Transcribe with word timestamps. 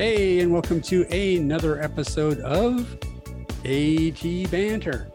Hey, 0.00 0.40
and 0.40 0.50
welcome 0.50 0.80
to 0.80 1.06
another 1.14 1.78
episode 1.82 2.40
of 2.40 2.90
AT 3.66 4.50
Banter. 4.50 5.12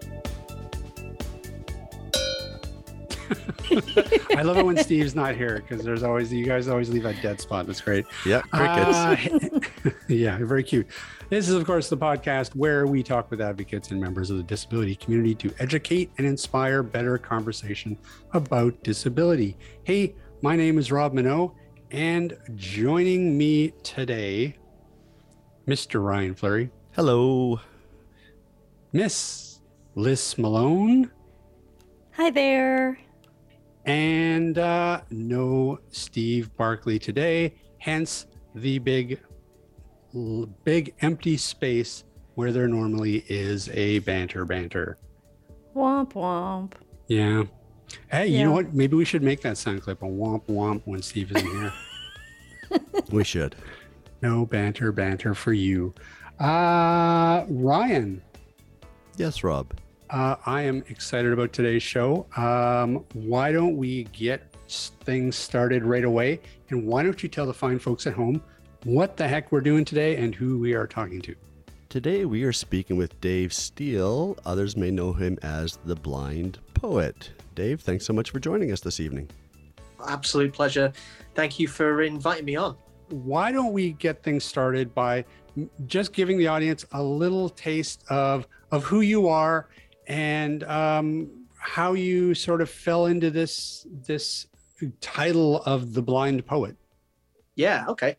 I 4.37 4.43
love 4.43 4.59
it 4.59 4.63
when 4.63 4.77
Steve's 4.77 5.15
not 5.15 5.33
here 5.33 5.55
because 5.67 5.83
there's 5.83 6.03
always 6.03 6.31
you 6.31 6.45
guys 6.45 6.67
always 6.67 6.91
leave 6.91 7.05
a 7.05 7.15
dead 7.15 7.41
spot. 7.41 7.65
That's 7.65 7.81
great. 7.81 8.05
Yeah, 8.27 8.41
crickets. 8.41 8.95
Uh, 8.95 9.89
yeah, 10.07 10.37
very 10.37 10.61
cute. 10.61 10.85
This 11.29 11.49
is, 11.49 11.55
of 11.55 11.65
course, 11.65 11.89
the 11.89 11.97
podcast 11.97 12.55
where 12.55 12.85
we 12.85 13.01
talk 13.01 13.31
with 13.31 13.41
advocates 13.41 13.89
and 13.89 13.99
members 13.99 14.29
of 14.29 14.37
the 14.37 14.43
disability 14.43 14.93
community 14.97 15.33
to 15.33 15.51
educate 15.57 16.11
and 16.19 16.27
inspire 16.27 16.83
better 16.83 17.17
conversation 17.17 17.97
about 18.33 18.83
disability. 18.83 19.57
Hey, 19.83 20.13
my 20.43 20.55
name 20.55 20.77
is 20.77 20.91
Rob 20.91 21.15
Mineault, 21.15 21.55
and 21.89 22.37
joining 22.55 23.35
me 23.35 23.71
today, 23.81 24.57
Mr. 25.67 26.03
Ryan 26.03 26.35
Fleury, 26.35 26.69
Hello. 26.91 27.59
Miss 28.93 29.59
Liz 29.95 30.37
Malone, 30.37 31.11
Hi 32.11 32.29
there. 32.29 32.97
and 33.85 34.57
uh, 34.57 35.01
no 35.09 35.79
Steve 35.89 36.55
Barclay 36.55 36.97
today. 36.99 37.55
Hence 37.79 38.27
the 38.53 38.79
big, 38.79 39.19
l- 40.15 40.47
big 40.63 40.93
empty 41.01 41.35
space 41.35 42.03
where 42.35 42.51
there 42.53 42.67
normally 42.69 43.25
is 43.27 43.67
a 43.69 43.99
banter 43.99 44.45
banter. 44.45 44.97
Womp 45.75 46.13
womp. 46.13 46.73
Yeah. 47.07 47.43
Hey, 48.09 48.27
you 48.27 48.43
know 48.45 48.51
what? 48.53 48.73
Maybe 48.73 48.95
we 48.95 49.03
should 49.05 49.23
make 49.23 49.41
that 49.41 49.57
sound 49.57 49.81
clip 49.81 50.01
a 50.01 50.05
womp 50.05 50.45
womp 50.47 50.81
when 50.85 51.01
Steve 51.01 51.31
isn't 51.35 51.49
here. 51.49 51.73
We 53.11 53.23
should. 53.23 53.55
No 54.25 54.45
banter 54.45 54.91
banter 54.91 55.35
for 55.35 55.53
you. 55.53 55.93
Uh, 56.39 57.45
Ryan, 57.47 58.21
Yes, 59.17 59.43
Rob. 59.43 59.71
uh, 60.09 60.35
I 60.45 60.63
am 60.63 60.83
excited 60.89 61.31
about 61.31 61.53
today's 61.53 61.83
show. 61.83 62.25
Um, 62.35 63.05
why 63.13 63.51
don't 63.51 63.77
we 63.77 64.05
get 64.05 64.41
things 65.01 65.35
started 65.35 65.83
right 65.83 66.03
away? 66.03 66.41
And 66.69 66.85
why 66.87 67.03
don't 67.03 67.21
you 67.21 67.29
tell 67.29 67.45
the 67.45 67.53
fine 67.53 67.77
folks 67.79 68.07
at 68.07 68.13
home 68.13 68.41
what 68.83 69.15
the 69.15 69.27
heck 69.27 69.51
we're 69.51 69.61
doing 69.61 69.85
today 69.85 70.17
and 70.17 70.33
who 70.35 70.57
we 70.59 70.73
are 70.73 70.87
talking 70.87 71.21
to? 71.21 71.35
Today 71.89 72.25
we 72.25 72.43
are 72.43 72.51
speaking 72.53 72.97
with 72.97 73.19
Dave 73.21 73.53
Steele. 73.53 74.37
Others 74.45 74.75
may 74.75 74.89
know 74.91 75.13
him 75.13 75.37
as 75.43 75.77
the 75.85 75.95
blind 75.95 76.57
poet. 76.73 77.29
Dave, 77.53 77.79
thanks 77.81 78.05
so 78.05 78.11
much 78.11 78.31
for 78.31 78.39
joining 78.39 78.71
us 78.71 78.81
this 78.81 78.99
evening. 78.99 79.29
absolute 80.09 80.51
pleasure. 80.51 80.91
Thank 81.35 81.57
you 81.59 81.67
for 81.67 82.01
inviting 82.01 82.45
me 82.45 82.55
on. 82.57 82.75
Why 83.09 83.51
don't 83.51 83.73
we 83.73 83.93
get 83.93 84.23
things 84.23 84.43
started 84.43 84.93
by 84.93 85.25
just 85.85 86.13
giving 86.13 86.37
the 86.37 86.47
audience 86.47 86.85
a 86.91 87.01
little 87.01 87.49
taste 87.49 88.03
of 88.09 88.47
of 88.71 88.83
who 88.83 89.01
you 89.01 89.27
are 89.27 89.67
and 90.07 90.63
um, 90.63 91.45
how 91.57 91.93
you 91.93 92.33
sort 92.33 92.61
of 92.61 92.69
fell 92.69 93.05
into 93.07 93.31
this 93.31 93.87
this 94.05 94.47
title 95.01 95.61
of 95.63 95.93
the 95.93 96.01
blind 96.01 96.45
poet. 96.45 96.75
Yeah, 97.55 97.85
okay. 97.87 98.17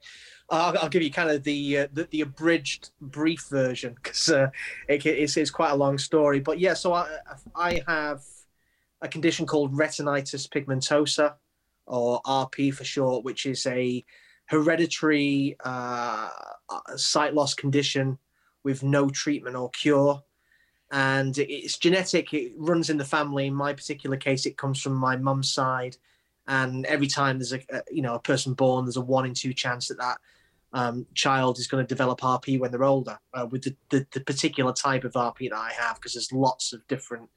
I'll, 0.48 0.78
I'll 0.78 0.88
give 0.88 1.02
you 1.02 1.10
kind 1.10 1.30
of 1.30 1.42
the 1.42 1.78
uh, 1.78 1.88
the, 1.92 2.04
the 2.10 2.20
abridged, 2.22 2.90
brief 3.00 3.46
version 3.50 3.94
because 3.94 4.28
uh, 4.28 4.50
it, 4.88 5.04
it's, 5.04 5.36
it's 5.36 5.50
quite 5.50 5.70
a 5.70 5.76
long 5.76 5.98
story. 5.98 6.40
But 6.40 6.58
yeah, 6.58 6.74
so 6.74 6.92
I 6.92 7.18
I 7.54 7.82
have 7.86 8.22
a 9.02 9.08
condition 9.08 9.46
called 9.46 9.74
retinitis 9.74 10.48
pigmentosa, 10.48 11.34
or 11.86 12.22
RP 12.22 12.72
for 12.72 12.84
short, 12.84 13.24
which 13.24 13.46
is 13.46 13.66
a 13.66 14.04
hereditary 14.46 15.56
uh, 15.64 16.28
uh, 16.68 16.96
sight 16.96 17.34
loss 17.34 17.54
condition 17.54 18.18
with 18.64 18.82
no 18.82 19.08
treatment 19.08 19.56
or 19.56 19.70
cure. 19.70 20.22
And 20.90 21.36
it's 21.38 21.78
genetic. 21.78 22.32
It 22.32 22.52
runs 22.56 22.90
in 22.90 22.96
the 22.96 23.04
family. 23.04 23.46
In 23.46 23.54
my 23.54 23.72
particular 23.72 24.16
case, 24.16 24.46
it 24.46 24.56
comes 24.56 24.80
from 24.80 24.94
my 24.94 25.16
mum's 25.16 25.52
side. 25.52 25.96
And 26.46 26.86
every 26.86 27.08
time 27.08 27.38
there's 27.38 27.52
a, 27.52 27.60
a 27.70 27.82
you 27.90 28.02
know 28.02 28.14
a 28.14 28.20
person 28.20 28.54
born, 28.54 28.84
there's 28.84 28.96
a 28.96 29.00
one 29.00 29.26
in 29.26 29.34
two 29.34 29.52
chance 29.52 29.88
that 29.88 29.98
that 29.98 30.18
um, 30.72 31.06
child 31.14 31.58
is 31.58 31.66
going 31.66 31.84
to 31.84 31.88
develop 31.88 32.20
RP 32.20 32.60
when 32.60 32.70
they're 32.70 32.84
older 32.84 33.18
uh, 33.34 33.46
with 33.50 33.62
the, 33.62 33.76
the, 33.90 34.06
the 34.12 34.20
particular 34.20 34.72
type 34.72 35.04
of 35.04 35.14
RP 35.14 35.50
that 35.50 35.56
I 35.56 35.72
have 35.72 35.96
because 35.96 36.14
there's 36.14 36.32
lots 36.32 36.72
of 36.72 36.86
different 36.86 37.28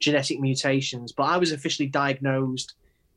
genetic 0.00 0.40
mutations. 0.40 1.12
But 1.12 1.24
I 1.24 1.38
was 1.38 1.52
officially 1.52 1.88
diagnosed 1.88 2.74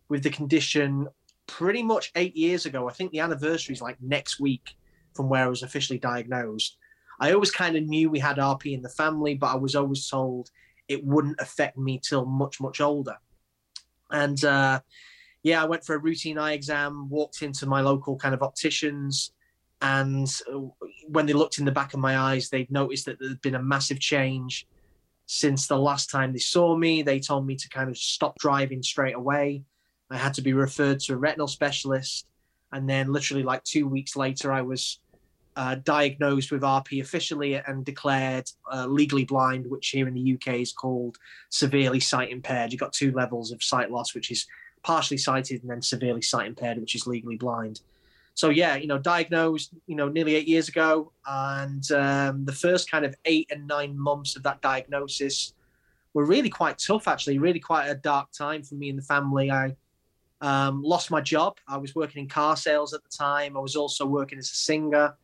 with 0.08 0.24
the 0.24 0.30
condition 0.30 1.08
pretty 1.52 1.84
much 1.84 2.12
eight 2.16 2.36
years 2.36 2.66
ago. 2.66 2.90
I 2.90 2.94
think 2.94 3.12
the 3.12 3.20
anniversary 3.20 3.74
is 3.74 3.82
like 3.82 3.98
next 4.02 4.40
week 4.40 4.76
from 5.14 5.28
where 5.28 5.44
I 5.44 5.48
was 5.48 5.64
officially 5.64 6.00
diagnosed. 6.00 6.78
I 7.20 7.34
always 7.34 7.52
kind 7.52 7.76
of 7.76 7.84
knew 7.84 8.10
we 8.10 8.20
had 8.20 8.38
RP 8.38 8.74
in 8.74 8.82
the 8.82 8.90
family, 8.90 9.36
but 9.36 9.48
I 9.48 9.56
was 9.56 9.76
always 9.76 10.10
told 10.10 10.50
it 10.88 11.06
wouldn't 11.06 11.42
affect 11.42 11.78
me 11.78 12.00
till 12.02 12.26
much, 12.26 12.62
much 12.62 12.80
older. 12.80 13.18
And 14.10 14.44
uh, 14.46 14.80
yeah, 15.44 15.62
I 15.62 15.66
went 15.66 15.84
for 15.84 15.96
a 15.96 16.00
routine 16.00 16.38
eye 16.38 16.54
exam, 16.54 17.10
walked 17.10 17.42
into 17.42 17.66
my 17.66 17.82
local 17.82 18.16
kind 18.16 18.34
of 18.34 18.42
opticians, 18.42 19.34
and 19.82 20.34
uh, 20.52 20.60
when 21.08 21.26
they 21.26 21.34
looked 21.34 21.58
in 21.58 21.66
the 21.66 21.72
back 21.72 21.94
of 21.94 22.00
my 22.00 22.18
eyes, 22.18 22.50
they'd 22.50 22.72
noticed 22.72 23.06
that 23.08 23.20
there'd 23.20 23.42
been 23.42 23.56
a 23.56 23.62
massive 23.62 24.00
change 24.00 24.68
since 25.26 25.68
the 25.68 25.78
last 25.78 26.10
time 26.10 26.32
they 26.32 26.40
saw 26.40 26.78
me. 26.78 27.02
They 27.02 27.20
told 27.20 27.46
me 27.46 27.56
to 27.58 27.70
kind 27.70 27.90
of 27.90 27.98
stop 27.98 28.38
driving 28.40 28.84
straight 28.84 29.16
away. 29.16 29.64
I 30.12 30.18
had 30.18 30.34
to 30.36 30.42
be 30.42 30.54
referred 30.54 31.00
to 31.02 31.14
a 31.14 31.18
retinal 31.18 31.48
specialist. 31.48 32.28
And 32.72 32.90
then, 32.90 33.12
literally, 33.12 33.44
like 33.44 33.64
two 33.64 33.88
weeks 33.88 34.16
later, 34.16 34.52
I 34.52 34.62
was 34.62 35.00
uh, 35.56 35.76
diagnosed 35.84 36.52
with 36.52 36.62
RP 36.62 37.02
officially 37.02 37.56
and 37.56 37.84
declared 37.84 38.50
uh, 38.72 38.88
legally 38.88 39.26
blind, 39.26 39.68
which 39.68 39.90
here 39.90 40.08
in 40.08 40.14
the 40.14 40.34
UK 40.34 40.56
is 40.56 40.72
called 40.72 41.18
severely 41.50 42.00
sight 42.00 42.32
impaired. 42.32 42.72
You've 42.72 42.80
got 42.80 42.94
two 42.94 43.12
levels 43.12 43.52
of 43.52 43.62
sight 43.62 43.92
loss, 43.92 44.16
which 44.16 44.32
is 44.32 44.48
partially 44.84 45.18
sighted 45.18 45.62
and 45.62 45.70
then 45.70 45.82
severely 45.82 46.22
sight 46.22 46.48
impaired, 46.48 46.80
which 46.80 46.96
is 46.96 47.06
legally 47.06 47.38
blind. 47.38 47.82
So 48.34 48.50
yeah, 48.50 48.76
you 48.76 48.88
know, 48.88 48.98
diagnosed, 48.98 49.74
you 49.88 49.96
know, 49.96 50.08
nearly 50.08 50.36
eight 50.36 50.48
years 50.48 50.70
ago, 50.70 51.12
and 51.28 51.90
um, 51.92 52.46
the 52.46 52.54
first 52.54 52.90
kind 52.90 53.06
of 53.06 53.14
eight 53.26 53.52
and 53.52 53.68
nine 53.68 54.00
months 54.00 54.36
of 54.36 54.44
that 54.44 54.62
diagnosis 54.62 55.54
were 56.14 56.26
really 56.26 56.50
quite 56.50 56.78
tough. 56.78 57.08
Actually, 57.08 57.40
really 57.40 57.60
quite 57.60 57.88
a 57.88 57.96
dark 57.96 58.32
time 58.32 58.64
for 58.64 58.76
me 58.76 58.90
and 58.90 58.98
the 58.98 59.04
family. 59.04 59.52
I 59.52 59.76
um, 60.42 60.82
lost 60.82 61.12
my 61.12 61.22
job. 61.22 61.58
I 61.68 61.78
was 61.78 61.96
working 61.96 62.24
in 62.24 62.28
car 62.28 62.58
sales 62.58 62.94
at 62.94 63.04
the 63.04 63.16
time. 63.16 63.56
I 63.56 63.60
was 63.60 63.76
also 63.76 64.06
working 64.06 64.40
as 64.40 64.52
a 64.52 64.56
singer, 64.56 65.16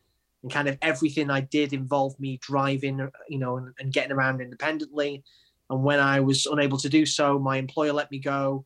and 0.42 0.52
kind 0.52 0.68
of 0.68 0.78
everything 0.80 1.30
I 1.30 1.40
did 1.40 1.72
involved 1.72 2.20
me 2.20 2.38
driving, 2.40 3.08
you 3.28 3.38
know, 3.38 3.56
and, 3.56 3.74
and 3.80 3.92
getting 3.92 4.12
around 4.12 4.40
independently. 4.40 5.24
And 5.70 5.82
when 5.82 5.98
I 5.98 6.20
was 6.20 6.46
unable 6.46 6.78
to 6.78 6.88
do 6.88 7.04
so, 7.04 7.38
my 7.38 7.56
employer 7.56 7.92
let 7.92 8.10
me 8.10 8.20
go. 8.20 8.64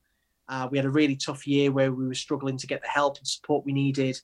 Uh, 0.49 0.69
we 0.71 0.77
had 0.77 0.85
a 0.85 0.91
really 0.91 1.17
tough 1.17 1.47
year 1.47 1.73
where 1.73 1.91
we 1.91 2.07
were 2.07 2.15
struggling 2.15 2.59
to 2.59 2.67
get 2.67 2.83
the 2.83 2.89
help 2.89 3.17
and 3.17 3.27
support 3.27 3.65
we 3.65 3.73
needed. 3.73 4.21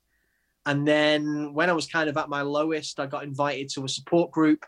And 0.66 0.86
then 0.86 1.54
when 1.54 1.70
I 1.70 1.72
was 1.72 1.86
kind 1.86 2.10
of 2.10 2.16
at 2.18 2.28
my 2.28 2.42
lowest, 2.42 3.00
I 3.00 3.06
got 3.06 3.24
invited 3.24 3.70
to 3.70 3.86
a 3.86 3.88
support 3.88 4.30
group 4.30 4.66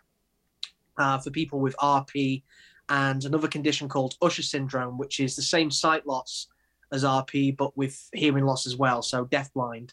uh, 0.97 1.19
for 1.19 1.31
people 1.31 1.61
with 1.61 1.77
RP 1.77 2.43
and 2.89 3.23
another 3.25 3.49
condition 3.49 3.89
called 3.89 4.17
Usher 4.23 4.43
syndrome, 4.43 4.97
which 4.97 5.21
is 5.21 5.37
the 5.37 5.43
same 5.43 5.71
sight 5.71 6.07
loss 6.07 6.47
as 6.93 7.05
RP, 7.05 7.57
but 7.57 7.77
with 7.77 8.09
hearing 8.13 8.45
loss 8.45 8.67
as 8.67 8.77
well, 8.77 9.03
so 9.03 9.25
deafblind. 9.27 9.93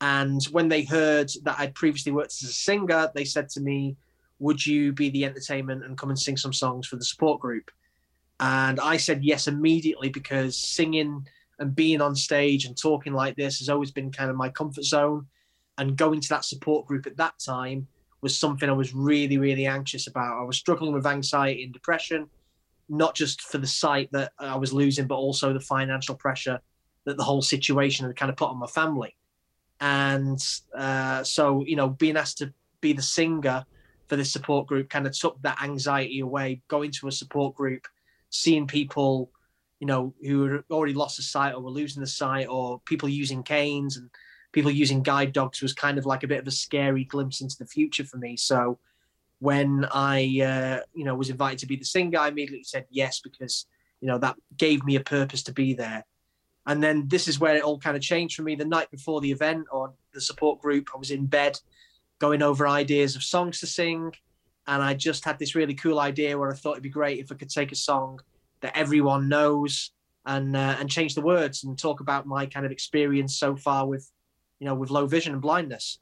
And 0.00 0.44
when 0.46 0.68
they 0.68 0.82
heard 0.82 1.30
that 1.44 1.58
I'd 1.58 1.74
previously 1.74 2.12
worked 2.12 2.34
as 2.42 2.50
a 2.50 2.52
singer, 2.52 3.10
they 3.14 3.24
said 3.24 3.48
to 3.50 3.60
me, 3.60 3.96
Would 4.38 4.64
you 4.66 4.92
be 4.92 5.10
the 5.10 5.24
entertainment 5.24 5.84
and 5.84 5.96
come 5.96 6.10
and 6.10 6.18
sing 6.18 6.36
some 6.36 6.52
songs 6.52 6.86
for 6.86 6.96
the 6.96 7.04
support 7.04 7.40
group? 7.40 7.70
And 8.40 8.80
I 8.80 8.96
said 8.96 9.24
yes 9.24 9.46
immediately 9.46 10.08
because 10.08 10.56
singing 10.56 11.26
and 11.58 11.74
being 11.74 12.00
on 12.00 12.16
stage 12.16 12.64
and 12.64 12.76
talking 12.76 13.12
like 13.12 13.36
this 13.36 13.58
has 13.60 13.68
always 13.68 13.92
been 13.92 14.10
kind 14.10 14.30
of 14.30 14.36
my 14.36 14.48
comfort 14.48 14.84
zone. 14.84 15.26
And 15.78 15.96
going 15.96 16.20
to 16.20 16.28
that 16.28 16.44
support 16.44 16.86
group 16.86 17.06
at 17.06 17.16
that 17.16 17.38
time 17.38 17.86
was 18.20 18.36
something 18.36 18.68
I 18.68 18.72
was 18.72 18.94
really, 18.94 19.38
really 19.38 19.66
anxious 19.66 20.06
about. 20.06 20.40
I 20.40 20.44
was 20.44 20.56
struggling 20.56 20.92
with 20.92 21.06
anxiety 21.06 21.64
and 21.64 21.72
depression, 21.72 22.28
not 22.88 23.14
just 23.14 23.42
for 23.42 23.58
the 23.58 23.66
sight 23.66 24.10
that 24.12 24.32
I 24.38 24.56
was 24.56 24.72
losing, 24.72 25.06
but 25.06 25.16
also 25.16 25.52
the 25.52 25.60
financial 25.60 26.14
pressure 26.14 26.60
that 27.04 27.16
the 27.16 27.24
whole 27.24 27.42
situation 27.42 28.06
had 28.06 28.16
kind 28.16 28.30
of 28.30 28.36
put 28.36 28.48
on 28.48 28.58
my 28.58 28.66
family. 28.66 29.16
And 29.80 30.42
uh, 30.76 31.24
so, 31.24 31.64
you 31.66 31.76
know, 31.76 31.88
being 31.88 32.16
asked 32.16 32.38
to 32.38 32.52
be 32.80 32.92
the 32.92 33.02
singer 33.02 33.64
for 34.06 34.16
this 34.16 34.32
support 34.32 34.66
group 34.66 34.88
kind 34.88 35.06
of 35.06 35.18
took 35.18 35.40
that 35.42 35.62
anxiety 35.62 36.20
away. 36.20 36.62
Going 36.68 36.90
to 36.92 37.08
a 37.08 37.12
support 37.12 37.54
group, 37.54 37.86
seeing 38.30 38.66
people, 38.66 39.30
you 39.80 39.86
know, 39.86 40.14
who 40.22 40.44
had 40.44 40.64
already 40.70 40.94
lost 40.94 41.16
the 41.16 41.22
sight 41.22 41.54
or 41.54 41.60
were 41.60 41.70
losing 41.70 42.00
the 42.00 42.06
sight, 42.06 42.46
or 42.48 42.80
people 42.86 43.08
using 43.08 43.42
canes 43.42 43.96
and 43.96 44.10
people 44.52 44.70
using 44.70 45.02
guide 45.02 45.32
dogs 45.32 45.60
was 45.60 45.72
kind 45.72 45.98
of 45.98 46.06
like 46.06 46.22
a 46.22 46.28
bit 46.28 46.40
of 46.40 46.46
a 46.46 46.50
scary 46.50 47.04
glimpse 47.04 47.40
into 47.40 47.56
the 47.58 47.66
future 47.66 48.04
for 48.04 48.18
me. 48.18 48.36
So 48.36 48.78
when 49.44 49.86
I, 49.92 50.40
uh, 50.40 50.80
you 50.94 51.04
know, 51.04 51.14
was 51.14 51.28
invited 51.28 51.58
to 51.58 51.66
be 51.66 51.76
the 51.76 51.84
singer, 51.84 52.18
I 52.18 52.28
immediately 52.28 52.64
said 52.64 52.86
yes 52.88 53.20
because, 53.20 53.66
you 54.00 54.08
know, 54.08 54.16
that 54.16 54.36
gave 54.56 54.82
me 54.86 54.96
a 54.96 55.00
purpose 55.00 55.42
to 55.42 55.52
be 55.52 55.74
there. 55.74 56.02
And 56.64 56.82
then 56.82 57.08
this 57.08 57.28
is 57.28 57.38
where 57.38 57.54
it 57.54 57.62
all 57.62 57.78
kind 57.78 57.94
of 57.94 58.02
changed 58.02 58.36
for 58.36 58.42
me. 58.42 58.54
The 58.54 58.64
night 58.64 58.90
before 58.90 59.20
the 59.20 59.30
event 59.30 59.66
or 59.70 59.92
the 60.14 60.20
support 60.22 60.62
group, 60.62 60.88
I 60.94 60.98
was 60.98 61.10
in 61.10 61.26
bed 61.26 61.60
going 62.20 62.40
over 62.40 62.66
ideas 62.66 63.16
of 63.16 63.22
songs 63.22 63.60
to 63.60 63.66
sing. 63.66 64.14
And 64.66 64.82
I 64.82 64.94
just 64.94 65.26
had 65.26 65.38
this 65.38 65.54
really 65.54 65.74
cool 65.74 66.00
idea 66.00 66.38
where 66.38 66.50
I 66.50 66.56
thought 66.56 66.72
it'd 66.72 66.82
be 66.82 66.88
great 66.88 67.18
if 67.18 67.30
I 67.30 67.34
could 67.34 67.50
take 67.50 67.70
a 67.70 67.76
song 67.76 68.20
that 68.62 68.74
everyone 68.74 69.28
knows 69.28 69.90
and 70.24 70.56
uh, 70.56 70.76
and 70.80 70.88
change 70.88 71.14
the 71.14 71.20
words 71.34 71.64
and 71.64 71.78
talk 71.78 72.00
about 72.00 72.24
my 72.26 72.46
kind 72.46 72.64
of 72.64 72.72
experience 72.72 73.36
so 73.36 73.56
far 73.56 73.86
with, 73.86 74.10
you 74.58 74.66
know, 74.66 74.74
with 74.74 74.88
low 74.88 75.06
vision 75.06 75.34
and 75.34 75.42
blindness. 75.42 75.98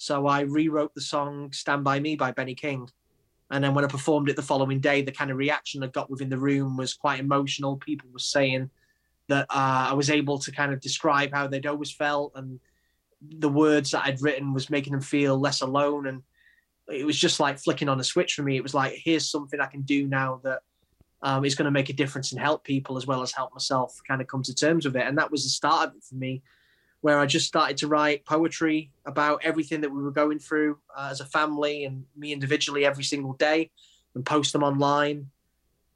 So 0.00 0.26
I 0.26 0.40
rewrote 0.40 0.94
the 0.94 1.02
song 1.02 1.52
"Stand 1.52 1.84
by 1.84 2.00
Me" 2.00 2.16
by 2.16 2.32
Benny 2.32 2.54
King, 2.54 2.88
and 3.50 3.62
then 3.62 3.74
when 3.74 3.84
I 3.84 3.88
performed 3.88 4.30
it 4.30 4.36
the 4.36 4.40
following 4.40 4.80
day, 4.80 5.02
the 5.02 5.12
kind 5.12 5.30
of 5.30 5.36
reaction 5.36 5.82
I 5.82 5.88
got 5.88 6.08
within 6.08 6.30
the 6.30 6.38
room 6.38 6.78
was 6.78 6.94
quite 6.94 7.20
emotional. 7.20 7.76
People 7.76 8.08
were 8.10 8.18
saying 8.18 8.70
that 9.28 9.44
uh, 9.50 9.88
I 9.90 9.92
was 9.92 10.08
able 10.08 10.38
to 10.38 10.50
kind 10.52 10.72
of 10.72 10.80
describe 10.80 11.34
how 11.34 11.48
they'd 11.48 11.66
always 11.66 11.92
felt, 11.92 12.32
and 12.34 12.58
the 13.20 13.50
words 13.50 13.90
that 13.90 14.06
I'd 14.06 14.22
written 14.22 14.54
was 14.54 14.70
making 14.70 14.94
them 14.94 15.02
feel 15.02 15.38
less 15.38 15.60
alone. 15.60 16.06
And 16.06 16.22
it 16.88 17.04
was 17.04 17.18
just 17.18 17.38
like 17.38 17.58
flicking 17.58 17.90
on 17.90 18.00
a 18.00 18.04
switch 18.04 18.32
for 18.32 18.42
me. 18.42 18.56
It 18.56 18.62
was 18.62 18.72
like, 18.72 18.94
here's 18.94 19.30
something 19.30 19.60
I 19.60 19.66
can 19.66 19.82
do 19.82 20.08
now 20.08 20.40
that 20.44 20.60
um, 21.20 21.44
is 21.44 21.54
going 21.54 21.66
to 21.66 21.70
make 21.70 21.90
a 21.90 21.92
difference 21.92 22.32
and 22.32 22.40
help 22.40 22.64
people 22.64 22.96
as 22.96 23.06
well 23.06 23.20
as 23.20 23.32
help 23.32 23.52
myself 23.52 24.00
kind 24.08 24.22
of 24.22 24.28
come 24.28 24.42
to 24.44 24.54
terms 24.54 24.86
with 24.86 24.96
it. 24.96 25.06
And 25.06 25.18
that 25.18 25.30
was 25.30 25.42
the 25.44 25.50
start 25.50 25.90
of 25.90 25.96
it 25.96 26.04
for 26.04 26.14
me, 26.14 26.40
where 27.00 27.18
I 27.18 27.26
just 27.26 27.46
started 27.46 27.76
to 27.78 27.88
write 27.88 28.26
poetry 28.26 28.90
about 29.06 29.40
everything 29.42 29.80
that 29.80 29.90
we 29.90 30.02
were 30.02 30.10
going 30.10 30.38
through 30.38 30.78
uh, 30.96 31.08
as 31.10 31.20
a 31.20 31.24
family 31.24 31.84
and 31.84 32.04
me 32.16 32.32
individually 32.32 32.84
every 32.84 33.04
single 33.04 33.32
day 33.34 33.70
and 34.14 34.24
post 34.24 34.52
them 34.52 34.62
online. 34.62 35.30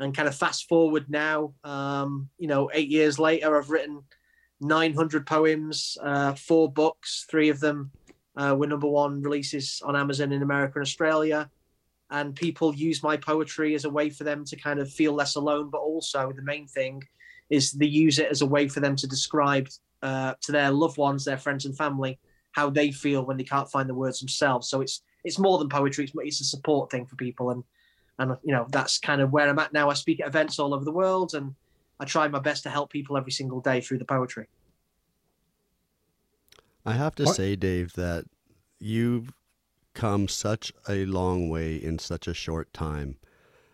And 0.00 0.14
kind 0.14 0.26
of 0.26 0.34
fast 0.34 0.68
forward 0.68 1.08
now, 1.08 1.52
um, 1.62 2.28
you 2.38 2.48
know, 2.48 2.68
eight 2.74 2.88
years 2.88 3.18
later, 3.18 3.56
I've 3.56 3.70
written 3.70 4.02
900 4.60 5.24
poems, 5.24 5.96
uh, 6.02 6.34
four 6.34 6.70
books, 6.70 7.26
three 7.30 7.48
of 7.48 7.60
them 7.60 7.92
uh, 8.36 8.56
were 8.58 8.66
number 8.66 8.88
one 8.88 9.22
releases 9.22 9.80
on 9.84 9.94
Amazon 9.94 10.32
in 10.32 10.42
America 10.42 10.78
and 10.78 10.82
Australia 10.82 11.48
and 12.10 12.34
people 12.34 12.74
use 12.74 13.02
my 13.02 13.16
poetry 13.16 13.74
as 13.74 13.84
a 13.84 13.90
way 13.90 14.10
for 14.10 14.24
them 14.24 14.44
to 14.44 14.56
kind 14.56 14.78
of 14.78 14.90
feel 14.90 15.12
less 15.12 15.36
alone 15.36 15.70
but 15.70 15.78
also 15.78 16.32
the 16.32 16.42
main 16.42 16.66
thing 16.66 17.02
is 17.50 17.72
they 17.72 17.86
use 17.86 18.18
it 18.18 18.30
as 18.30 18.42
a 18.42 18.46
way 18.46 18.68
for 18.68 18.80
them 18.80 18.96
to 18.96 19.06
describe 19.06 19.68
uh, 20.04 20.34
to 20.42 20.52
their 20.52 20.70
loved 20.72 20.98
ones 20.98 21.26
their 21.26 21.38
friends 21.38 21.66
and 21.66 21.76
family 21.78 22.20
how 22.52 22.70
they 22.70 22.92
feel 22.92 23.26
when 23.26 23.38
they 23.38 23.44
can't 23.44 23.70
find 23.70 23.90
the 23.90 23.94
words 23.94 24.20
themselves 24.20 24.68
so 24.70 24.82
it's 24.82 25.02
it's 25.24 25.40
more 25.40 25.58
than 25.58 25.70
poetry 25.70 26.04
it's, 26.04 26.14
it's 26.16 26.42
a 26.42 26.44
support 26.44 26.90
thing 26.90 27.06
for 27.06 27.16
people 27.16 27.50
and 27.50 27.64
and 28.18 28.36
you 28.44 28.52
know 28.54 28.66
that's 28.70 28.98
kind 28.98 29.20
of 29.22 29.32
where 29.32 29.48
i'm 29.50 29.60
at 29.60 29.74
now 29.74 29.90
i 29.90 29.94
speak 29.94 30.20
at 30.20 30.28
events 30.28 30.58
all 30.60 30.74
over 30.74 30.84
the 30.86 30.92
world 30.92 31.34
and 31.34 31.54
i 32.00 32.06
try 32.06 32.28
my 32.28 32.40
best 32.40 32.64
to 32.64 32.70
help 32.70 32.90
people 32.92 33.16
every 33.18 33.32
single 33.32 33.60
day 33.60 33.80
through 33.82 33.98
the 33.98 34.06
poetry 34.06 34.48
i 36.86 36.92
have 36.94 37.14
to 37.14 37.26
What? 37.26 37.26
say 37.26 37.56
dave 37.56 37.92
that 37.94 38.24
you've 38.78 39.32
come 39.94 40.28
such 40.28 40.72
a 40.88 41.06
long 41.06 41.48
way 41.50 41.76
in 41.76 41.98
such 41.98 42.28
a 42.28 42.34
short 42.34 42.72
time. 42.74 43.16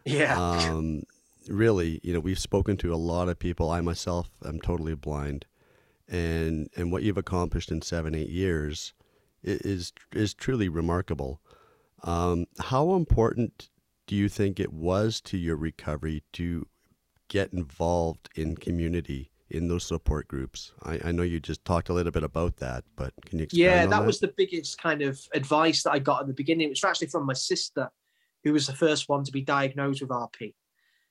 yeah 0.05 0.41
Um, 0.41 1.05
really, 1.49 2.00
you 2.03 2.12
know, 2.15 2.21
we've 2.21 2.38
spoken 2.38 2.77
to 2.79 2.94
a 2.94 2.97
lot 2.97 3.29
of 3.29 3.38
people. 3.38 3.71
I 3.71 3.81
myself 3.82 4.31
am 4.44 4.61
totally 4.61 4.94
blind, 4.97 5.47
and 6.11 6.69
and 6.77 6.93
what 6.93 7.03
you've 7.03 7.17
accomplished 7.17 7.71
in 7.71 7.81
seven, 7.81 8.15
eight 8.15 8.29
years 8.29 8.93
is 9.43 9.93
is 10.12 10.35
truly 10.35 10.69
remarkable. 10.69 11.41
Um, 12.03 12.47
how 12.59 12.95
important 12.95 13.71
do 14.07 14.17
you 14.17 14.29
think 14.29 14.59
it 14.59 14.73
was 14.73 15.21
to 15.23 15.39
your 15.39 15.57
recovery 15.57 16.23
to 16.33 16.67
get 17.29 17.53
involved 17.53 18.29
in 18.35 18.57
community 18.57 19.31
in 19.49 19.69
those 19.69 19.85
support 19.85 20.27
groups? 20.27 20.73
I, 20.83 21.01
I 21.05 21.12
know 21.12 21.23
you 21.23 21.39
just 21.39 21.65
talked 21.65 21.89
a 21.89 21.93
little 21.93 22.13
bit 22.13 22.25
about 22.25 22.56
that, 22.56 22.85
but 22.97 23.13
can 23.25 23.39
you 23.39 23.47
yeah 23.53 23.85
on 23.85 23.91
that 23.91 24.05
was 24.05 24.21
the 24.21 24.33
biggest 24.37 24.81
kind 24.81 25.03
of 25.03 25.21
advice 25.35 25.83
that 25.83 25.93
i 25.93 25.99
got 25.99 26.23
at 26.23 26.27
the 26.27 26.33
beginning 26.33 26.67
it 26.67 26.71
was 26.71 26.85
actually 26.85 27.09
from 27.09 27.27
my 27.27 27.33
sister 27.33 27.89
who 28.45 28.53
was 28.53 28.67
the 28.67 28.73
first 28.73 29.09
one 29.09 29.25
to 29.25 29.33
be 29.33 29.43
diagnosed 29.43 30.01
with 30.01 30.11
rp 30.11 30.55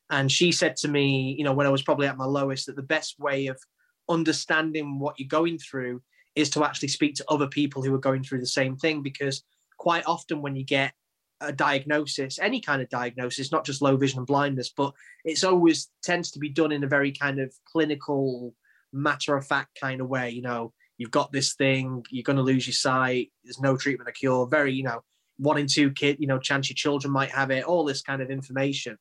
and 0.09 0.31
she 0.31 0.51
said 0.51 0.75
to 0.75 0.87
me 0.87 1.35
you 1.37 1.43
know 1.43 1.53
when 1.53 1.67
i 1.67 1.69
was 1.69 1.81
probably 1.81 2.07
at 2.07 2.17
my 2.17 2.25
lowest 2.25 2.65
that 2.65 2.75
the 2.75 2.81
best 2.81 3.19
way 3.19 3.47
of 3.47 3.59
understanding 4.09 4.99
what 4.99 5.15
you're 5.17 5.27
going 5.27 5.57
through 5.57 6.01
is 6.35 6.49
to 6.51 6.63
actually 6.63 6.87
speak 6.87 7.15
to 7.15 7.25
other 7.29 7.47
people 7.47 7.83
who 7.83 7.93
are 7.93 7.99
going 7.99 8.23
through 8.23 8.39
the 8.39 8.47
same 8.47 8.75
thing 8.75 9.01
because 9.01 9.43
quite 9.77 10.03
often 10.05 10.41
when 10.41 10.55
you 10.55 10.63
get 10.63 10.93
a 11.41 11.53
diagnosis 11.53 12.37
any 12.39 12.59
kind 12.59 12.81
of 12.81 12.89
diagnosis 12.89 13.51
not 13.51 13.65
just 13.65 13.81
low 13.81 13.95
vision 13.95 14.19
and 14.19 14.27
blindness 14.27 14.71
but 14.75 14.93
it's 15.23 15.43
always 15.43 15.89
tends 16.03 16.31
to 16.31 16.39
be 16.39 16.49
done 16.49 16.71
in 16.71 16.83
a 16.83 16.87
very 16.87 17.11
kind 17.11 17.39
of 17.39 17.53
clinical 17.65 18.53
matter 18.91 19.37
of 19.37 19.45
fact 19.45 19.79
kind 19.79 20.01
of 20.01 20.09
way 20.09 20.29
you 20.29 20.41
know 20.41 20.73
you've 20.97 21.11
got 21.11 21.31
this 21.31 21.55
thing 21.55 22.03
you're 22.09 22.23
going 22.23 22.35
to 22.35 22.43
lose 22.43 22.67
your 22.67 22.73
sight 22.73 23.31
there's 23.43 23.61
no 23.61 23.77
treatment 23.77 24.09
or 24.09 24.11
cure 24.11 24.47
very 24.47 24.73
you 24.73 24.83
know 24.83 25.01
one 25.37 25.57
in 25.57 25.67
two 25.67 25.91
kid 25.91 26.17
you 26.19 26.27
know 26.27 26.39
chance 26.39 26.69
your 26.69 26.75
children 26.75 27.13
might 27.13 27.31
have 27.31 27.51
it 27.51 27.63
all 27.63 27.85
this 27.85 28.01
kind 28.01 28.21
of 28.21 28.29
information 28.29 28.97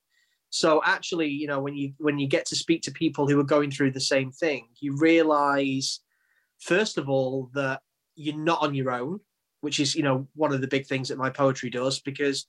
so 0.51 0.81
actually 0.85 1.29
you 1.29 1.47
know 1.47 1.61
when 1.61 1.77
you 1.77 1.93
when 1.99 2.19
you 2.19 2.27
get 2.27 2.47
to 2.47 2.57
speak 2.57 2.83
to 2.83 2.91
people 2.91 3.29
who 3.29 3.39
are 3.39 3.45
going 3.45 3.71
through 3.71 3.91
the 3.91 4.01
same 4.01 4.31
thing 4.31 4.67
you 4.81 4.97
realize 4.97 6.01
first 6.59 6.99
of 6.99 7.09
all 7.09 7.51
that 7.55 7.81
you're 8.15 8.37
not 8.37 8.63
on 8.63 8.75
your 8.75 8.91
own 8.91 9.21
which 9.61 9.81
is 9.81 9.95
you 9.95 10.03
know 10.03 10.27
one 10.35 10.53
of 10.53 10.61
the 10.61 10.69
big 10.69 10.87
things 10.87 11.09
that 11.09 11.19
my 11.19 11.31
poetry 11.31 11.71
does 11.71 12.01
because 12.01 12.47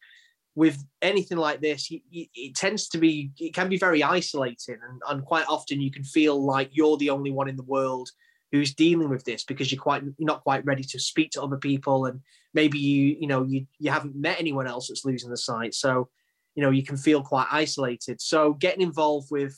with 0.55 0.83
anything 1.01 1.37
like 1.37 1.61
this 1.61 1.89
it 2.11 2.55
tends 2.55 2.89
to 2.89 2.97
be 2.97 3.31
it 3.39 3.53
can 3.53 3.69
be 3.69 3.77
very 3.77 4.01
isolating 4.01 4.77
and, 4.89 5.01
and 5.09 5.25
quite 5.25 5.45
often 5.47 5.81
you 5.81 5.91
can 5.91 6.03
feel 6.03 6.43
like 6.43 6.69
you're 6.73 6.97
the 6.97 7.09
only 7.09 7.31
one 7.31 7.47
in 7.47 7.55
the 7.55 7.63
world 7.63 8.09
who's 8.51 8.73
dealing 8.73 9.09
with 9.09 9.23
this 9.25 9.43
because 9.43 9.71
you're 9.71 9.81
quite 9.81 10.03
you're 10.03 10.27
not 10.27 10.43
quite 10.43 10.65
ready 10.65 10.83
to 10.83 10.99
speak 10.99 11.31
to 11.31 11.41
other 11.41 11.57
people 11.57 12.05
and 12.05 12.19
maybe 12.53 12.79
you 12.79 13.15
you 13.19 13.27
know 13.27 13.43
you 13.43 13.65
you 13.79 13.91
haven't 13.91 14.15
met 14.15 14.39
anyone 14.39 14.67
else 14.67 14.87
that's 14.87 15.05
losing 15.05 15.29
the 15.29 15.37
sight. 15.37 15.73
So 15.73 16.09
you 16.59 16.65
know 16.65 16.71
you 16.71 16.83
can 16.83 16.97
feel 16.97 17.23
quite 17.23 17.47
isolated. 17.49 18.19
So 18.19 18.51
getting 18.51 18.81
involved 18.81 19.29
with 19.31 19.57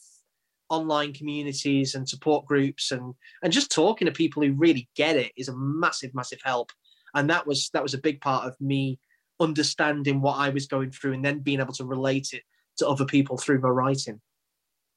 online 0.69 1.13
communities 1.13 1.95
and 1.95 2.07
support 2.07 2.45
groups 2.45 2.91
and 2.91 3.15
and 3.41 3.51
just 3.51 3.71
talking 3.71 4.05
to 4.05 4.11
people 4.11 4.43
who 4.43 4.53
really 4.53 4.87
get 4.95 5.15
it 5.15 5.31
is 5.35 5.47
a 5.47 5.57
massive 5.57 6.13
massive 6.13 6.41
help. 6.43 6.71
And 7.15 7.27
that 7.31 7.47
was 7.47 7.71
that 7.73 7.81
was 7.81 7.95
a 7.95 7.97
big 7.97 8.21
part 8.21 8.45
of 8.45 8.55
me 8.61 8.99
understanding 9.39 10.21
what 10.21 10.37
i 10.37 10.49
was 10.49 10.67
going 10.67 10.91
through 10.91 11.13
and 11.13 11.25
then 11.25 11.39
being 11.39 11.59
able 11.59 11.73
to 11.73 11.83
relate 11.83 12.29
it 12.33 12.43
to 12.77 12.87
other 12.87 13.05
people 13.05 13.35
through 13.35 13.59
my 13.59 13.69
writing. 13.69 14.21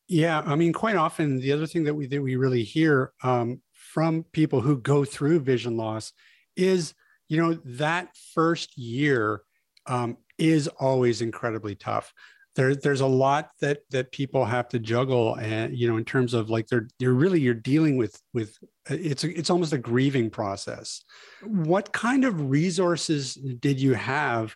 Yeah, 0.06 0.42
I 0.44 0.56
mean, 0.56 0.74
quite 0.74 0.96
often 0.96 1.40
the 1.40 1.52
other 1.52 1.66
thing 1.66 1.84
that 1.84 1.94
we 1.94 2.06
that 2.08 2.20
we 2.20 2.36
really 2.36 2.64
hear 2.64 3.14
um, 3.22 3.62
from 3.72 4.26
people 4.32 4.60
who 4.60 4.76
go 4.76 5.06
through 5.06 5.40
vision 5.40 5.78
loss 5.78 6.12
is, 6.54 6.92
you 7.30 7.40
know, 7.40 7.58
that 7.64 8.10
first 8.34 8.76
year 8.76 9.40
um, 9.86 10.18
is 10.38 10.68
always 10.68 11.20
incredibly 11.20 11.74
tough. 11.74 12.12
There, 12.56 12.76
there's 12.76 13.00
a 13.00 13.06
lot 13.06 13.50
that 13.60 13.80
that 13.90 14.12
people 14.12 14.44
have 14.44 14.68
to 14.68 14.78
juggle, 14.78 15.34
and 15.34 15.76
you 15.76 15.88
know, 15.88 15.96
in 15.96 16.04
terms 16.04 16.34
of 16.34 16.50
like 16.50 16.68
they're 16.68 16.86
you're 17.00 17.14
really 17.14 17.40
you're 17.40 17.54
dealing 17.54 17.96
with 17.96 18.20
with 18.32 18.56
it's 18.88 19.24
a, 19.24 19.36
it's 19.36 19.50
almost 19.50 19.72
a 19.72 19.78
grieving 19.78 20.30
process. 20.30 21.02
What 21.42 21.92
kind 21.92 22.24
of 22.24 22.50
resources 22.50 23.34
did 23.34 23.80
you 23.80 23.94
have 23.94 24.54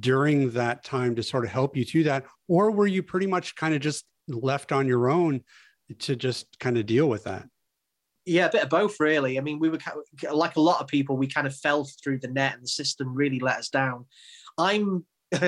during 0.00 0.50
that 0.50 0.82
time 0.82 1.14
to 1.14 1.22
sort 1.22 1.44
of 1.44 1.50
help 1.50 1.76
you 1.76 1.84
through 1.84 2.04
that, 2.04 2.24
or 2.48 2.72
were 2.72 2.88
you 2.88 3.04
pretty 3.04 3.28
much 3.28 3.54
kind 3.54 3.72
of 3.72 3.80
just 3.80 4.04
left 4.26 4.72
on 4.72 4.88
your 4.88 5.08
own 5.08 5.42
to 6.00 6.16
just 6.16 6.58
kind 6.58 6.76
of 6.76 6.86
deal 6.86 7.08
with 7.08 7.24
that? 7.24 7.46
Yeah, 8.26 8.46
a 8.46 8.50
bit 8.50 8.64
of 8.64 8.68
both, 8.68 9.00
really. 9.00 9.38
I 9.38 9.40
mean, 9.40 9.58
we 9.58 9.70
were 9.70 9.78
like 10.30 10.56
a 10.56 10.60
lot 10.60 10.82
of 10.82 10.86
people, 10.86 11.16
we 11.16 11.28
kind 11.28 11.46
of 11.46 11.56
fell 11.56 11.88
through 12.02 12.18
the 12.18 12.28
net, 12.28 12.54
and 12.54 12.62
the 12.62 12.68
system 12.68 13.14
really 13.14 13.38
let 13.38 13.56
us 13.56 13.70
down. 13.70 14.04
I'm, 14.58 15.04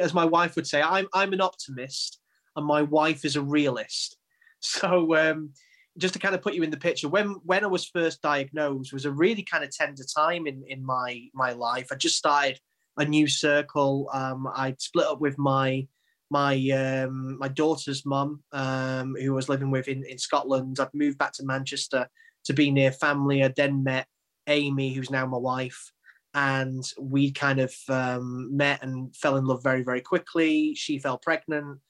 as 0.00 0.14
my 0.14 0.24
wife 0.24 0.56
would 0.56 0.66
say, 0.66 0.82
I'm 0.82 1.06
I'm 1.12 1.32
an 1.32 1.40
optimist, 1.40 2.20
and 2.56 2.66
my 2.66 2.82
wife 2.82 3.24
is 3.24 3.36
a 3.36 3.42
realist. 3.42 4.16
So, 4.66 5.14
um, 5.14 5.50
just 5.98 6.14
to 6.14 6.18
kind 6.18 6.34
of 6.34 6.40
put 6.40 6.54
you 6.54 6.62
in 6.62 6.70
the 6.70 6.78
picture, 6.78 7.06
when 7.06 7.34
when 7.44 7.64
I 7.64 7.66
was 7.66 7.84
first 7.84 8.22
diagnosed, 8.22 8.94
was 8.94 9.04
a 9.04 9.10
really 9.10 9.42
kind 9.42 9.62
of 9.62 9.70
tender 9.70 10.04
time 10.04 10.46
in 10.46 10.64
in 10.66 10.82
my 10.82 11.28
my 11.34 11.52
life. 11.52 11.88
I 11.92 11.96
just 11.96 12.16
started 12.16 12.58
a 12.96 13.04
new 13.04 13.26
circle. 13.26 14.08
Um, 14.10 14.48
I'd 14.54 14.80
split 14.80 15.06
up 15.06 15.20
with 15.20 15.36
my 15.36 15.86
my 16.30 16.54
um, 16.70 17.38
my 17.38 17.48
daughter's 17.48 18.04
mum, 18.06 18.42
um, 18.52 19.16
who 19.20 19.32
I 19.32 19.36
was 19.36 19.48
living 19.48 19.70
with 19.70 19.88
in, 19.88 20.04
in 20.04 20.18
Scotland. 20.18 20.80
I'd 20.80 20.88
moved 20.94 21.18
back 21.18 21.32
to 21.34 21.44
Manchester 21.44 22.08
to 22.44 22.52
be 22.52 22.70
near 22.70 22.92
family. 22.92 23.44
I 23.44 23.48
then 23.48 23.84
met 23.84 24.06
Amy, 24.46 24.92
who's 24.92 25.10
now 25.10 25.26
my 25.26 25.38
wife, 25.38 25.92
and 26.34 26.84
we 27.00 27.30
kind 27.30 27.60
of 27.60 27.74
um, 27.88 28.54
met 28.56 28.82
and 28.82 29.14
fell 29.14 29.36
in 29.36 29.44
love 29.44 29.62
very, 29.62 29.82
very 29.82 30.00
quickly. 30.00 30.74
She 30.74 30.98
fell 30.98 31.18
pregnant, 31.18 31.80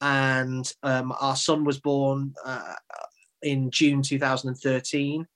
and 0.00 0.70
um, 0.82 1.14
our 1.20 1.36
son 1.36 1.64
was 1.64 1.78
born 1.78 2.34
uh, 2.44 2.74
in 3.42 3.70
June 3.70 4.02
2013. 4.02 5.26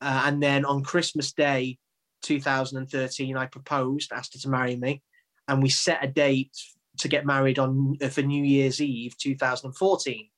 Uh, 0.00 0.22
and 0.26 0.42
then 0.42 0.64
on 0.64 0.82
Christmas 0.82 1.32
Day 1.32 1.78
2013, 2.22 3.36
I 3.36 3.46
proposed, 3.46 4.12
asked 4.12 4.34
her 4.34 4.40
to 4.40 4.48
marry 4.48 4.76
me, 4.76 5.02
and 5.46 5.62
we 5.62 5.68
set 5.68 6.02
a 6.02 6.08
date 6.08 6.56
to 6.98 7.08
get 7.08 7.26
married 7.26 7.58
on 7.58 7.96
uh, 8.02 8.08
for 8.08 8.22
New 8.22 8.42
Year's 8.42 8.80
Eve 8.80 9.16
2014. 9.18 10.28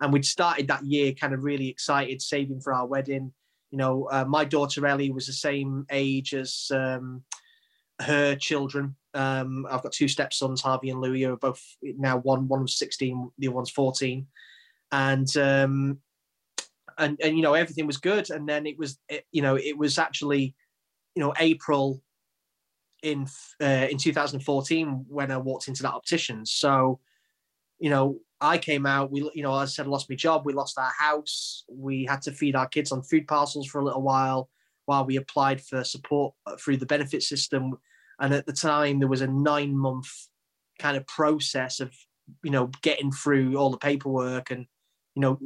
And 0.00 0.12
we'd 0.12 0.24
started 0.24 0.68
that 0.68 0.84
year 0.84 1.12
kind 1.12 1.34
of 1.34 1.44
really 1.44 1.68
excited, 1.68 2.22
saving 2.22 2.60
for 2.60 2.72
our 2.72 2.86
wedding. 2.86 3.32
You 3.72 3.78
know, 3.78 4.08
uh, 4.12 4.24
my 4.24 4.44
daughter 4.44 4.86
Ellie 4.86 5.10
was 5.10 5.26
the 5.26 5.32
same 5.32 5.86
age 5.90 6.34
as 6.34 6.70
um, 6.72 7.24
her 8.00 8.36
children. 8.36 8.94
Um, 9.14 9.66
I've 9.68 9.82
got 9.82 9.92
two 9.92 10.08
stepsons, 10.08 10.60
Harvey 10.60 10.90
and 10.90 11.00
Louis, 11.00 11.22
who 11.22 11.32
are 11.32 11.36
both 11.36 11.60
now 11.82 12.18
one 12.18 12.46
one 12.46 12.62
was 12.62 12.76
16, 12.76 13.32
the 13.38 13.48
other 13.48 13.56
one's 13.56 13.70
14. 13.70 14.26
And 14.92 15.36
um, 15.36 15.98
and 16.98 17.18
and 17.22 17.36
you 17.36 17.42
know 17.42 17.54
everything 17.54 17.86
was 17.86 17.96
good 17.96 18.30
and 18.30 18.48
then 18.48 18.66
it 18.66 18.78
was 18.78 18.98
it, 19.08 19.26
you 19.32 19.42
know 19.42 19.56
it 19.56 19.76
was 19.76 19.98
actually 19.98 20.54
you 21.14 21.22
know 21.22 21.34
april 21.38 22.02
in 23.02 23.26
uh, 23.62 23.86
in 23.90 23.98
2014 23.98 25.04
when 25.08 25.30
i 25.30 25.36
walked 25.36 25.68
into 25.68 25.82
that 25.82 25.94
optician 25.94 26.46
so 26.46 27.00
you 27.78 27.90
know 27.90 28.18
i 28.42 28.58
came 28.58 28.84
out 28.84 29.10
we 29.10 29.20
you 29.34 29.42
know 29.42 29.52
i 29.52 29.64
said 29.64 29.86
lost 29.86 30.10
my 30.10 30.16
job 30.16 30.44
we 30.44 30.52
lost 30.52 30.78
our 30.78 30.92
house 30.98 31.64
we 31.68 32.04
had 32.04 32.20
to 32.20 32.32
feed 32.32 32.54
our 32.54 32.66
kids 32.66 32.92
on 32.92 33.02
food 33.02 33.26
parcels 33.26 33.66
for 33.66 33.80
a 33.80 33.84
little 33.84 34.02
while 34.02 34.50
while 34.86 35.04
we 35.04 35.16
applied 35.16 35.60
for 35.60 35.84
support 35.84 36.34
uh, 36.46 36.56
through 36.56 36.76
the 36.76 36.86
benefit 36.86 37.22
system. 37.22 37.78
And 38.20 38.34
at 38.34 38.46
the 38.46 38.52
time 38.52 38.98
there 38.98 39.08
was 39.08 39.20
a 39.20 39.26
nine 39.26 39.76
month 39.76 40.10
kind 40.78 40.96
of 40.96 41.06
process 41.06 41.80
of 41.80 41.94
you 42.42 42.50
know 42.50 42.70
getting 42.82 43.12
through 43.12 43.56
all 43.56 43.70
the 43.70 43.76
paperwork 43.76 44.50
and 44.50 44.66
you 45.14 45.22
know 45.22 45.38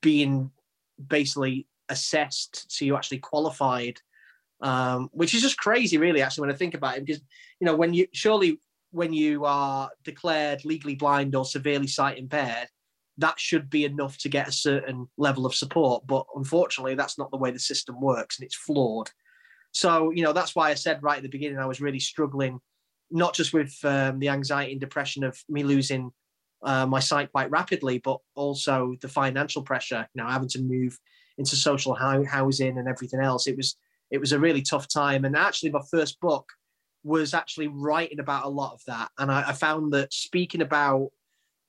being 0.00 0.50
basically 1.08 1.66
assessed 1.88 2.70
so 2.70 2.84
you 2.84 2.96
actually 2.96 3.18
qualified 3.18 4.00
um, 4.62 5.08
which 5.12 5.34
is 5.34 5.42
just 5.42 5.58
crazy 5.58 5.98
really 5.98 6.20
actually 6.20 6.40
when 6.46 6.54
i 6.54 6.56
think 6.56 6.74
about 6.74 6.96
it 6.96 7.04
because 7.04 7.22
you 7.60 7.66
know 7.66 7.76
when 7.76 7.94
you 7.94 8.06
surely 8.12 8.58
when 8.96 9.12
you 9.12 9.44
are 9.44 9.90
declared 10.04 10.64
legally 10.64 10.94
blind 10.94 11.34
or 11.34 11.44
severely 11.44 11.86
sight 11.86 12.18
impaired 12.18 12.68
that 13.18 13.38
should 13.40 13.70
be 13.70 13.84
enough 13.84 14.18
to 14.18 14.28
get 14.28 14.48
a 14.48 14.52
certain 14.52 15.08
level 15.16 15.46
of 15.46 15.54
support 15.54 16.06
but 16.06 16.24
unfortunately 16.34 16.94
that's 16.94 17.18
not 17.18 17.30
the 17.30 17.36
way 17.36 17.50
the 17.50 17.58
system 17.58 18.00
works 18.00 18.38
and 18.38 18.46
it's 18.46 18.56
flawed 18.56 19.10
so 19.72 20.10
you 20.10 20.22
know 20.22 20.32
that's 20.32 20.54
why 20.54 20.70
i 20.70 20.74
said 20.74 21.02
right 21.02 21.18
at 21.18 21.22
the 21.22 21.28
beginning 21.28 21.58
i 21.58 21.66
was 21.66 21.80
really 21.80 22.00
struggling 22.00 22.58
not 23.10 23.34
just 23.34 23.52
with 23.52 23.74
um, 23.84 24.18
the 24.18 24.28
anxiety 24.28 24.72
and 24.72 24.80
depression 24.80 25.22
of 25.24 25.38
me 25.48 25.62
losing 25.62 26.10
uh, 26.62 26.86
my 26.86 27.00
sight 27.00 27.30
quite 27.32 27.50
rapidly, 27.50 27.98
but 27.98 28.18
also 28.34 28.94
the 29.00 29.08
financial 29.08 29.62
pressure. 29.62 30.06
You 30.14 30.22
know, 30.22 30.28
having 30.28 30.48
to 30.50 30.62
move 30.62 30.98
into 31.38 31.56
social 31.56 31.94
housing 31.94 32.78
and 32.78 32.88
everything 32.88 33.20
else. 33.20 33.46
It 33.46 33.56
was 33.56 33.76
it 34.10 34.18
was 34.18 34.32
a 34.32 34.38
really 34.38 34.62
tough 34.62 34.88
time. 34.88 35.24
And 35.24 35.36
actually, 35.36 35.70
my 35.70 35.82
first 35.90 36.20
book 36.20 36.48
was 37.06 37.34
actually 37.34 37.68
writing 37.68 38.18
about 38.18 38.44
a 38.44 38.48
lot 38.48 38.74
of 38.74 38.82
that. 38.88 39.10
And 39.16 39.30
I, 39.30 39.50
I 39.50 39.52
found 39.52 39.92
that 39.92 40.12
speaking 40.12 40.60
about 40.60 41.10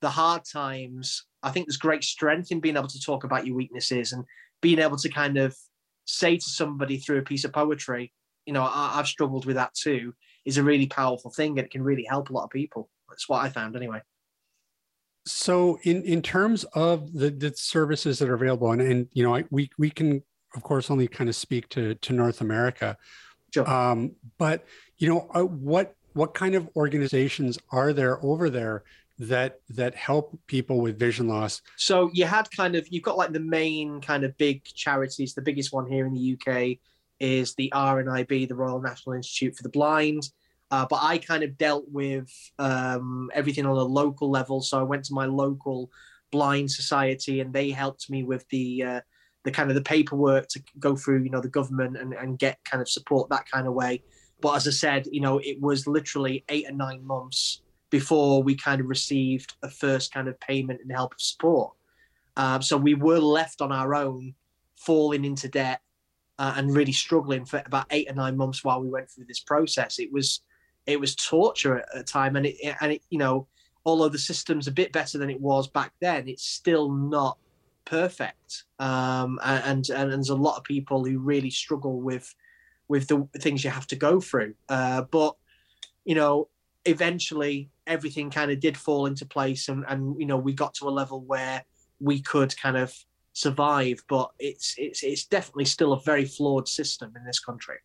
the 0.01 0.09
hard 0.09 0.43
times, 0.43 1.25
I 1.43 1.51
think 1.51 1.67
there's 1.67 1.77
great 1.77 2.03
strength 2.03 2.51
in 2.51 2.59
being 2.59 2.75
able 2.75 2.87
to 2.87 2.99
talk 2.99 3.23
about 3.23 3.45
your 3.45 3.55
weaknesses 3.55 4.13
and 4.13 4.25
being 4.61 4.79
able 4.79 4.97
to 4.97 5.09
kind 5.09 5.37
of 5.37 5.55
say 6.05 6.37
to 6.37 6.49
somebody 6.49 6.97
through 6.97 7.19
a 7.19 7.23
piece 7.23 7.45
of 7.45 7.53
poetry, 7.53 8.11
you 8.47 8.53
know, 8.53 8.63
I, 8.63 8.93
have 8.95 9.07
struggled 9.07 9.45
with 9.45 9.57
that 9.57 9.75
too, 9.75 10.15
is 10.43 10.57
a 10.57 10.63
really 10.63 10.87
powerful 10.87 11.29
thing 11.29 11.51
and 11.51 11.67
it 11.67 11.71
can 11.71 11.83
really 11.83 12.05
help 12.09 12.31
a 12.31 12.33
lot 12.33 12.45
of 12.45 12.49
people. 12.49 12.89
That's 13.07 13.29
what 13.29 13.45
I 13.45 13.49
found 13.49 13.75
anyway. 13.75 14.01
So, 15.27 15.77
in 15.83 16.03
in 16.03 16.21
terms 16.21 16.63
of 16.73 17.13
the, 17.13 17.29
the 17.29 17.53
services 17.53 18.17
that 18.19 18.29
are 18.29 18.33
available, 18.33 18.71
and, 18.71 18.81
and 18.81 19.07
you 19.11 19.23
know, 19.23 19.35
I, 19.35 19.43
we 19.51 19.69
we 19.77 19.89
can 19.89 20.23
of 20.55 20.63
course 20.63 20.89
only 20.89 21.07
kind 21.07 21.29
of 21.29 21.35
speak 21.35 21.67
to 21.69 21.95
to 21.95 22.13
North 22.13 22.39
America, 22.39 22.95
sure. 23.53 23.69
um, 23.69 24.15
but 24.37 24.65
you 24.97 25.09
know, 25.09 25.29
uh, 25.33 25.43
what 25.43 25.95
what 26.13 26.33
kind 26.33 26.55
of 26.55 26.67
organizations 26.75 27.59
are 27.71 27.93
there 27.93 28.23
over 28.25 28.49
there 28.49 28.83
that 29.19 29.59
that 29.69 29.95
help 29.95 30.37
people 30.47 30.81
with 30.81 30.97
vision 30.97 31.27
loss? 31.27 31.61
So 31.75 32.09
you 32.13 32.25
had 32.25 32.49
kind 32.51 32.75
of 32.75 32.87
you've 32.89 33.03
got 33.03 33.17
like 33.17 33.33
the 33.33 33.39
main 33.39 34.01
kind 34.01 34.23
of 34.23 34.37
big 34.37 34.63
charities. 34.63 35.33
The 35.33 35.41
biggest 35.41 35.73
one 35.73 35.87
here 35.87 36.05
in 36.05 36.13
the 36.13 36.33
UK 36.33 36.77
is 37.19 37.55
the 37.55 37.71
RNIB, 37.73 38.47
the 38.47 38.55
Royal 38.55 38.81
National 38.81 39.15
Institute 39.15 39.55
for 39.55 39.63
the 39.63 39.69
Blind. 39.69 40.29
Uh, 40.69 40.85
but 40.89 40.99
I 41.01 41.17
kind 41.17 41.43
of 41.43 41.57
dealt 41.57 41.85
with 41.89 42.29
um, 42.59 43.29
everything 43.33 43.65
on 43.65 43.77
a 43.77 43.83
local 43.83 44.29
level. 44.29 44.61
So 44.61 44.77
I 44.79 44.83
went 44.83 45.05
to 45.05 45.13
my 45.13 45.25
local 45.25 45.89
blind 46.31 46.69
society, 46.69 47.39
and 47.39 47.53
they 47.53 47.71
helped 47.71 48.09
me 48.09 48.23
with 48.23 48.47
the 48.49 48.83
uh, 48.83 49.01
the 49.45 49.51
kind 49.51 49.69
of 49.69 49.75
the 49.75 49.81
paperwork 49.81 50.47
to 50.49 50.61
go 50.77 50.95
through, 50.95 51.23
you 51.23 51.29
know, 51.29 51.39
the 51.39 51.47
government 51.47 51.95
and, 51.95 52.13
and 52.13 52.37
get 52.37 52.59
kind 52.65 52.81
of 52.81 52.89
support 52.89 53.29
that 53.29 53.49
kind 53.49 53.65
of 53.65 53.73
way. 53.73 54.03
But 54.41 54.55
as 54.55 54.67
I 54.67 54.71
said, 54.71 55.07
you 55.11 55.21
know, 55.21 55.39
it 55.39 55.59
was 55.61 55.87
literally 55.87 56.43
eight 56.49 56.69
or 56.69 56.73
nine 56.73 57.05
months 57.05 57.61
before 57.89 58.43
we 58.43 58.55
kind 58.55 58.81
of 58.81 58.87
received 58.87 59.55
a 59.63 59.69
first 59.69 60.13
kind 60.13 60.27
of 60.27 60.39
payment 60.39 60.81
and 60.81 60.91
help 60.91 61.13
of 61.13 61.21
support. 61.21 61.73
Um, 62.35 62.61
so 62.61 62.77
we 62.77 62.93
were 62.93 63.19
left 63.19 63.61
on 63.61 63.71
our 63.71 63.95
own, 63.95 64.35
falling 64.75 65.25
into 65.25 65.47
debt 65.47 65.81
uh, 66.37 66.53
and 66.55 66.75
really 66.75 66.91
struggling 66.91 67.45
for 67.45 67.63
about 67.65 67.87
eight 67.89 68.09
or 68.09 68.13
nine 68.13 68.37
months 68.37 68.63
while 68.63 68.81
we 68.81 68.89
went 68.89 69.09
through 69.09 69.25
this 69.25 69.39
process. 69.39 69.99
It 69.99 70.11
was 70.11 70.41
it 70.85 70.99
was 70.99 71.15
torture 71.15 71.79
at 71.79 71.87
a 71.93 72.03
time, 72.03 72.35
and 72.35 72.45
it 72.45 72.55
and 72.79 72.93
it 72.93 73.01
you 73.09 73.17
know 73.17 73.47
although 73.85 74.09
the 74.09 74.19
system's 74.19 74.67
a 74.67 74.71
bit 74.71 74.91
better 74.91 75.17
than 75.17 75.29
it 75.29 75.39
was 75.39 75.67
back 75.67 75.93
then, 76.01 76.27
it's 76.27 76.45
still 76.45 76.91
not 76.91 77.37
perfect. 77.85 78.65
Um, 78.79 79.39
and, 79.43 79.63
and, 79.63 79.89
and 79.89 80.11
there's 80.11 80.29
a 80.29 80.35
lot 80.35 80.57
of 80.57 80.65
people 80.65 81.05
who 81.05 81.19
really 81.19 81.49
struggle 81.49 82.01
with 82.01 82.35
with 82.87 83.07
the 83.07 83.27
things 83.39 83.63
you 83.63 83.69
have 83.69 83.87
to 83.87 83.95
go 83.95 84.19
through. 84.19 84.53
Uh, 84.69 85.03
but 85.03 85.35
you 86.05 86.15
know, 86.15 86.49
eventually 86.85 87.69
everything 87.85 88.29
kind 88.29 88.51
of 88.51 88.59
did 88.59 88.77
fall 88.77 89.05
into 89.05 89.25
place, 89.25 89.69
and 89.69 89.85
and 89.87 90.19
you 90.19 90.25
know 90.25 90.37
we 90.37 90.53
got 90.53 90.73
to 90.75 90.87
a 90.87 90.91
level 90.91 91.21
where 91.21 91.63
we 91.99 92.21
could 92.21 92.55
kind 92.57 92.77
of 92.77 92.93
survive. 93.33 94.01
But 94.07 94.31
it's 94.39 94.75
it's 94.77 95.03
it's 95.03 95.25
definitely 95.25 95.65
still 95.65 95.93
a 95.93 96.01
very 96.01 96.25
flawed 96.25 96.67
system 96.67 97.13
in 97.15 97.25
this 97.25 97.39
country. 97.39 97.77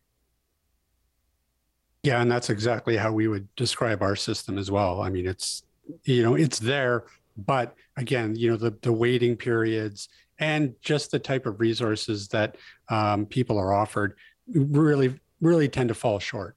Yeah, 2.03 2.21
and 2.21 2.29
that's 2.29 2.49
exactly 2.49 2.97
how 2.97 3.13
we 3.13 3.27
would 3.27 3.47
describe 3.55 4.01
our 4.01 4.15
system 4.15 4.57
as 4.57 4.69
well. 4.69 5.01
I 5.01 5.09
mean, 5.09 5.25
it's 5.25 5.63
you 6.03 6.23
know, 6.23 6.35
it's 6.35 6.59
there, 6.59 7.05
but 7.37 7.75
again, 7.97 8.35
you 8.35 8.49
know, 8.49 8.57
the 8.57 8.77
the 8.81 8.93
waiting 8.93 9.35
periods 9.35 10.09
and 10.39 10.73
just 10.81 11.11
the 11.11 11.19
type 11.19 11.45
of 11.45 11.59
resources 11.59 12.27
that 12.29 12.57
um, 12.89 13.25
people 13.25 13.57
are 13.57 13.73
offered 13.73 14.15
really 14.47 15.19
really 15.41 15.67
tend 15.67 15.89
to 15.89 15.95
fall 15.95 16.19
short. 16.19 16.55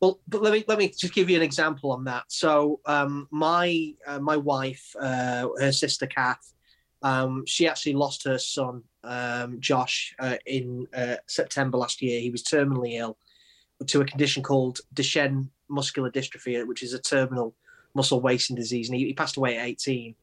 Well, 0.00 0.20
but 0.28 0.42
let 0.42 0.52
me 0.52 0.64
let 0.68 0.78
me 0.78 0.88
just 0.88 1.14
give 1.14 1.28
you 1.28 1.36
an 1.36 1.42
example 1.42 1.90
on 1.90 2.04
that. 2.04 2.24
So, 2.28 2.80
um, 2.86 3.26
my 3.30 3.94
uh, 4.06 4.20
my 4.20 4.36
wife, 4.36 4.94
uh, 5.00 5.48
her 5.58 5.72
sister 5.72 6.06
Kath, 6.06 6.52
um, 7.02 7.44
she 7.46 7.66
actually 7.66 7.94
lost 7.94 8.24
her 8.24 8.38
son 8.38 8.82
um, 9.02 9.60
Josh 9.60 10.14
uh, 10.20 10.36
in 10.46 10.86
uh, 10.94 11.16
September 11.26 11.78
last 11.78 12.00
year. 12.00 12.20
He 12.20 12.30
was 12.30 12.44
terminally 12.44 12.94
ill, 12.94 13.18
to 13.86 14.00
a 14.00 14.04
condition 14.04 14.42
called 14.42 14.80
Duchenne 14.94 15.48
muscular 15.68 16.10
dystrophy, 16.10 16.64
which 16.66 16.82
is 16.82 16.92
a 16.92 17.00
terminal 17.00 17.54
muscle 17.94 18.20
wasting 18.20 18.56
disease. 18.56 18.88
And 18.88 18.98
he, 18.98 19.06
he 19.06 19.14
passed 19.14 19.36
away 19.36 19.56
at 19.56 19.66
18. 19.66 20.14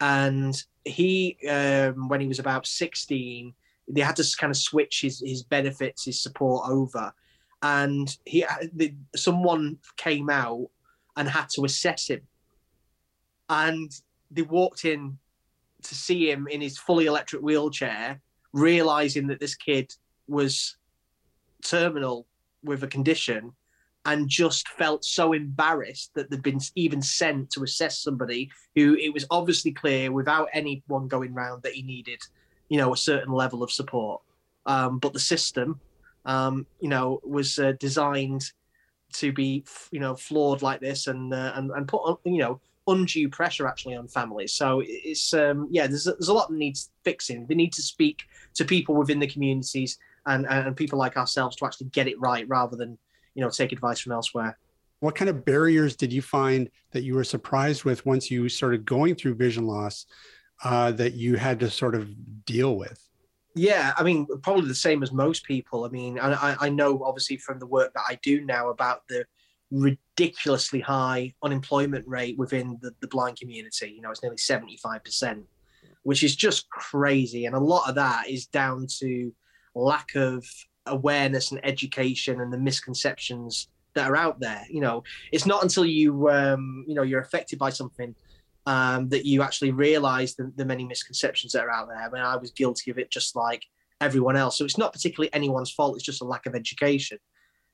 And 0.00 0.62
he, 0.84 1.36
um, 1.48 2.08
when 2.08 2.20
he 2.20 2.28
was 2.28 2.38
about 2.38 2.66
16, 2.66 3.54
they 3.88 4.00
had 4.00 4.16
to 4.16 4.36
kind 4.38 4.50
of 4.50 4.56
switch 4.56 5.00
his, 5.02 5.20
his 5.24 5.42
benefits, 5.42 6.04
his 6.04 6.20
support 6.20 6.68
over. 6.68 7.12
And 7.62 8.14
he, 8.24 8.44
uh, 8.44 8.66
the, 8.74 8.94
someone 9.14 9.78
came 9.96 10.28
out 10.30 10.68
and 11.16 11.28
had 11.28 11.48
to 11.50 11.64
assess 11.64 12.08
him. 12.08 12.22
And 13.48 13.90
they 14.30 14.42
walked 14.42 14.84
in 14.84 15.18
to 15.82 15.94
see 15.94 16.30
him 16.30 16.48
in 16.48 16.60
his 16.60 16.78
fully 16.78 17.06
electric 17.06 17.42
wheelchair, 17.42 18.20
realizing 18.52 19.28
that 19.28 19.40
this 19.40 19.54
kid 19.54 19.94
was 20.26 20.76
terminal 21.62 22.26
with 22.62 22.82
a 22.82 22.88
condition 22.88 23.52
and 24.06 24.28
just 24.28 24.68
felt 24.68 25.04
so 25.04 25.32
embarrassed 25.32 26.12
that 26.14 26.30
they'd 26.30 26.42
been 26.42 26.60
even 26.76 27.02
sent 27.02 27.50
to 27.50 27.64
assess 27.64 27.98
somebody 27.98 28.48
who 28.76 28.94
it 28.94 29.12
was 29.12 29.26
obviously 29.30 29.72
clear 29.72 30.12
without 30.12 30.48
anyone 30.52 31.08
going 31.08 31.34
round 31.34 31.62
that 31.62 31.72
he 31.72 31.82
needed, 31.82 32.20
you 32.68 32.78
know, 32.78 32.92
a 32.92 32.96
certain 32.96 33.32
level 33.32 33.62
of 33.62 33.70
support. 33.70 34.22
Um, 34.66 34.98
but 34.98 35.12
the 35.12 35.20
system, 35.20 35.80
um, 36.24 36.66
you 36.80 36.88
know, 36.88 37.20
was 37.24 37.58
uh, 37.58 37.72
designed 37.78 38.50
to 39.14 39.32
be, 39.32 39.64
you 39.92 40.00
know, 40.00 40.16
flawed 40.16 40.62
like 40.62 40.80
this 40.80 41.06
and 41.06 41.32
uh, 41.32 41.52
and 41.54 41.70
and 41.70 41.86
put, 41.86 42.18
you 42.24 42.38
know, 42.38 42.60
undue 42.88 43.28
pressure 43.28 43.66
actually 43.66 43.94
on 43.94 44.08
families. 44.08 44.52
So 44.52 44.82
it's 44.84 45.32
um, 45.34 45.68
yeah, 45.70 45.86
there's 45.86 46.04
there's 46.04 46.28
a 46.28 46.34
lot 46.34 46.48
that 46.50 46.56
needs 46.56 46.90
fixing. 47.04 47.46
They 47.46 47.54
need 47.54 47.72
to 47.74 47.82
speak 47.82 48.24
to 48.54 48.64
people 48.64 48.94
within 48.94 49.20
the 49.20 49.26
communities 49.26 49.98
and 50.26 50.46
and 50.46 50.76
people 50.76 50.98
like 50.98 51.16
ourselves 51.16 51.56
to 51.56 51.64
actually 51.64 51.88
get 51.88 52.08
it 52.08 52.20
right 52.20 52.46
rather 52.48 52.76
than 52.76 52.98
you 53.34 53.42
know 53.42 53.50
take 53.50 53.72
advice 53.72 54.00
from 54.00 54.12
elsewhere 54.12 54.58
what 55.00 55.14
kind 55.14 55.28
of 55.28 55.44
barriers 55.44 55.94
did 55.94 56.12
you 56.12 56.22
find 56.22 56.70
that 56.92 57.02
you 57.02 57.14
were 57.14 57.24
surprised 57.24 57.84
with 57.84 58.04
once 58.06 58.30
you 58.30 58.48
started 58.48 58.84
going 58.84 59.14
through 59.14 59.34
vision 59.34 59.66
loss 59.66 60.06
uh, 60.64 60.92
that 60.92 61.14
you 61.14 61.36
had 61.36 61.60
to 61.60 61.70
sort 61.70 61.94
of 61.94 62.44
deal 62.44 62.76
with? 62.76 63.02
Yeah 63.54 63.94
i 63.96 64.02
mean 64.02 64.26
probably 64.42 64.68
the 64.68 64.74
same 64.74 65.02
as 65.02 65.12
most 65.12 65.44
people. 65.44 65.84
I 65.84 65.88
mean 65.88 66.18
I, 66.18 66.56
I 66.60 66.68
know 66.68 67.02
obviously 67.02 67.38
from 67.38 67.58
the 67.58 67.66
work 67.66 67.92
that 67.94 68.04
i 68.08 68.18
do 68.22 68.44
now 68.44 68.68
about 68.68 69.08
the 69.08 69.24
ridiculously 69.70 70.80
high 70.80 71.32
unemployment 71.42 72.06
rate 72.06 72.36
within 72.38 72.78
the, 72.82 72.92
the 73.00 73.08
blind 73.08 73.38
community. 73.38 73.92
You 73.96 74.02
know 74.02 74.10
it's 74.10 74.22
nearly 74.22 74.36
75% 74.36 75.44
which 76.06 76.22
is 76.22 76.36
just 76.36 76.70
crazy. 76.70 77.46
And 77.46 77.56
a 77.56 77.58
lot 77.60 77.88
of 77.88 77.96
that 77.96 78.30
is 78.30 78.46
down 78.46 78.86
to 79.00 79.32
lack 79.74 80.14
of 80.14 80.46
awareness 80.86 81.50
and 81.50 81.60
education 81.64 82.40
and 82.40 82.52
the 82.52 82.58
misconceptions 82.58 83.66
that 83.94 84.08
are 84.08 84.14
out 84.14 84.38
there. 84.38 84.64
You 84.70 84.82
know, 84.82 85.02
it's 85.32 85.46
not 85.46 85.64
until 85.64 85.84
you 85.84 86.30
um, 86.30 86.84
you 86.86 86.94
know 86.94 87.02
you're 87.02 87.20
affected 87.20 87.58
by 87.58 87.70
something 87.70 88.14
um, 88.66 89.08
that 89.10 89.24
you 89.24 89.42
actually 89.42 89.70
realize 89.70 90.34
the, 90.34 90.52
the 90.56 90.64
many 90.64 90.84
misconceptions 90.84 91.52
that 91.52 91.64
are 91.64 91.70
out 91.70 91.88
there. 91.88 91.96
I 91.96 92.10
mean, 92.10 92.22
I 92.22 92.36
was 92.36 92.50
guilty 92.50 92.90
of 92.90 92.98
it 92.98 93.10
just 93.10 93.36
like 93.36 93.64
everyone 94.00 94.36
else. 94.36 94.58
So 94.58 94.64
it's 94.64 94.78
not 94.78 94.92
particularly 94.92 95.32
anyone's 95.32 95.70
fault. 95.70 95.96
It's 95.96 96.04
just 96.04 96.22
a 96.22 96.26
lack 96.26 96.46
of 96.46 96.54
education. 96.54 97.18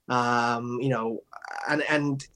Um, 0.09 0.79
you 0.81 0.89
know, 0.89 1.21
and 1.69 1.83
and 1.89 2.27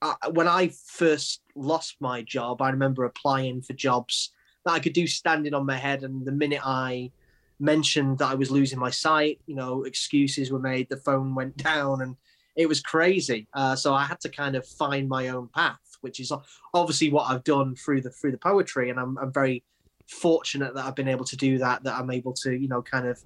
I, 0.00 0.14
when 0.32 0.48
I 0.48 0.70
first 0.86 1.42
lost 1.54 1.96
my 2.00 2.22
job, 2.22 2.62
I 2.62 2.70
remember 2.70 3.04
applying 3.04 3.62
for 3.62 3.72
jobs 3.72 4.32
that 4.64 4.72
I 4.72 4.80
could 4.80 4.92
do 4.92 5.06
standing 5.06 5.54
on 5.54 5.66
my 5.66 5.76
head, 5.76 6.04
and 6.04 6.24
the 6.24 6.32
minute 6.32 6.60
I 6.64 7.10
mentioned 7.58 8.18
that 8.18 8.30
I 8.30 8.34
was 8.34 8.50
losing 8.50 8.78
my 8.78 8.90
sight, 8.90 9.40
you 9.46 9.54
know, 9.54 9.84
excuses 9.84 10.50
were 10.50 10.58
made, 10.58 10.88
the 10.88 10.96
phone 10.96 11.34
went 11.34 11.56
down, 11.64 12.02
and 12.02 12.16
it 12.56 12.68
was 12.68 12.80
crazy. 12.80 13.48
Uh, 13.54 13.74
so 13.74 13.94
I 13.94 14.04
had 14.04 14.20
to 14.20 14.28
kind 14.28 14.56
of 14.56 14.66
find 14.66 15.08
my 15.08 15.28
own 15.28 15.48
path, 15.48 15.80
which 16.02 16.20
is 16.20 16.32
obviously 16.74 17.10
what 17.10 17.30
I've 17.30 17.44
done 17.44 17.74
through 17.74 18.02
the 18.02 18.10
through 18.10 18.32
the 18.32 18.38
poetry, 18.38 18.90
and 18.90 19.00
I'm, 19.00 19.18
I'm 19.18 19.32
very 19.32 19.64
fortunate 20.08 20.74
that 20.74 20.84
I've 20.84 20.94
been 20.94 21.08
able 21.08 21.24
to 21.24 21.36
do 21.36 21.58
that. 21.58 21.82
That 21.84 21.98
I'm 21.98 22.10
able 22.10 22.32
to, 22.34 22.52
you 22.52 22.68
know, 22.68 22.82
kind 22.82 23.06
of 23.06 23.22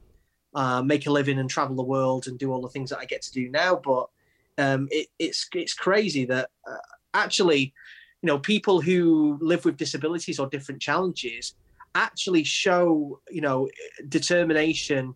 uh, 0.54 0.82
make 0.82 1.06
a 1.06 1.10
living 1.10 1.38
and 1.38 1.50
travel 1.50 1.76
the 1.76 1.82
world 1.82 2.28
and 2.28 2.38
do 2.38 2.52
all 2.52 2.62
the 2.62 2.68
things 2.68 2.90
that 2.90 2.98
I 2.98 3.04
get 3.04 3.22
to 3.22 3.32
do 3.32 3.48
now. 3.50 3.76
But 3.76 4.06
um, 4.58 4.88
it, 4.90 5.08
it's 5.18 5.48
it's 5.54 5.74
crazy 5.74 6.24
that 6.26 6.50
uh, 6.66 6.76
actually, 7.14 7.74
you 8.22 8.26
know, 8.26 8.38
people 8.38 8.80
who 8.80 9.38
live 9.40 9.64
with 9.64 9.76
disabilities 9.76 10.38
or 10.38 10.48
different 10.48 10.80
challenges 10.80 11.54
actually 11.94 12.44
show, 12.44 13.20
you 13.30 13.40
know, 13.40 13.68
determination 14.08 15.14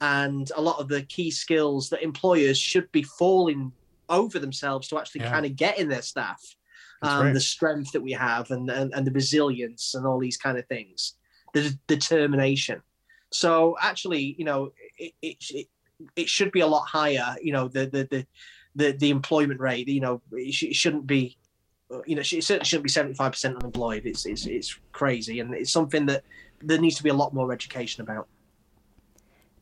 and 0.00 0.50
a 0.56 0.60
lot 0.60 0.80
of 0.80 0.88
the 0.88 1.02
key 1.02 1.30
skills 1.30 1.88
that 1.90 2.02
employers 2.02 2.58
should 2.58 2.90
be 2.92 3.02
falling 3.02 3.72
over 4.08 4.38
themselves 4.38 4.88
to 4.88 4.98
actually 4.98 5.22
yeah. 5.22 5.30
kind 5.30 5.46
of 5.46 5.56
get 5.56 5.78
in 5.78 5.88
their 5.88 6.02
staff. 6.02 6.42
Um, 7.04 7.26
right. 7.26 7.34
the 7.34 7.40
strength 7.40 7.92
that 7.92 8.00
we 8.00 8.12
have 8.12 8.50
and, 8.50 8.70
and, 8.70 8.94
and 8.94 9.06
the 9.06 9.10
resilience 9.10 9.94
and 9.94 10.06
all 10.06 10.18
these 10.18 10.36
kind 10.36 10.58
of 10.58 10.66
things, 10.68 11.14
the 11.52 11.76
determination. 11.86 12.80
So 13.30 13.76
actually, 13.80 14.34
you 14.38 14.44
know, 14.44 14.72
it, 14.96 15.12
it, 15.20 15.66
it, 16.16 16.28
should 16.28 16.52
be 16.52 16.60
a 16.60 16.66
lot 16.66 16.86
higher. 16.86 17.36
You 17.42 17.52
know, 17.52 17.68
the 17.68 17.86
the 17.86 18.08
the 18.10 18.26
the, 18.76 18.92
the 18.92 19.10
employment 19.10 19.60
rate. 19.60 19.88
You 19.88 20.00
know, 20.00 20.22
it, 20.32 20.54
sh- 20.54 20.64
it 20.64 20.76
shouldn't 20.76 21.06
be. 21.06 21.36
You 22.06 22.16
know, 22.16 22.20
it 22.22 22.44
certainly 22.44 22.64
shouldn't 22.64 22.84
be 22.84 22.90
seventy 22.90 23.14
five 23.14 23.32
percent 23.32 23.56
unemployed. 23.56 24.02
It's 24.06 24.24
it's 24.24 24.46
it's 24.46 24.78
crazy, 24.92 25.40
and 25.40 25.54
it's 25.54 25.72
something 25.72 26.06
that 26.06 26.24
there 26.62 26.78
needs 26.78 26.96
to 26.96 27.02
be 27.02 27.10
a 27.10 27.14
lot 27.14 27.34
more 27.34 27.52
education 27.52 28.02
about. 28.02 28.28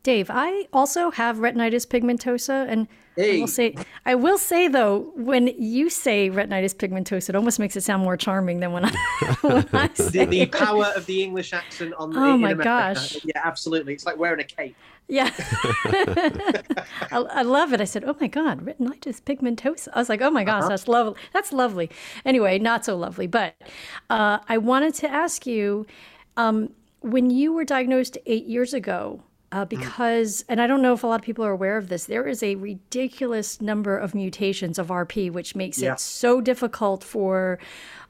Dave, 0.03 0.31
I 0.31 0.67
also 0.73 1.13
have 1.13 1.37
retinitis 1.37 1.87
pigmentosa, 1.87 2.67
and 2.69 2.89
hey. 3.15 3.37
I 3.37 3.41
will 3.41 3.47
say, 3.47 3.77
I 4.05 4.17
will 4.17 4.39
say 4.39 4.67
though, 4.67 5.13
when 5.15 5.47
you 5.59 5.91
say 5.91 6.29
retinitis 6.29 6.75
pigmentosa, 6.75 7.29
it 7.29 7.37
almost 7.37 7.61
makes 7.61 7.77
it 7.77 7.83
sound 7.83 8.03
more 8.03 8.17
charming 8.17 8.59
than 8.59 8.73
when 8.73 8.85
I, 8.85 8.91
when 9.43 9.69
I 9.73 9.89
say 9.95 10.25
the, 10.25 10.45
the 10.45 10.47
power 10.47 10.87
of 10.97 11.07
the 11.07 11.23
English 11.23 11.53
accent 11.53 11.95
on. 11.95 12.17
Oh 12.17 12.37
my 12.37 12.51
America. 12.51 12.65
gosh! 12.65 13.25
Yeah, 13.25 13.43
absolutely. 13.45 13.95
It's 13.95 14.05
like 14.05 14.19
wearing 14.19 14.41
a 14.41 14.45
cape. 14.45 14.75
Yeah, 15.07 15.31
I, 15.39 16.65
I, 17.13 17.43
love 17.43 17.73
it. 17.73 17.81
I 17.81 17.85
said, 17.85 18.03
"Oh 18.05 18.17
my 18.21 18.27
god, 18.27 18.65
retinitis 18.67 19.23
pigmentosa." 19.23 19.89
I 19.93 20.01
was 20.01 20.09
like, 20.09 20.21
"Oh 20.21 20.31
my 20.33 20.43
gosh, 20.43 20.63
uh-huh. 20.63 20.69
that's 20.71 20.89
lovely. 20.89 21.15
That's 21.33 21.53
lovely." 21.53 21.91
Anyway, 22.25 22.59
not 22.59 22.85
so 22.85 22.97
lovely, 22.97 23.29
but 23.29 23.55
uh, 24.11 24.39
I 24.49 24.59
wanted 24.59 24.95
to 24.95 25.09
ask 25.09 25.47
you, 25.47 25.87
um, 26.37 26.71
when 27.03 27.31
you 27.31 27.53
were 27.53 27.65
diagnosed 27.65 28.19
eight 28.27 28.47
years 28.47 28.75
ago 28.75 29.23
uh, 29.53 29.65
mm. 29.65 29.69
because, 29.69 30.45
and 30.49 30.61
I 30.61 30.67
don't 30.67 30.83
know 30.83 30.95
if 30.95 31.05
a 31.05 31.07
lot 31.07 31.21
of 31.21 31.25
people 31.25 31.45
are 31.45 31.53
aware 31.53 31.77
of 31.77 31.89
this, 31.89 32.07
there 32.07 32.27
is 32.27 32.43
a 32.43 32.57
ridiculous 32.57 33.61
number 33.61 33.97
of 33.97 34.15
mutations 34.15 34.79
of 34.79 34.89
RP, 34.89 35.31
which 35.31 35.55
makes 35.55 35.79
yeah. 35.79 35.93
it 35.93 36.01
so 36.01 36.41
difficult 36.41 37.05
for 37.05 37.59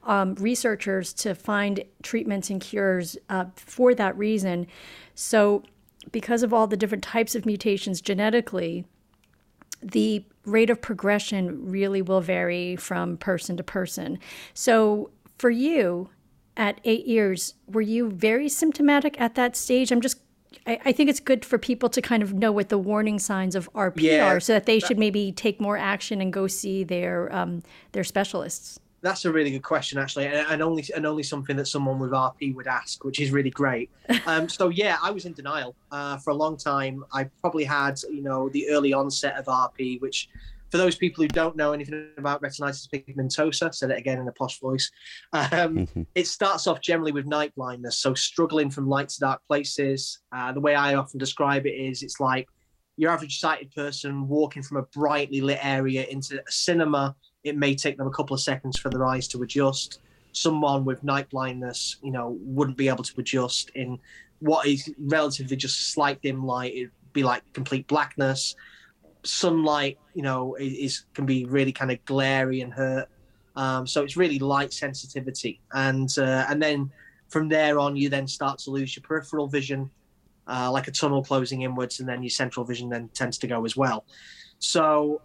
um, 0.03 0.35
researchers 0.35 1.13
to 1.13 1.35
find 1.35 1.83
treatments 2.01 2.49
and 2.49 2.61
cures 2.61 3.17
uh, 3.29 3.45
for 3.55 3.93
that 3.93 4.17
reason. 4.17 4.67
So, 5.13 5.63
because 6.11 6.43
of 6.43 6.53
all 6.53 6.67
the 6.67 6.75
different 6.75 7.03
types 7.03 7.35
of 7.35 7.45
mutations 7.45 8.01
genetically, 8.01 8.85
the 9.81 10.25
rate 10.45 10.69
of 10.69 10.81
progression 10.81 11.69
really 11.69 12.01
will 12.01 12.19
vary 12.19 12.75
from 12.75 13.17
person 13.17 13.55
to 13.57 13.63
person. 13.63 14.19
So, 14.53 15.11
for 15.37 15.49
you, 15.49 16.09
at 16.55 16.79
eight 16.83 17.07
years, 17.07 17.55
were 17.67 17.81
you 17.81 18.09
very 18.11 18.47
symptomatic 18.47 19.19
at 19.19 19.35
that 19.35 19.55
stage? 19.55 19.91
I'm 19.91 20.01
just 20.01 20.19
I, 20.65 20.79
I, 20.85 20.91
think 20.91 21.09
it's 21.09 21.19
good 21.19 21.43
for 21.43 21.57
people 21.57 21.89
to 21.89 22.01
kind 22.01 22.23
of 22.23 22.33
know 22.33 22.51
what 22.51 22.69
the 22.69 22.77
warning 22.77 23.19
signs 23.19 23.55
of 23.55 23.71
RP 23.73 24.01
yeah, 24.01 24.25
are, 24.25 24.39
so 24.39 24.53
that 24.53 24.65
they 24.65 24.79
should 24.79 24.97
maybe 24.97 25.31
take 25.31 25.59
more 25.59 25.77
action 25.77 26.21
and 26.21 26.31
go 26.31 26.47
see 26.47 26.83
their 26.83 27.33
um, 27.35 27.63
their 27.91 28.03
specialists. 28.03 28.79
That's 29.01 29.25
a 29.25 29.31
really 29.33 29.51
good 29.51 29.63
question, 29.63 29.97
actually, 29.97 30.27
and, 30.27 30.47
and, 30.49 30.61
only 30.61 30.85
and 30.95 31.05
only 31.05 31.23
something 31.23 31.57
that 31.57 31.67
someone 31.67 31.99
with 31.99 32.11
RP 32.11 32.55
would 32.55 32.67
ask, 32.67 33.03
which 33.03 33.19
is 33.19 33.31
really 33.31 33.49
great. 33.49 33.89
Um, 34.25 34.47
so 34.47 34.69
yeah, 34.69 34.97
I 35.01 35.11
was 35.11 35.25
in 35.25 35.33
denial 35.33 35.75
uh, 35.91 36.17
for 36.17 36.29
a 36.29 36.33
long 36.33 36.55
time. 36.55 37.03
I 37.11 37.25
probably 37.41 37.65
had 37.65 37.99
you 38.09 38.21
know 38.21 38.47
the 38.49 38.69
early 38.69 38.93
onset 38.93 39.35
of 39.35 39.45
RP, 39.45 39.99
which 39.99 40.29
for 40.73 40.79
those 40.79 40.95
people 40.95 41.23
who 41.23 41.27
don't 41.27 41.55
know 41.55 41.71
anything 41.71 42.07
about 42.17 42.41
retinitis 42.41 42.89
pigmentosa, 42.89 43.71
said 43.75 43.91
it 43.91 43.99
again 43.99 44.17
in 44.17 44.27
a 44.27 44.31
posh 44.31 44.59
voice. 44.59 44.89
Um, 45.31 45.41
mm-hmm. 45.51 46.01
It 46.15 46.25
starts 46.25 46.65
off 46.65 46.81
generally 46.81 47.11
with 47.11 47.27
night 47.27 47.53
blindness, 47.53 47.99
so 47.99 48.15
struggling 48.15 48.71
from 48.71 48.89
light 48.89 49.09
to 49.09 49.19
dark 49.19 49.41
places. 49.47 50.21
Uh, 50.31 50.51
the 50.51 50.59
way 50.59 50.73
I 50.73 50.95
often 50.95 51.19
describe 51.19 51.67
it 51.67 51.75
is, 51.75 52.01
it's 52.01 52.19
like 52.19 52.47
your 52.97 53.11
average 53.11 53.37
sighted 53.37 53.71
person 53.75 54.27
walking 54.27 54.63
from 54.63 54.77
a 54.77 54.81
brightly 54.81 55.41
lit 55.41 55.59
area 55.61 56.07
into 56.07 56.39
a 56.39 56.51
cinema. 56.51 57.15
It 57.43 57.55
may 57.55 57.75
take 57.75 57.99
them 57.99 58.07
a 58.07 58.11
couple 58.11 58.33
of 58.33 58.41
seconds 58.41 58.79
for 58.79 58.89
their 58.89 59.05
eyes 59.05 59.27
to 59.27 59.43
adjust. 59.43 59.99
Someone 60.31 60.85
with 60.85 61.03
night 61.03 61.29
blindness, 61.29 61.97
you 62.01 62.09
know, 62.09 62.35
wouldn't 62.41 62.77
be 62.77 62.87
able 62.87 63.03
to 63.03 63.13
adjust 63.19 63.69
in 63.75 63.99
what 64.39 64.65
is 64.65 64.91
relatively 64.97 65.55
just 65.55 65.91
slight 65.91 66.19
dim 66.23 66.43
light. 66.43 66.73
It'd 66.73 66.89
be 67.13 67.21
like 67.21 67.43
complete 67.53 67.85
blackness 67.85 68.55
sunlight, 69.23 69.97
you 70.13 70.21
know, 70.21 70.55
is, 70.55 71.05
can 71.13 71.25
be 71.25 71.45
really 71.45 71.71
kind 71.71 71.91
of 71.91 72.03
glary 72.05 72.61
and 72.61 72.73
hurt. 72.73 73.07
Um, 73.55 73.85
so 73.85 74.03
it's 74.03 74.17
really 74.17 74.39
light 74.39 74.73
sensitivity, 74.73 75.59
and 75.73 76.09
uh, 76.17 76.45
and 76.49 76.61
then 76.61 76.91
from 77.29 77.49
there 77.49 77.79
on, 77.79 77.95
you 77.95 78.09
then 78.09 78.27
start 78.27 78.59
to 78.59 78.71
lose 78.71 78.95
your 78.95 79.03
peripheral 79.03 79.47
vision, 79.47 79.89
uh, 80.47 80.71
like 80.71 80.87
a 80.87 80.91
tunnel 80.91 81.23
closing 81.23 81.61
inwards, 81.61 81.99
and 81.99 82.09
then 82.09 82.23
your 82.23 82.31
central 82.31 82.65
vision 82.65 82.89
then 82.89 83.09
tends 83.09 83.37
to 83.39 83.47
go 83.47 83.63
as 83.63 83.77
well. 83.77 84.05
So 84.57 85.21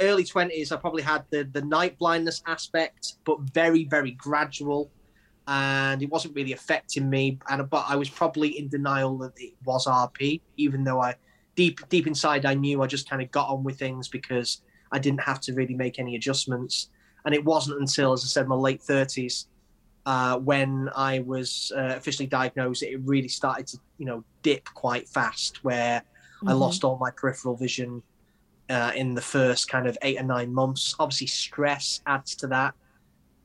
early 0.00 0.24
twenties, 0.24 0.70
I 0.70 0.76
probably 0.76 1.02
had 1.02 1.24
the 1.30 1.44
the 1.52 1.62
night 1.62 1.98
blindness 1.98 2.42
aspect, 2.46 3.14
but 3.24 3.40
very 3.40 3.86
very 3.86 4.12
gradual, 4.12 4.88
and 5.48 6.00
it 6.00 6.10
wasn't 6.10 6.36
really 6.36 6.52
affecting 6.52 7.10
me. 7.10 7.40
And 7.50 7.68
but 7.68 7.86
I 7.88 7.96
was 7.96 8.08
probably 8.08 8.56
in 8.56 8.68
denial 8.68 9.18
that 9.18 9.32
it 9.36 9.54
was 9.64 9.86
RP, 9.86 10.40
even 10.56 10.84
though 10.84 11.00
I 11.00 11.16
deep 11.54 11.80
deep 11.88 12.06
inside, 12.06 12.46
I 12.46 12.54
knew 12.54 12.82
I 12.82 12.86
just 12.86 13.08
kind 13.08 13.22
of 13.22 13.30
got 13.30 13.48
on 13.48 13.64
with 13.64 13.78
things 13.78 14.08
because 14.08 14.62
I 14.92 14.98
didn't 14.98 15.20
have 15.20 15.40
to 15.42 15.54
really 15.54 15.74
make 15.74 15.98
any 15.98 16.16
adjustments. 16.16 16.88
And 17.24 17.34
it 17.34 17.44
wasn't 17.44 17.80
until, 17.80 18.12
as 18.12 18.22
I 18.22 18.26
said, 18.26 18.48
my 18.48 18.54
late 18.54 18.82
thirties 18.82 19.46
uh, 20.06 20.38
when 20.38 20.90
I 20.94 21.20
was 21.20 21.72
uh, 21.76 21.94
officially 21.96 22.26
diagnosed, 22.26 22.82
it 22.82 23.00
really 23.04 23.28
started 23.28 23.66
to 23.68 23.78
you 23.98 24.06
know 24.06 24.24
dip 24.42 24.64
quite 24.74 25.08
fast, 25.08 25.64
where 25.64 26.00
mm-hmm. 26.00 26.48
I 26.48 26.52
lost 26.52 26.84
all 26.84 26.98
my 26.98 27.10
peripheral 27.10 27.56
vision 27.56 28.02
uh, 28.68 28.92
in 28.94 29.14
the 29.14 29.20
first 29.20 29.68
kind 29.68 29.86
of 29.86 29.96
eight 30.02 30.20
or 30.20 30.24
nine 30.24 30.52
months. 30.52 30.94
Obviously, 30.98 31.28
stress 31.28 32.00
adds 32.06 32.34
to 32.36 32.46
that. 32.48 32.74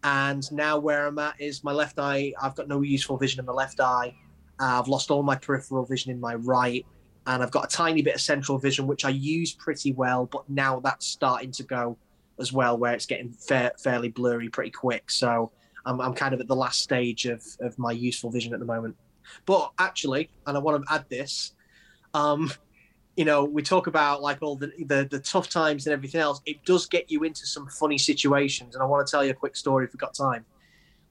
And 0.03 0.49
now 0.51 0.79
where 0.79 1.07
I'm 1.07 1.19
at 1.19 1.39
is 1.41 1.63
my 1.63 1.73
left 1.73 1.99
eye. 1.99 2.33
I've 2.41 2.55
got 2.55 2.69
no 2.69 2.81
useful 2.81 3.17
vision 3.17 3.39
in 3.39 3.45
my 3.45 3.51
left 3.51 3.81
eye. 3.81 4.15
I've 4.57 4.87
lost 4.87 5.11
all 5.11 5.23
my 5.23 5.35
peripheral 5.35 5.85
vision 5.85 6.11
in 6.11 6.19
my 6.19 6.35
right 6.35 6.85
and 7.29 7.43
I've 7.43 7.51
got 7.51 7.71
a 7.71 7.75
tiny 7.75 8.01
bit 8.01 8.15
of 8.15 8.21
central 8.21 8.57
vision, 8.57 8.87
which 8.87 9.05
I 9.05 9.09
use 9.09 9.53
pretty 9.53 9.91
well, 9.91 10.25
but 10.25 10.49
now 10.49 10.79
that's 10.79 11.05
starting 11.05 11.51
to 11.51 11.63
go 11.63 11.95
as 12.39 12.51
well, 12.51 12.75
where 12.75 12.93
it's 12.93 13.05
getting 13.05 13.29
fa- 13.29 13.73
fairly 13.77 14.09
blurry 14.09 14.49
pretty 14.49 14.71
quick. 14.71 15.11
So 15.11 15.51
I'm, 15.85 16.01
I'm 16.01 16.15
kind 16.15 16.33
of 16.33 16.39
at 16.39 16.47
the 16.47 16.55
last 16.55 16.81
stage 16.81 17.27
of, 17.27 17.45
of 17.59 17.77
my 17.77 17.91
useful 17.91 18.31
vision 18.31 18.51
at 18.55 18.59
the 18.59 18.65
moment. 18.65 18.95
But 19.45 19.71
actually, 19.77 20.31
and 20.47 20.57
I 20.57 20.59
want 20.59 20.83
to 20.83 20.91
add 20.91 21.05
this, 21.07 21.53
um, 22.15 22.51
you 23.15 23.25
know, 23.25 23.43
we 23.43 23.61
talk 23.61 23.85
about 23.85 24.23
like 24.23 24.41
all 24.41 24.55
the, 24.55 24.71
the, 24.87 25.07
the 25.11 25.19
tough 25.19 25.51
times 25.51 25.85
and 25.85 25.93
everything 25.93 26.21
else. 26.21 26.41
It 26.47 26.65
does 26.65 26.87
get 26.87 27.11
you 27.11 27.25
into 27.25 27.45
some 27.45 27.67
funny 27.67 27.99
situations, 27.99 28.73
and 28.73 28.81
I 28.81 28.87
want 28.87 29.05
to 29.05 29.11
tell 29.11 29.23
you 29.23 29.29
a 29.29 29.35
quick 29.35 29.55
story 29.55 29.85
if 29.85 29.93
we've 29.93 29.99
got 29.99 30.15
time. 30.15 30.45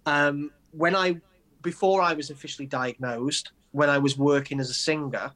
Um, 0.04 0.50
when 0.72 0.96
I 0.96 1.20
before 1.62 2.02
I 2.02 2.14
was 2.14 2.30
officially 2.30 2.66
diagnosed, 2.66 3.52
when 3.70 3.88
I 3.88 3.98
was 3.98 4.18
working 4.18 4.58
as 4.58 4.68
a 4.68 4.74
singer, 4.74 5.30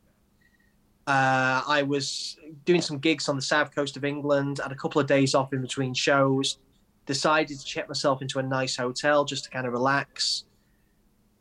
uh, 1.06 1.62
I 1.66 1.82
was 1.82 2.36
doing 2.64 2.80
some 2.80 2.98
gigs 2.98 3.28
on 3.28 3.36
the 3.36 3.42
south 3.42 3.74
coast 3.74 3.96
of 3.96 4.04
England, 4.04 4.60
had 4.62 4.72
a 4.72 4.76
couple 4.76 5.00
of 5.00 5.06
days 5.06 5.34
off 5.34 5.52
in 5.52 5.60
between 5.60 5.94
shows, 5.94 6.58
decided 7.06 7.58
to 7.58 7.64
check 7.64 7.88
myself 7.88 8.22
into 8.22 8.38
a 8.38 8.42
nice 8.42 8.76
hotel 8.76 9.24
just 9.24 9.44
to 9.44 9.50
kind 9.50 9.66
of 9.66 9.72
relax. 9.72 10.44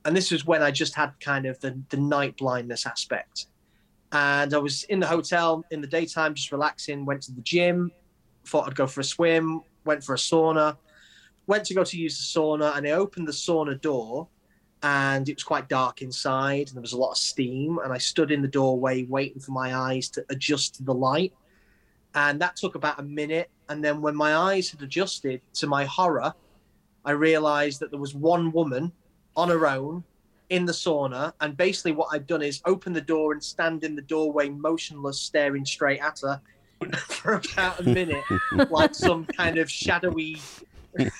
And 0.05 0.17
this 0.17 0.31
was 0.31 0.45
when 0.45 0.63
I 0.63 0.71
just 0.71 0.95
had 0.95 1.13
kind 1.19 1.45
of 1.45 1.59
the, 1.59 1.79
the 1.89 1.97
night 1.97 2.37
blindness 2.37 2.87
aspect. 2.87 3.47
And 4.11 4.53
I 4.53 4.57
was 4.57 4.83
in 4.85 4.99
the 4.99 5.07
hotel 5.07 5.63
in 5.69 5.79
the 5.79 5.87
daytime, 5.87 6.33
just 6.33 6.51
relaxing, 6.51 7.05
went 7.05 7.21
to 7.23 7.31
the 7.31 7.41
gym, 7.41 7.91
thought 8.45 8.67
I'd 8.67 8.75
go 8.75 8.87
for 8.87 9.01
a 9.01 9.03
swim, 9.03 9.61
went 9.85 10.03
for 10.03 10.15
a 10.15 10.17
sauna, 10.17 10.75
went 11.45 11.65
to 11.65 11.75
go 11.75 11.83
to 11.83 11.97
use 11.97 12.17
the 12.17 12.39
sauna, 12.39 12.75
and 12.75 12.87
I 12.87 12.91
opened 12.91 13.27
the 13.27 13.31
sauna 13.31 13.79
door, 13.79 14.27
and 14.83 15.29
it 15.29 15.35
was 15.35 15.43
quite 15.43 15.69
dark 15.69 16.01
inside, 16.01 16.67
and 16.67 16.75
there 16.75 16.81
was 16.81 16.93
a 16.93 16.97
lot 16.97 17.11
of 17.11 17.17
steam, 17.17 17.79
and 17.83 17.93
I 17.93 17.97
stood 17.97 18.31
in 18.31 18.41
the 18.41 18.47
doorway 18.47 19.03
waiting 19.03 19.39
for 19.39 19.51
my 19.51 19.75
eyes 19.75 20.09
to 20.09 20.25
adjust 20.29 20.75
to 20.75 20.83
the 20.83 20.93
light, 20.93 21.33
and 22.15 22.41
that 22.41 22.55
took 22.55 22.75
about 22.75 22.99
a 22.99 23.03
minute, 23.03 23.49
and 23.69 23.83
then 23.83 24.01
when 24.01 24.15
my 24.15 24.35
eyes 24.35 24.69
had 24.69 24.81
adjusted, 24.81 25.41
to 25.53 25.67
my 25.67 25.85
horror, 25.85 26.33
I 27.05 27.11
realized 27.11 27.79
that 27.79 27.91
there 27.91 27.99
was 27.99 28.13
one 28.13 28.51
woman 28.51 28.91
on 29.35 29.49
her 29.49 29.67
own 29.67 30.03
in 30.49 30.65
the 30.65 30.73
sauna. 30.73 31.33
And 31.39 31.57
basically, 31.57 31.93
what 31.93 32.09
I'd 32.11 32.27
done 32.27 32.41
is 32.41 32.61
open 32.65 32.93
the 32.93 33.01
door 33.01 33.31
and 33.31 33.43
stand 33.43 33.83
in 33.83 33.95
the 33.95 34.01
doorway, 34.01 34.49
motionless, 34.49 35.19
staring 35.19 35.65
straight 35.65 36.01
at 36.01 36.19
her 36.19 36.41
for 37.07 37.41
about 37.53 37.79
a 37.79 37.83
minute, 37.83 38.23
like 38.69 38.93
some 38.93 39.25
kind 39.25 39.57
of 39.57 39.71
shadowy, 39.71 40.41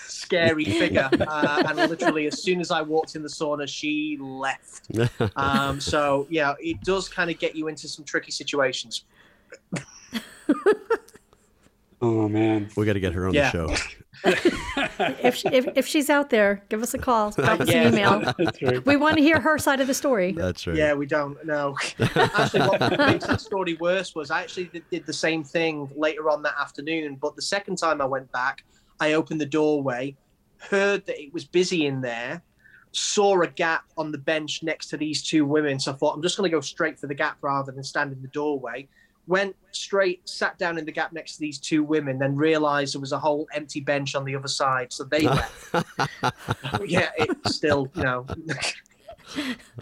scary 0.06 0.66
figure. 0.82 1.10
Uh, 1.20 1.64
and 1.68 1.78
literally, 1.90 2.28
as 2.28 2.42
soon 2.42 2.60
as 2.60 2.72
I 2.72 2.82
walked 2.82 3.16
in 3.16 3.22
the 3.24 3.30
sauna, 3.30 3.68
she 3.68 4.18
left. 4.20 4.90
Um, 5.36 5.80
so, 5.80 6.28
yeah, 6.30 6.54
it 6.60 6.82
does 6.82 7.08
kind 7.10 7.30
of 7.32 7.40
get 7.40 7.56
you 7.56 7.68
into 7.68 7.88
some 7.88 8.06
tricky 8.06 8.32
situations. 8.32 9.06
Oh 12.04 12.28
man. 12.28 12.68
we 12.76 12.86
got 12.88 12.94
to 12.94 13.00
get 13.00 13.14
her 13.14 13.28
on 13.28 13.34
Yeah. 13.36 13.52
the 13.52 13.76
show. 13.76 13.76
if, 15.24 15.36
she, 15.36 15.48
if 15.50 15.68
if 15.76 15.86
she's 15.88 16.10
out 16.10 16.32
there, 16.32 16.64
give 16.70 16.82
us 16.82 16.96
a 16.96 16.98
call, 16.98 17.30
drop 17.30 17.60
us 17.62 17.70
Yeah. 17.70 17.84
an 17.88 17.94
email. 17.94 18.34
Right. 18.62 18.84
We 18.88 18.96
want 18.96 19.18
to 19.18 19.22
hear 19.24 19.40
her 19.40 19.60
side 19.60 19.80
of 19.82 19.86
the 19.88 19.94
story. 19.94 20.32
That's 20.32 20.66
right. 20.66 20.76
Yeah, 20.76 20.94
we 20.96 21.06
don't 21.06 21.44
know. 21.46 21.76
actually, 22.00 22.68
what 22.68 22.98
makes 22.98 23.28
that 23.28 23.40
story 23.40 23.76
worse 23.76 24.16
was 24.16 24.32
I 24.32 24.42
actually 24.42 24.66
did, 24.66 24.84
did 24.90 25.06
the 25.06 25.14
same 25.14 25.44
thing 25.44 25.90
later 25.96 26.28
on 26.30 26.42
that 26.42 26.56
afternoon. 26.60 27.18
But 27.22 27.36
the 27.36 27.42
second 27.44 27.78
time 27.78 28.02
I 28.02 28.06
went 28.06 28.32
back, 28.32 28.64
I 29.02 29.14
opened 29.14 29.42
the 29.42 29.48
doorway, 29.48 30.16
heard 30.60 31.08
that 31.08 31.20
it 31.20 31.34
was 31.34 31.44
busy 31.44 31.88
in 31.88 32.02
there, 32.02 32.44
saw 32.92 33.42
a 33.42 33.48
gap 33.48 33.86
on 33.98 34.12
the 34.12 34.18
bench 34.20 34.62
next 34.62 34.88
to 34.90 34.98
these 34.98 35.24
two 35.24 35.44
women. 35.44 35.80
So 35.80 35.92
I 35.92 35.96
thought, 35.96 36.14
I'm 36.14 36.22
just 36.22 36.38
going 36.38 36.50
to 36.50 36.56
go 36.56 36.62
straight 36.62 37.00
for 37.00 37.08
the 37.08 37.16
gap 37.16 37.38
rather 37.42 37.72
than 37.72 37.84
stand 37.84 38.14
in 38.14 38.22
the 38.22 38.28
doorway. 38.28 38.88
Went 39.26 39.56
straight, 39.72 40.28
sat 40.30 40.60
down 40.60 40.78
in 40.78 40.86
the 40.86 40.92
gap 40.92 41.14
next 41.14 41.34
to 41.34 41.40
these 41.40 41.58
two 41.58 41.84
women, 41.84 42.20
then 42.20 42.36
realized 42.36 42.94
there 42.94 43.02
was 43.02 43.12
a 43.12 43.20
whole 43.20 43.48
empty 43.54 43.80
bench 43.80 44.14
on 44.14 44.24
the 44.24 44.36
other 44.36 44.48
side. 44.48 44.94
So 44.94 45.04
they 45.04 45.22
left. 45.22 45.74
yeah, 46.86 47.10
it's 47.18 47.56
still, 47.56 47.90
you 47.96 48.04
know. 48.04 48.28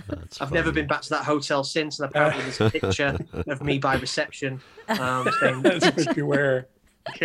That's 0.07 0.39
I've 0.39 0.51
never 0.51 0.71
been 0.71 0.87
back 0.87 1.01
to 1.01 1.09
that 1.09 1.25
hotel 1.25 1.63
since, 1.63 1.99
and 1.99 2.09
apparently 2.09 2.43
there's 2.43 2.61
a 2.61 2.69
picture 2.69 3.17
of 3.47 3.61
me 3.63 3.79
by 3.79 3.95
reception. 3.95 4.61
Um, 4.87 5.29
saying, 5.39 5.61
That's 5.63 5.85
what 5.85 6.15
you 6.15 6.25
wear. 6.25 6.67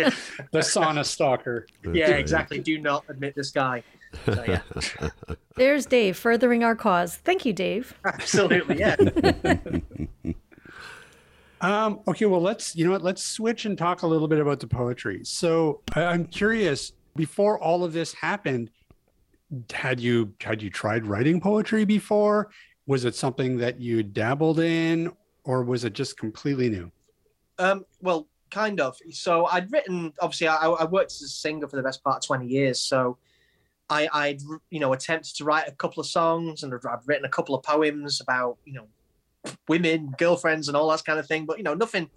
The 0.51 0.59
sauna 0.59 1.05
stalker. 1.05 1.67
That's 1.83 1.95
yeah, 1.95 2.11
right. 2.11 2.19
exactly. 2.19 2.59
Do 2.59 2.79
not 2.79 3.05
admit 3.09 3.35
this 3.35 3.51
guy. 3.51 3.83
So, 4.25 4.43
yeah, 4.47 4.61
There's 5.55 5.85
Dave 5.85 6.17
furthering 6.17 6.63
our 6.63 6.75
cause. 6.75 7.17
Thank 7.17 7.45
you, 7.45 7.53
Dave. 7.53 7.93
absolutely. 8.05 8.79
Yeah. 8.79 8.95
Um, 11.61 12.01
okay, 12.07 12.25
well, 12.25 12.41
let's 12.41 12.75
you 12.75 12.85
know 12.85 12.91
what? 12.91 13.01
Let's 13.01 13.23
switch 13.23 13.65
and 13.65 13.77
talk 13.77 14.03
a 14.03 14.07
little 14.07 14.27
bit 14.27 14.39
about 14.39 14.59
the 14.59 14.67
poetry. 14.67 15.21
So 15.23 15.81
I- 15.93 16.03
I'm 16.05 16.25
curious. 16.25 16.91
Before 17.15 17.57
all 17.59 17.83
of 17.85 17.93
this 17.93 18.13
happened, 18.13 18.69
had 19.71 19.99
you 20.01 20.33
had 20.41 20.61
you 20.61 20.69
tried 20.69 21.07
writing 21.07 21.39
poetry 21.39 21.85
before? 21.85 22.49
Was 22.87 23.05
it 23.05 23.15
something 23.15 23.57
that 23.57 23.79
you 23.79 24.03
dabbled 24.03 24.59
in, 24.59 25.11
or 25.45 25.63
was 25.63 25.85
it 25.85 25.93
just 25.93 26.17
completely 26.17 26.69
new? 26.69 26.91
Um, 27.57 27.85
well, 28.01 28.27
kind 28.51 28.79
of. 28.79 28.97
So 29.11 29.45
I'd 29.45 29.71
written. 29.71 30.13
Obviously, 30.21 30.47
I, 30.47 30.67
I 30.67 30.85
worked 30.85 31.11
as 31.11 31.21
a 31.21 31.27
singer 31.27 31.67
for 31.67 31.75
the 31.75 31.83
best 31.83 32.03
part 32.03 32.17
of 32.17 32.27
twenty 32.27 32.47
years. 32.47 32.79
So 32.79 33.17
I, 33.89 34.09
I'd 34.13 34.41
you 34.69 34.79
know 34.79 34.93
attempted 34.93 35.35
to 35.37 35.43
write 35.43 35.67
a 35.67 35.71
couple 35.71 36.01
of 36.01 36.07
songs, 36.07 36.63
and 36.63 36.73
I've 36.73 36.85
I've 36.85 37.07
written 37.07 37.25
a 37.25 37.29
couple 37.29 37.55
of 37.55 37.63
poems 37.63 38.21
about 38.21 38.57
you 38.65 38.73
know 38.73 38.87
women, 39.67 40.13
girlfriends, 40.17 40.67
and 40.67 40.77
all 40.77 40.89
that 40.89 41.05
kind 41.05 41.19
of 41.19 41.27
thing. 41.27 41.45
But 41.45 41.57
you 41.57 41.63
know, 41.63 41.73
nothing, 41.73 42.09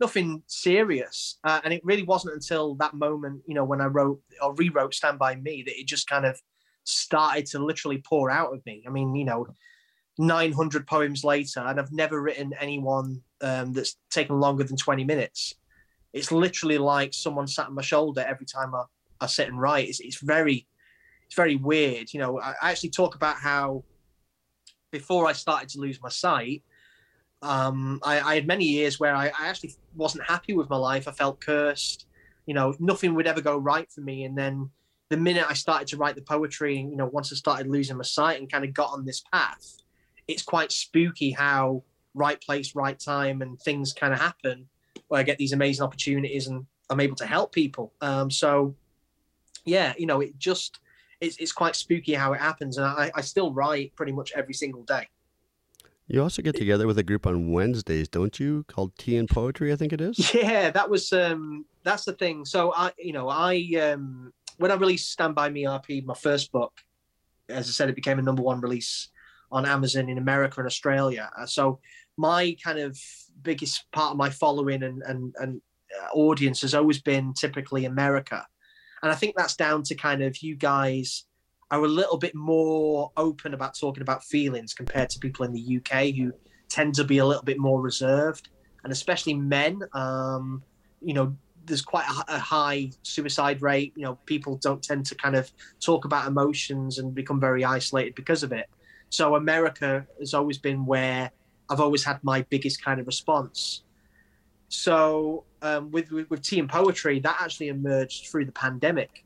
nothing 0.00 0.42
serious. 0.46 1.38
Uh, 1.44 1.60
and 1.64 1.72
it 1.72 1.84
really 1.84 2.02
wasn't 2.02 2.34
until 2.34 2.74
that 2.76 2.94
moment, 2.94 3.42
you 3.46 3.54
know, 3.54 3.64
when 3.64 3.80
I 3.80 3.86
wrote 3.86 4.20
or 4.42 4.54
rewrote 4.54 4.94
"Stand 4.94 5.18
by 5.18 5.36
Me" 5.36 5.62
that 5.62 5.78
it 5.78 5.86
just 5.86 6.08
kind 6.08 6.26
of 6.26 6.40
started 6.84 7.46
to 7.46 7.58
literally 7.58 7.98
pour 7.98 8.30
out 8.30 8.52
of 8.52 8.64
me. 8.66 8.84
I 8.86 8.90
mean, 8.90 9.14
you 9.14 9.24
know. 9.24 9.46
900 10.16 10.86
poems 10.86 11.24
later, 11.24 11.58
and 11.58 11.80
I've 11.80 11.90
never 11.90 12.22
written 12.22 12.54
anyone 12.60 13.20
um, 13.40 13.72
that's 13.72 13.96
taken 14.10 14.38
longer 14.38 14.62
than 14.62 14.76
20 14.76 15.02
minutes. 15.02 15.54
It's 16.14 16.30
literally 16.30 16.78
like 16.78 17.12
someone 17.12 17.48
sat 17.48 17.66
on 17.66 17.74
my 17.74 17.82
shoulder 17.82 18.24
every 18.26 18.46
time 18.46 18.72
I, 18.72 18.84
I 19.20 19.26
sit 19.26 19.48
and 19.48 19.60
write. 19.60 19.88
It's, 19.88 19.98
it's 19.98 20.20
very, 20.20 20.64
it's 21.26 21.34
very 21.34 21.56
weird. 21.56 22.14
You 22.14 22.20
know, 22.20 22.40
I, 22.40 22.54
actually 22.62 22.90
talk 22.90 23.16
about 23.16 23.36
how 23.36 23.82
before 24.92 25.26
I 25.26 25.32
started 25.32 25.68
to 25.70 25.80
lose 25.80 26.00
my 26.00 26.08
sight, 26.08 26.62
um, 27.42 27.98
I, 28.04 28.20
I 28.20 28.34
had 28.36 28.46
many 28.46 28.64
years 28.64 29.00
where 29.00 29.14
I, 29.14 29.26
I 29.26 29.48
actually 29.48 29.74
wasn't 29.96 30.24
happy 30.24 30.54
with 30.54 30.70
my 30.70 30.76
life. 30.76 31.08
I 31.08 31.10
felt 31.10 31.40
cursed. 31.40 32.06
You 32.46 32.54
know, 32.54 32.76
nothing 32.78 33.14
would 33.14 33.26
ever 33.26 33.40
go 33.40 33.58
right 33.58 33.90
for 33.90 34.00
me. 34.00 34.22
And 34.22 34.38
then 34.38 34.70
the 35.08 35.16
minute 35.16 35.46
I 35.48 35.54
started 35.54 35.88
to 35.88 35.96
write 35.96 36.14
the 36.14 36.22
poetry, 36.22 36.78
and 36.78 36.92
you 36.92 36.96
know, 36.96 37.06
once 37.06 37.32
I 37.32 37.36
started 37.36 37.66
losing 37.66 37.96
my 37.96 38.04
sight 38.04 38.38
and 38.38 38.50
kind 38.50 38.64
of 38.64 38.72
got 38.72 38.90
on 38.90 39.04
this 39.04 39.24
path, 39.32 39.78
it's 40.28 40.42
quite 40.42 40.70
spooky 40.70 41.32
how 41.32 41.82
right 42.14 42.40
place, 42.40 42.76
right 42.76 42.98
time, 42.98 43.42
and 43.42 43.60
things 43.60 43.92
kind 43.92 44.12
of 44.12 44.20
happen 44.20 44.68
where 45.08 45.20
I 45.20 45.22
get 45.22 45.38
these 45.38 45.52
amazing 45.52 45.84
opportunities 45.84 46.46
and 46.46 46.66
I'm 46.90 47.00
able 47.00 47.16
to 47.16 47.26
help 47.26 47.52
people. 47.52 47.92
Um, 48.00 48.30
so, 48.30 48.74
yeah, 49.64 49.94
you 49.98 50.06
know, 50.06 50.20
it 50.20 50.38
just 50.38 50.80
it's, 51.20 51.36
it's 51.38 51.52
quite 51.52 51.76
spooky 51.76 52.14
how 52.14 52.32
it 52.32 52.40
happens, 52.40 52.76
and 52.76 52.86
I, 52.86 53.10
I 53.14 53.20
still 53.20 53.52
write 53.52 53.94
pretty 53.96 54.12
much 54.12 54.32
every 54.34 54.54
single 54.54 54.82
day. 54.82 55.08
You 56.06 56.22
also 56.22 56.42
get 56.42 56.54
together 56.54 56.86
with 56.86 56.98
a 56.98 57.02
group 57.02 57.26
on 57.26 57.50
Wednesdays, 57.50 58.08
don't 58.08 58.38
you? 58.38 58.64
Called 58.68 58.92
Tea 58.98 59.16
and 59.16 59.28
Poetry, 59.28 59.72
I 59.72 59.76
think 59.76 59.92
it 59.92 60.00
is. 60.02 60.34
Yeah, 60.34 60.70
that 60.70 60.90
was 60.90 61.12
um 61.12 61.64
that's 61.82 62.04
the 62.04 62.12
thing. 62.12 62.44
So 62.44 62.74
I 62.76 62.92
you 62.98 63.14
know, 63.14 63.28
I 63.28 63.56
um 63.80 64.32
when 64.58 64.70
I 64.70 64.74
released 64.74 65.10
Stand 65.10 65.34
By 65.34 65.48
Me 65.48 65.64
RP, 65.64 66.04
my 66.04 66.14
first 66.14 66.52
book, 66.52 66.72
as 67.48 67.68
I 67.68 67.70
said, 67.70 67.88
it 67.88 67.96
became 67.96 68.18
a 68.18 68.22
number 68.22 68.42
one 68.42 68.60
release 68.60 69.08
on 69.50 69.64
Amazon 69.64 70.08
in 70.10 70.18
America 70.18 70.60
and 70.60 70.66
Australia. 70.66 71.30
Uh, 71.38 71.46
So 71.46 71.80
my 72.16 72.54
kind 72.62 72.78
of 72.78 72.98
biggest 73.44 73.84
part 73.92 74.12
of 74.12 74.16
my 74.16 74.30
following 74.30 74.82
and 74.82 75.02
and, 75.02 75.34
and 75.38 75.60
uh, 76.00 76.08
audience 76.14 76.62
has 76.62 76.74
always 76.74 77.00
been 77.00 77.32
typically 77.34 77.84
America. 77.84 78.44
And 79.02 79.12
I 79.12 79.14
think 79.14 79.36
that's 79.36 79.56
down 79.56 79.82
to 79.84 79.94
kind 79.94 80.22
of 80.22 80.38
you 80.38 80.56
guys 80.56 81.24
are 81.70 81.84
a 81.84 81.88
little 81.88 82.18
bit 82.18 82.34
more 82.34 83.12
open 83.16 83.54
about 83.54 83.78
talking 83.78 84.02
about 84.02 84.24
feelings 84.24 84.74
compared 84.74 85.10
to 85.10 85.18
people 85.18 85.44
in 85.44 85.52
the 85.52 85.78
UK 85.78 86.14
who 86.14 86.32
tend 86.68 86.94
to 86.94 87.04
be 87.04 87.18
a 87.18 87.26
little 87.26 87.42
bit 87.42 87.58
more 87.58 87.80
reserved 87.80 88.48
and 88.82 88.92
especially 88.92 89.34
men. 89.34 89.80
Um, 89.92 90.62
you 91.00 91.14
know, 91.14 91.36
there's 91.66 91.82
quite 91.82 92.06
a, 92.08 92.36
a 92.36 92.38
high 92.38 92.90
suicide 93.02 93.62
rate. 93.62 93.92
You 93.96 94.04
know, 94.04 94.14
people 94.26 94.56
don't 94.58 94.82
tend 94.82 95.06
to 95.06 95.14
kind 95.14 95.36
of 95.36 95.50
talk 95.80 96.04
about 96.04 96.26
emotions 96.26 96.98
and 96.98 97.14
become 97.14 97.40
very 97.40 97.64
isolated 97.64 98.14
because 98.14 98.42
of 98.42 98.52
it. 98.52 98.68
So 99.10 99.36
America 99.36 100.06
has 100.18 100.34
always 100.34 100.58
been 100.58 100.84
where 100.86 101.30
I've 101.70 101.80
always 101.80 102.04
had 102.04 102.22
my 102.22 102.42
biggest 102.42 102.82
kind 102.82 103.00
of 103.00 103.06
response. 103.06 103.82
So 104.68 105.44
um, 105.62 105.90
with, 105.90 106.10
with 106.10 106.28
with 106.30 106.42
tea 106.42 106.58
and 106.58 106.68
poetry, 106.68 107.20
that 107.20 107.36
actually 107.40 107.68
emerged 107.68 108.26
through 108.26 108.44
the 108.46 108.52
pandemic. 108.52 109.24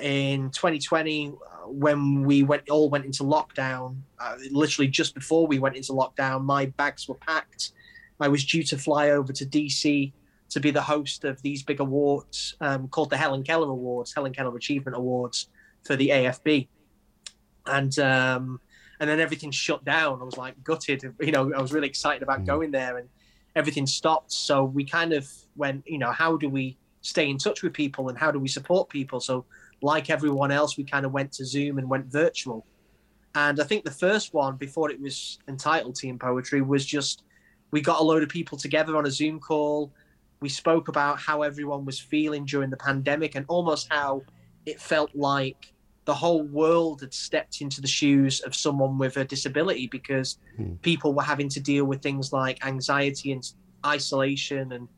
In 0.00 0.50
2020, 0.50 1.28
uh, 1.28 1.68
when 1.68 2.22
we 2.24 2.42
went 2.42 2.68
all 2.68 2.90
went 2.90 3.04
into 3.04 3.22
lockdown, 3.22 3.96
uh, 4.18 4.36
literally 4.50 4.88
just 4.88 5.14
before 5.14 5.46
we 5.46 5.58
went 5.58 5.76
into 5.76 5.92
lockdown, 5.92 6.44
my 6.44 6.66
bags 6.66 7.08
were 7.08 7.14
packed. 7.14 7.72
I 8.20 8.28
was 8.28 8.44
due 8.44 8.62
to 8.64 8.78
fly 8.78 9.10
over 9.10 9.32
to 9.32 9.44
DC 9.44 10.12
to 10.48 10.60
be 10.60 10.70
the 10.70 10.82
host 10.82 11.24
of 11.24 11.40
these 11.42 11.62
big 11.62 11.80
awards 11.80 12.56
um, 12.60 12.88
called 12.88 13.10
the 13.10 13.16
Helen 13.16 13.42
Keller 13.42 13.68
Awards, 13.68 14.14
Helen 14.14 14.32
Keller 14.32 14.56
Achievement 14.56 14.96
Awards 14.96 15.48
for 15.84 15.96
the 15.96 16.08
AFB, 16.08 16.68
and 17.66 17.98
um, 17.98 18.60
and 19.00 19.08
then 19.08 19.20
everything 19.20 19.50
shut 19.50 19.84
down. 19.84 20.20
I 20.20 20.24
was 20.24 20.36
like 20.36 20.62
gutted. 20.64 21.14
You 21.20 21.32
know, 21.32 21.52
I 21.52 21.60
was 21.60 21.72
really 21.72 21.88
excited 21.88 22.22
about 22.22 22.40
Mm. 22.40 22.46
going 22.46 22.70
there, 22.70 22.98
and 22.98 23.08
everything 23.54 23.86
stopped. 23.86 24.32
So 24.32 24.64
we 24.64 24.84
kind 24.84 25.12
of 25.12 25.28
went, 25.56 25.84
you 25.86 25.98
know, 25.98 26.12
how 26.12 26.36
do 26.36 26.48
we 26.48 26.76
stay 27.00 27.28
in 27.30 27.38
touch 27.38 27.62
with 27.62 27.72
people 27.72 28.08
and 28.08 28.18
how 28.18 28.30
do 28.30 28.38
we 28.38 28.48
support 28.48 28.88
people? 28.88 29.20
So 29.20 29.44
like 29.82 30.10
everyone 30.10 30.50
else, 30.50 30.76
we 30.76 30.84
kind 30.84 31.06
of 31.06 31.12
went 31.12 31.32
to 31.32 31.44
Zoom 31.44 31.78
and 31.78 31.88
went 31.88 32.06
virtual. 32.06 32.66
And 33.34 33.60
I 33.60 33.64
think 33.64 33.84
the 33.84 33.90
first 33.90 34.34
one 34.34 34.56
before 34.56 34.90
it 34.90 35.00
was 35.00 35.38
entitled 35.46 35.96
Tea 35.96 36.08
and 36.08 36.20
Poetry 36.20 36.62
was 36.62 36.84
just 36.84 37.22
we 37.70 37.80
got 37.80 38.00
a 38.00 38.02
load 38.02 38.22
of 38.22 38.28
people 38.28 38.56
together 38.56 38.96
on 38.96 39.06
a 39.06 39.10
Zoom 39.10 39.40
call. 39.40 39.92
We 40.40 40.48
spoke 40.48 40.88
about 40.88 41.18
how 41.18 41.42
everyone 41.42 41.84
was 41.84 41.98
feeling 41.98 42.44
during 42.44 42.70
the 42.70 42.76
pandemic 42.76 43.34
and 43.34 43.44
almost 43.48 43.88
how 43.90 44.22
it 44.66 44.80
felt 44.80 45.10
like 45.14 45.72
the 46.06 46.14
whole 46.14 46.44
world 46.44 47.00
had 47.02 47.12
stepped 47.12 47.60
into 47.60 47.80
the 47.80 47.88
shoes 47.88 48.40
of 48.40 48.54
someone 48.54 48.96
with 48.96 49.16
a 49.16 49.24
disability 49.24 49.88
because 49.88 50.38
Hmm. 50.56 50.74
people 50.80 51.12
were 51.12 51.22
having 51.22 51.50
to 51.50 51.60
deal 51.60 51.84
with 51.84 52.00
things 52.00 52.32
like 52.32 52.64
anxiety 52.64 53.32
and 53.32 53.42
isolation 53.84 54.72
and 54.72 54.88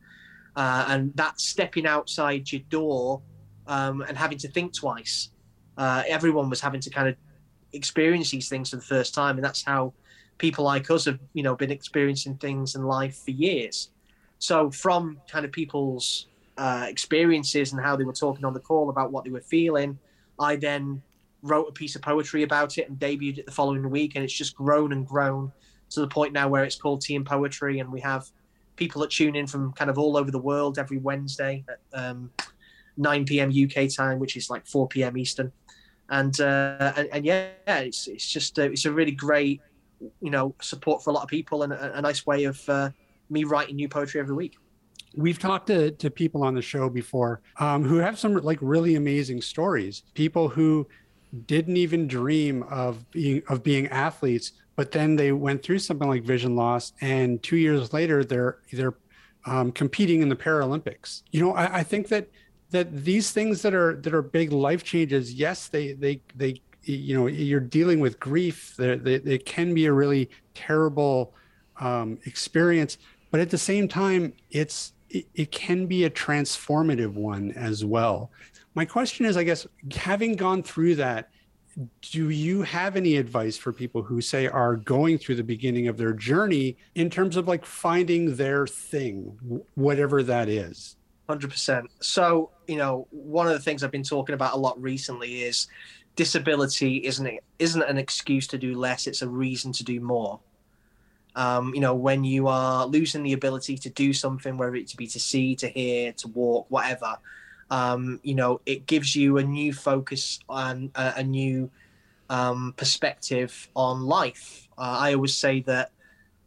uh, 0.55 0.85
and 0.87 1.13
that 1.15 1.39
stepping 1.39 1.85
outside 1.85 2.51
your 2.51 2.61
door 2.69 3.21
um, 3.67 4.01
and 4.07 4.17
having 4.17 4.37
to 4.37 4.47
think 4.49 4.73
twice. 4.73 5.29
Uh, 5.77 6.03
everyone 6.07 6.49
was 6.49 6.59
having 6.61 6.81
to 6.81 6.89
kind 6.89 7.07
of 7.07 7.15
experience 7.73 8.31
these 8.31 8.49
things 8.49 8.69
for 8.69 8.77
the 8.77 8.81
first 8.81 9.13
time, 9.13 9.37
and 9.37 9.43
that's 9.43 9.63
how 9.63 9.93
people 10.37 10.63
like 10.65 10.89
us 10.89 11.05
have, 11.05 11.19
you 11.33 11.43
know, 11.43 11.55
been 11.55 11.71
experiencing 11.71 12.35
things 12.37 12.75
in 12.75 12.83
life 12.83 13.17
for 13.23 13.31
years. 13.31 13.89
So 14.39 14.71
from 14.71 15.19
kind 15.31 15.45
of 15.45 15.51
people's 15.51 16.27
uh, 16.57 16.85
experiences 16.89 17.71
and 17.71 17.81
how 17.81 17.95
they 17.95 18.03
were 18.05 18.13
talking 18.13 18.43
on 18.45 18.53
the 18.53 18.59
call 18.59 18.89
about 18.89 19.11
what 19.11 19.23
they 19.23 19.29
were 19.31 19.41
feeling, 19.41 19.99
I 20.39 20.55
then 20.55 21.01
wrote 21.41 21.67
a 21.69 21.71
piece 21.71 21.95
of 21.95 22.01
poetry 22.01 22.43
about 22.43 22.77
it 22.77 22.89
and 22.89 22.97
debuted 22.99 23.39
it 23.39 23.45
the 23.45 23.51
following 23.51 23.89
week, 23.89 24.15
and 24.15 24.23
it's 24.23 24.33
just 24.33 24.55
grown 24.55 24.93
and 24.93 25.05
grown 25.05 25.51
to 25.91 26.01
the 26.01 26.07
point 26.07 26.33
now 26.33 26.47
where 26.47 26.63
it's 26.63 26.75
called 26.75 27.01
Tea 27.01 27.15
and 27.15 27.25
Poetry, 27.25 27.79
and 27.79 27.91
we 27.91 28.01
have 28.01 28.25
people 28.75 29.01
that 29.01 29.11
tune 29.11 29.35
in 29.35 29.47
from 29.47 29.73
kind 29.73 29.89
of 29.89 29.97
all 29.97 30.15
over 30.17 30.31
the 30.31 30.39
world 30.39 30.79
every 30.79 30.97
Wednesday 30.97 31.63
at 31.67 31.79
um, 31.93 32.31
9 32.97 33.25
p.m. 33.25 33.49
UK 33.51 33.89
time, 33.89 34.19
which 34.19 34.37
is 34.37 34.49
like 34.49 34.65
4 34.65 34.87
p.m. 34.87 35.17
Eastern, 35.17 35.51
and 36.09 36.39
uh, 36.39 36.93
and, 36.95 37.09
and, 37.11 37.25
yeah, 37.25 37.49
it's 37.67 38.07
it's 38.07 38.27
just 38.27 38.57
uh, 38.59 38.63
it's 38.63 38.85
a 38.85 38.91
really 38.91 39.11
great 39.11 39.61
you 40.21 40.29
know 40.29 40.55
support 40.61 41.03
for 41.03 41.09
a 41.09 41.13
lot 41.13 41.23
of 41.23 41.29
people 41.29 41.63
and 41.63 41.73
a, 41.73 41.97
a 41.97 42.01
nice 42.01 42.25
way 42.25 42.45
of 42.45 42.67
uh, 42.69 42.89
me 43.29 43.43
writing 43.43 43.75
new 43.75 43.89
poetry 43.89 44.19
every 44.19 44.35
week. 44.35 44.55
We've 45.15 45.39
talked 45.39 45.67
to, 45.67 45.91
to 45.91 46.09
people 46.09 46.43
on 46.43 46.53
the 46.53 46.61
show 46.61 46.89
before 46.89 47.41
um, 47.57 47.83
who 47.83 47.97
have 47.97 48.19
some 48.19 48.35
like 48.35 48.59
really 48.61 48.95
amazing 48.95 49.41
stories. 49.41 50.03
People 50.13 50.49
who 50.49 50.87
didn't 51.45 51.77
even 51.77 52.07
dream 52.07 52.63
of 52.63 53.09
being 53.11 53.41
of 53.49 53.63
being 53.63 53.87
athletes, 53.87 54.53
but 54.75 54.91
then 54.91 55.15
they 55.15 55.31
went 55.31 55.63
through 55.63 55.79
something 55.79 56.07
like 56.07 56.23
vision 56.23 56.55
loss, 56.55 56.93
and 57.01 57.41
two 57.43 57.57
years 57.57 57.93
later 57.93 58.23
they're 58.23 58.59
they're 58.71 58.95
um, 59.45 59.71
competing 59.71 60.21
in 60.21 60.29
the 60.29 60.35
Paralympics. 60.35 61.23
You 61.31 61.41
know, 61.41 61.53
I, 61.53 61.79
I 61.79 61.83
think 61.83 62.07
that 62.09 62.27
that 62.71 63.03
these 63.03 63.31
things 63.31 63.61
that 63.61 63.73
are 63.73 63.95
that 64.01 64.13
are 64.13 64.21
big 64.21 64.51
life 64.51 64.83
changes, 64.83 65.33
yes, 65.33 65.67
they 65.67 65.93
they 65.93 66.21
they 66.35 66.61
you 66.83 67.15
know 67.15 67.27
you're 67.27 67.59
dealing 67.59 67.99
with 67.99 68.19
grief. 68.19 68.75
They, 68.77 69.17
they, 69.17 69.37
can 69.37 69.73
be 69.73 69.85
a 69.85 69.93
really 69.93 70.29
terrible 70.53 71.33
um, 71.79 72.19
experience, 72.25 72.97
but 73.31 73.39
at 73.39 73.49
the 73.49 73.57
same 73.57 73.87
time, 73.87 74.33
it's 74.49 74.93
it, 75.09 75.27
it 75.33 75.51
can 75.51 75.85
be 75.85 76.05
a 76.05 76.09
transformative 76.09 77.13
one 77.13 77.51
as 77.51 77.83
well. 77.85 78.31
My 78.75 78.85
question 78.85 79.25
is, 79.25 79.37
I 79.37 79.43
guess, 79.43 79.67
having 79.95 80.35
gone 80.35 80.63
through 80.63 80.95
that, 80.95 81.29
do 82.01 82.29
you 82.29 82.61
have 82.63 82.95
any 82.95 83.15
advice 83.15 83.57
for 83.57 83.71
people 83.71 84.01
who 84.01 84.21
say 84.21 84.47
are 84.47 84.75
going 84.75 85.17
through 85.17 85.35
the 85.35 85.43
beginning 85.43 85.87
of 85.87 85.97
their 85.97 86.13
journey 86.13 86.77
in 86.95 87.09
terms 87.09 87.37
of 87.37 87.47
like 87.47 87.65
finding 87.65 88.35
their 88.35 88.67
thing, 88.67 89.37
whatever 89.75 90.23
that 90.23 90.49
is? 90.49 90.97
100%. 91.29 91.85
So, 92.01 92.49
you 92.67 92.77
know, 92.77 93.07
one 93.11 93.47
of 93.47 93.53
the 93.53 93.59
things 93.59 93.83
I've 93.83 93.91
been 93.91 94.03
talking 94.03 94.33
about 94.33 94.53
a 94.55 94.57
lot 94.57 94.81
recently 94.81 95.43
is 95.43 95.67
disability 96.15 96.97
isn't 97.05 97.39
isn't 97.59 97.81
an 97.83 97.97
excuse 97.97 98.47
to 98.47 98.57
do 98.57 98.75
less, 98.75 99.07
it's 99.07 99.21
a 99.21 99.29
reason 99.29 99.71
to 99.73 99.83
do 99.83 99.99
more. 100.01 100.39
Um, 101.39 101.73
you 101.73 101.79
know, 101.79 101.95
when 101.95 102.25
you 102.25 102.47
are 102.47 102.85
losing 102.85 103.23
the 103.23 103.31
ability 103.31 103.77
to 103.77 103.89
do 103.89 104.11
something, 104.11 104.57
whether 104.57 104.75
it 104.75 104.93
be 104.97 105.07
to 105.07 105.19
see, 105.19 105.55
to 105.55 105.69
hear, 105.69 106.11
to 106.21 106.27
walk, 106.27 106.65
whatever, 106.67 107.15
um, 107.71 108.19
you 108.23 108.35
know, 108.35 108.59
it 108.65 108.85
gives 108.85 109.15
you 109.15 109.37
a 109.37 109.43
new 109.43 109.71
focus 109.71 110.39
and 110.49 110.91
a, 110.95 111.19
a 111.21 111.23
new 111.23 111.71
um, 112.29 112.73
perspective 112.75 113.69
on 113.73 114.01
life. 114.01 114.67
Uh, 114.77 114.97
I 115.05 115.13
always 115.13 115.37
say 115.37 115.61
that 115.61 115.91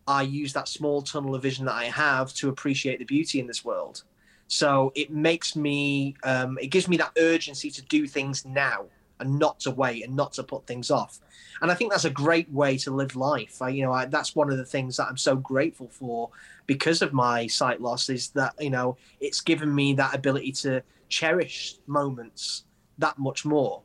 I 0.06 0.22
use 0.22 0.52
that 0.52 0.68
small 0.68 1.00
tunnel 1.00 1.34
of 1.34 1.42
vision 1.42 1.64
that 1.66 1.74
I 1.74 1.86
have 1.86 2.34
to 2.34 2.50
appreciate 2.50 2.98
the 2.98 3.06
beauty 3.06 3.40
in 3.40 3.46
this 3.46 3.64
world. 3.64 4.02
So 4.48 4.92
it 4.94 5.10
makes 5.10 5.56
me, 5.56 6.16
um, 6.22 6.58
it 6.60 6.66
gives 6.66 6.86
me 6.86 6.98
that 6.98 7.12
urgency 7.16 7.70
to 7.70 7.82
do 7.82 8.06
things 8.06 8.44
now 8.44 8.84
and 9.22 9.38
not 9.38 9.60
to 9.60 9.70
wait 9.70 10.04
and 10.04 10.14
not 10.14 10.32
to 10.34 10.42
put 10.42 10.66
things 10.66 10.90
off. 10.90 11.20
And 11.60 11.70
I 11.70 11.74
think 11.74 11.90
that's 11.90 12.04
a 12.04 12.10
great 12.10 12.50
way 12.50 12.76
to 12.78 12.90
live 12.90 13.16
life. 13.16 13.62
I, 13.62 13.68
you 13.70 13.82
know, 13.84 13.92
I, 13.92 14.04
that's 14.06 14.34
one 14.34 14.50
of 14.50 14.58
the 14.58 14.64
things 14.64 14.96
that 14.96 15.06
I'm 15.08 15.16
so 15.16 15.36
grateful 15.36 15.88
for 15.88 16.30
because 16.66 17.02
of 17.02 17.12
my 17.12 17.46
sight 17.46 17.80
loss 17.80 18.08
is 18.08 18.30
that 18.30 18.54
you 18.60 18.70
know 18.70 18.96
it's 19.20 19.40
given 19.40 19.74
me 19.74 19.94
that 19.94 20.14
ability 20.14 20.52
to 20.52 20.82
cherish 21.08 21.76
moments 21.86 22.64
that 22.98 23.18
much 23.18 23.44
more. 23.44 23.82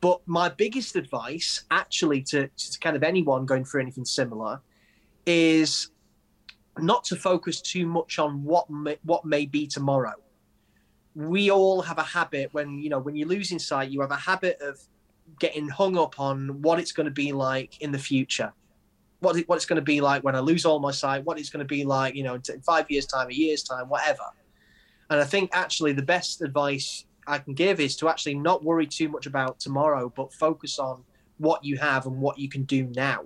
But 0.00 0.20
my 0.26 0.48
biggest 0.48 0.94
advice, 0.94 1.64
actually, 1.72 2.22
to, 2.22 2.46
to 2.46 2.78
kind 2.78 2.94
of 2.94 3.02
anyone 3.02 3.46
going 3.46 3.64
through 3.64 3.82
anything 3.82 4.04
similar, 4.04 4.60
is 5.26 5.90
not 6.78 7.02
to 7.04 7.16
focus 7.16 7.60
too 7.60 7.84
much 7.84 8.20
on 8.20 8.44
what 8.44 8.70
may, 8.70 8.96
what 9.02 9.24
may 9.24 9.44
be 9.44 9.66
tomorrow 9.66 10.14
we 11.18 11.50
all 11.50 11.82
have 11.82 11.98
a 11.98 12.04
habit 12.04 12.48
when 12.52 12.78
you 12.78 12.88
know 12.88 13.00
when 13.00 13.16
you're 13.16 13.26
losing 13.26 13.58
sight 13.58 13.90
you 13.90 14.00
have 14.00 14.12
a 14.12 14.16
habit 14.16 14.56
of 14.60 14.78
getting 15.40 15.68
hung 15.68 15.98
up 15.98 16.18
on 16.20 16.62
what 16.62 16.78
it's 16.78 16.92
going 16.92 17.06
to 17.06 17.12
be 17.12 17.32
like 17.32 17.80
in 17.82 17.90
the 17.92 17.98
future. 17.98 18.52
What, 19.20 19.36
what 19.46 19.56
it's 19.56 19.66
going 19.66 19.80
to 19.80 19.82
be 19.82 20.00
like 20.00 20.22
when 20.22 20.36
i 20.36 20.38
lose 20.38 20.64
all 20.64 20.78
my 20.78 20.92
sight 20.92 21.24
what 21.24 21.40
it's 21.40 21.50
going 21.50 21.64
to 21.64 21.68
be 21.68 21.84
like 21.84 22.14
you 22.14 22.22
know 22.22 22.34
in 22.34 22.62
five 22.62 22.88
years 22.88 23.04
time 23.04 23.28
a 23.30 23.32
year's 23.32 23.64
time 23.64 23.88
whatever. 23.88 24.22
And 25.10 25.20
i 25.20 25.24
think 25.24 25.50
actually 25.52 25.92
the 25.92 26.02
best 26.02 26.40
advice 26.40 27.04
i 27.26 27.38
can 27.38 27.52
give 27.52 27.80
is 27.80 27.96
to 27.96 28.08
actually 28.08 28.34
not 28.34 28.62
worry 28.62 28.86
too 28.86 29.08
much 29.08 29.26
about 29.26 29.58
tomorrow 29.58 30.12
but 30.14 30.32
focus 30.32 30.78
on 30.78 31.02
what 31.38 31.64
you 31.64 31.76
have 31.78 32.06
and 32.06 32.20
what 32.20 32.38
you 32.38 32.48
can 32.48 32.62
do 32.62 32.84
now. 32.94 33.24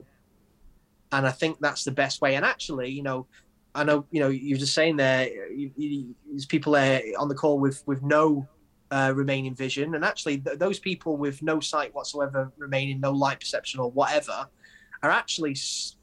And 1.13 1.27
i 1.27 1.31
think 1.31 1.59
that's 1.61 1.85
the 1.85 1.91
best 1.91 2.23
way. 2.23 2.37
And 2.37 2.45
actually 2.47 2.91
you 2.91 3.03
know 3.03 3.27
I 3.75 3.85
know 3.85 4.07
you 4.11 4.21
know 4.21 4.29
you're 4.29 4.59
just 4.59 4.75
saying 4.75 4.97
there. 4.97 5.29
You, 5.51 5.71
you, 5.77 6.15
there's 6.31 6.47
people 6.47 6.73
there 6.73 7.03
on 7.19 7.29
the 7.29 7.35
call 7.35 7.59
with 7.59 7.83
with 7.87 8.03
no 8.03 8.47
uh, 8.91 9.13
remaining 9.15 9.55
vision, 9.55 9.95
and 9.95 10.05
actually 10.05 10.39
th- 10.39 10.59
those 10.59 10.79
people 10.79 11.17
with 11.17 11.43
no 11.43 11.61
sight 11.61 11.95
whatsoever, 11.95 12.53
remaining 12.59 13.01
no 13.01 13.13
light 13.13 13.41
perception 13.41 13.81
or 13.81 13.91
whatever, 13.91 14.47
are 15.03 15.11
actually 15.11 15.57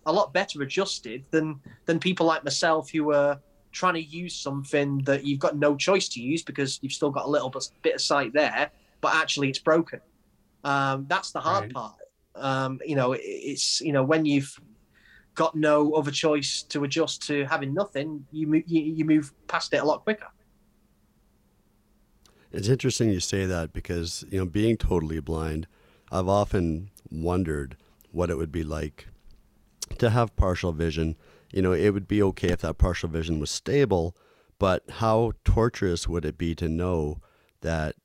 a 0.06 0.12
lot 0.12 0.34
better 0.34 0.62
adjusted 0.64 1.24
than 1.32 1.60
than 1.86 2.00
people 2.00 2.26
like 2.26 2.44
myself 2.44 2.90
who 2.90 3.14
are 3.14 3.40
trying 3.72 3.94
to 3.94 4.02
use 4.02 4.36
something 4.36 5.00
that 5.04 5.26
you've 5.26 5.40
got 5.40 5.56
no 5.56 5.76
choice 5.76 6.10
to 6.10 6.20
use 6.20 6.42
because 6.42 6.80
you've 6.82 6.92
still 6.92 7.12
got 7.12 7.26
a 7.26 7.30
little 7.30 7.54
bit 7.84 7.94
of 7.96 8.02
sight 8.02 8.34
there, 8.34 8.72
but 9.02 9.14
actually 9.14 9.50
it's 9.50 9.60
broken. 9.60 10.02
Um, 10.64 11.06
that's 11.08 11.32
the 11.32 11.40
hard 11.40 11.66
right. 11.66 11.74
part. 11.74 11.96
Um, 12.36 12.80
you 12.84 12.96
know, 12.96 13.16
it's 13.18 13.82
you 13.82 13.94
know 13.94 14.04
when 14.04 14.26
you've 14.26 14.60
got 15.36 15.56
no 15.56 15.94
other 15.94 16.12
choice 16.12 16.64
to 16.64 16.84
adjust 16.84 17.26
to 17.28 17.46
having 17.46 17.74
nothing, 17.74 18.26
you 18.32 18.54
you, 18.66 18.82
you 18.82 19.06
move 19.06 19.34
past 19.48 19.74
it 19.74 19.78
a 19.78 19.86
lot 19.86 20.04
quicker. 20.04 20.28
It's 22.52 22.68
interesting 22.68 23.10
you 23.10 23.20
say 23.20 23.46
that 23.46 23.74
because 23.74 24.26
you 24.30 24.40
know 24.40 24.46
being 24.46 24.78
totally 24.78 25.20
blind, 25.20 25.68
I've 26.12 26.28
often 26.28 26.90
wondered 27.12 27.78
what 28.12 28.30
it 28.30 28.38
would 28.38 28.52
be 28.52 28.64
like 28.64 29.08
to 29.98 30.10
have 30.10 30.36
partial 30.36 30.72
vision. 30.72 31.16
You 31.52 31.62
know, 31.62 31.74
it 31.74 31.92
would 31.92 32.08
be 32.08 32.22
okay 32.24 32.50
if 32.50 32.62
that 32.62 32.78
partial 32.78 33.10
vision 33.10 33.40
was 33.40 33.52
stable, 33.52 34.16
but 34.60 34.84
how 34.90 35.34
torturous 35.44 36.08
would 36.08 36.26
it 36.26 36.38
be 36.38 36.56
to 36.56 36.68
know 36.68 37.22
that 37.62 37.96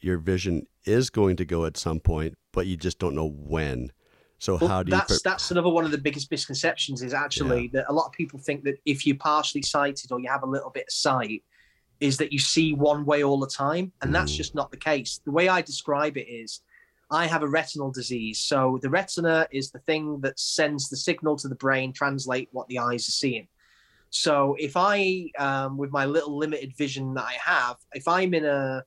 your 0.00 0.18
vision 0.18 0.66
is 0.84 1.10
going 1.10 1.36
to 1.36 1.44
go 1.44 1.64
at 1.64 1.76
some 1.76 2.00
point, 2.00 2.36
but 2.52 2.66
you 2.66 2.76
just 2.76 2.98
don't 2.98 3.14
know 3.14 3.28
when? 3.28 3.92
So 4.40 4.56
well, 4.56 4.68
how 4.68 4.82
do 4.82 4.90
that's, 4.90 5.10
you? 5.10 5.14
That's 5.14 5.22
that's 5.22 5.50
another 5.50 5.68
one 5.68 5.84
of 5.84 5.90
the 5.90 5.98
biggest 5.98 6.30
misconceptions 6.30 7.02
is 7.02 7.12
actually 7.12 7.64
yeah. 7.64 7.80
that 7.80 7.90
a 7.90 7.92
lot 7.92 8.06
of 8.06 8.12
people 8.12 8.38
think 8.40 8.64
that 8.64 8.78
if 8.86 9.06
you're 9.06 9.16
partially 9.16 9.62
sighted 9.62 10.10
or 10.10 10.18
you 10.18 10.30
have 10.30 10.42
a 10.42 10.46
little 10.46 10.70
bit 10.70 10.84
of 10.88 10.92
sight, 10.92 11.44
is 12.00 12.16
that 12.16 12.32
you 12.32 12.38
see 12.38 12.72
one 12.72 13.04
way 13.04 13.22
all 13.22 13.38
the 13.38 13.46
time, 13.46 13.92
and 14.00 14.10
mm. 14.10 14.14
that's 14.14 14.34
just 14.34 14.54
not 14.54 14.70
the 14.70 14.78
case. 14.78 15.20
The 15.26 15.30
way 15.30 15.48
I 15.48 15.60
describe 15.60 16.16
it 16.16 16.26
is, 16.26 16.62
I 17.10 17.26
have 17.26 17.42
a 17.42 17.48
retinal 17.48 17.90
disease. 17.90 18.38
So 18.38 18.78
the 18.80 18.88
retina 18.88 19.46
is 19.52 19.70
the 19.70 19.80
thing 19.80 20.20
that 20.22 20.40
sends 20.40 20.88
the 20.88 20.96
signal 20.96 21.36
to 21.36 21.48
the 21.48 21.56
brain, 21.56 21.92
translate 21.92 22.48
what 22.52 22.66
the 22.68 22.78
eyes 22.78 23.06
are 23.08 23.12
seeing. 23.12 23.46
So 24.08 24.56
if 24.58 24.72
I, 24.74 25.30
um, 25.38 25.76
with 25.76 25.90
my 25.90 26.06
little 26.06 26.36
limited 26.36 26.74
vision 26.76 27.12
that 27.14 27.24
I 27.24 27.36
have, 27.44 27.76
if 27.92 28.08
I'm 28.08 28.32
in 28.32 28.46
a 28.46 28.84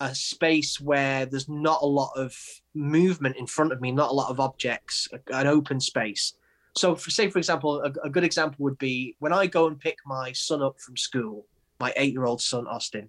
a 0.00 0.14
space 0.14 0.80
where 0.80 1.26
there's 1.26 1.48
not 1.48 1.82
a 1.82 1.86
lot 1.86 2.12
of 2.16 2.36
movement 2.74 3.36
in 3.36 3.46
front 3.46 3.72
of 3.72 3.80
me, 3.80 3.90
not 3.90 4.10
a 4.10 4.14
lot 4.14 4.30
of 4.30 4.40
objects, 4.40 5.08
an 5.32 5.46
open 5.46 5.80
space. 5.80 6.34
So, 6.76 6.94
for, 6.94 7.10
say 7.10 7.30
for 7.30 7.38
example, 7.38 7.80
a, 7.80 7.92
a 8.06 8.10
good 8.10 8.24
example 8.24 8.64
would 8.64 8.78
be 8.78 9.16
when 9.18 9.32
I 9.32 9.46
go 9.46 9.66
and 9.66 9.80
pick 9.80 9.96
my 10.04 10.32
son 10.32 10.62
up 10.62 10.78
from 10.78 10.96
school, 10.96 11.46
my 11.80 11.92
eight-year-old 11.96 12.42
son 12.42 12.66
Austin. 12.66 13.08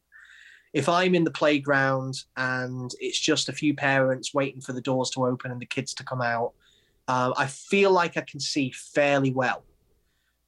If 0.74 0.88
I'm 0.88 1.16
in 1.16 1.24
the 1.24 1.32
playground 1.32 2.24
and 2.36 2.92
it's 3.00 3.20
just 3.20 3.50
a 3.50 3.54
few 3.54 3.74
parents 3.74 4.34
waiting 4.34 4.62
for 4.62 4.74
the 4.74 4.82
doors 4.82 5.10
to 5.12 5.26
open 5.26 5.52
and 5.52 5.60
the 5.60 5.66
kids 5.66 5.94
to 5.96 6.04
come 6.04 6.22
out, 6.22 6.54
um, 7.08 7.34
I 7.38 7.48
feel 7.48 7.92
like 7.92 8.18
I 8.18 8.22
can 8.22 8.40
see 8.40 8.72
fairly 8.72 9.32
well. 9.32 9.64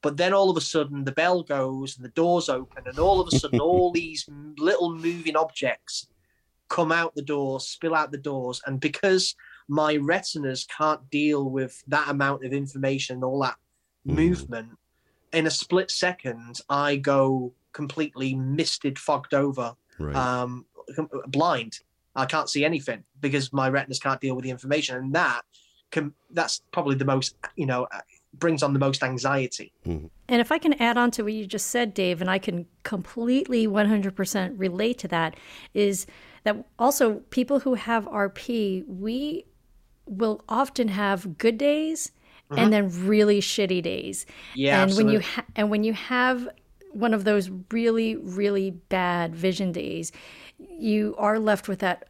But 0.02 0.18
then 0.18 0.34
all 0.34 0.50
of 0.50 0.56
a 0.56 0.62
sudden 0.62 1.04
the 1.04 1.12
bell 1.12 1.44
goes 1.44 1.98
and 1.98 2.06
the 2.06 2.10
doors 2.10 2.48
open, 2.48 2.84
and 2.86 3.00
all 3.00 3.20
of 3.20 3.28
a 3.28 3.32
sudden 3.32 3.60
all 3.62 3.92
these 3.92 4.30
little 4.58 4.96
moving 4.96 5.36
objects 5.36 6.08
come 6.70 6.92
out 6.92 7.16
the 7.16 7.22
doors, 7.22 7.68
spill 7.68 7.96
out 7.96 8.12
the 8.12 8.18
doors. 8.18 8.62
And 8.66 8.80
because 8.80 9.36
my 9.68 9.96
retinas 9.96 10.66
can't 10.66 11.10
deal 11.10 11.50
with 11.50 11.84
that 11.88 12.10
amount 12.10 12.46
of 12.46 12.54
information, 12.54 13.16
and 13.16 13.24
all 13.24 13.42
that 13.42 13.58
mm. 14.08 14.16
movement, 14.16 14.78
in 15.34 15.48
a 15.48 15.52
split 15.52 15.92
second, 15.92 16.62
I 16.70 16.96
go 16.96 17.54
completely 17.74 18.36
misted, 18.36 18.98
fogged 18.98 19.34
over, 19.34 19.76
Right. 20.00 20.16
um, 20.16 20.66
blind. 21.28 21.80
I 22.16 22.26
can't 22.26 22.50
see 22.50 22.66
anything 22.66 23.04
because 23.20 23.54
my 23.54 23.70
retinas 23.70 24.00
can't 24.00 24.20
deal 24.20 24.36
with 24.36 24.44
the 24.44 24.50
information, 24.50 24.96
and 24.96 25.14
that 25.14 25.42
can 25.92 26.14
that's 26.32 26.62
probably 26.72 26.96
the 26.96 27.06
most 27.06 27.36
you 27.56 27.66
know 27.66 27.88
brings 28.34 28.64
on 28.64 28.74
the 28.74 28.80
most 28.80 29.04
anxiety. 29.04 29.74
And 29.86 30.10
if 30.42 30.52
I 30.52 30.60
can 30.60 30.74
add 30.74 30.98
on 30.98 31.12
to 31.12 31.24
what 31.24 31.34
you 31.34 31.48
just 31.48 31.68
said, 31.68 31.94
Dave, 31.94 32.22
and 32.22 32.30
I 32.30 32.38
can 32.38 32.68
completely 32.84 33.68
100% 33.68 34.54
relate 34.56 35.00
to 35.00 35.08
that, 35.08 35.36
is 35.74 36.06
that 36.50 36.66
also 36.78 37.16
people 37.30 37.60
who 37.60 37.76
have 37.76 38.06
RP, 38.06 38.86
we 38.88 39.46
will 40.06 40.44
often 40.50 40.88
have 40.88 41.38
good 41.38 41.58
days 41.58 42.12
and 42.50 42.60
uh-huh. 42.60 42.70
then 42.70 43.08
really 43.08 43.42
shitty 43.42 43.84
days. 43.84 44.26
Yeah, 44.56 44.82
and 44.82 44.96
when 44.96 45.10
you 45.10 45.20
ha- 45.20 45.46
and 45.56 45.70
when 45.70 45.84
you 45.84 45.94
have 45.94 46.50
one 46.92 47.14
of 47.14 47.24
those 47.24 47.50
really 47.72 48.16
really 48.16 48.72
bad 48.72 49.36
vision 49.36 49.72
days, 49.72 50.12
you 50.58 51.16
are 51.18 51.40
left 51.40 51.68
with 51.68 51.80
that 51.80 52.08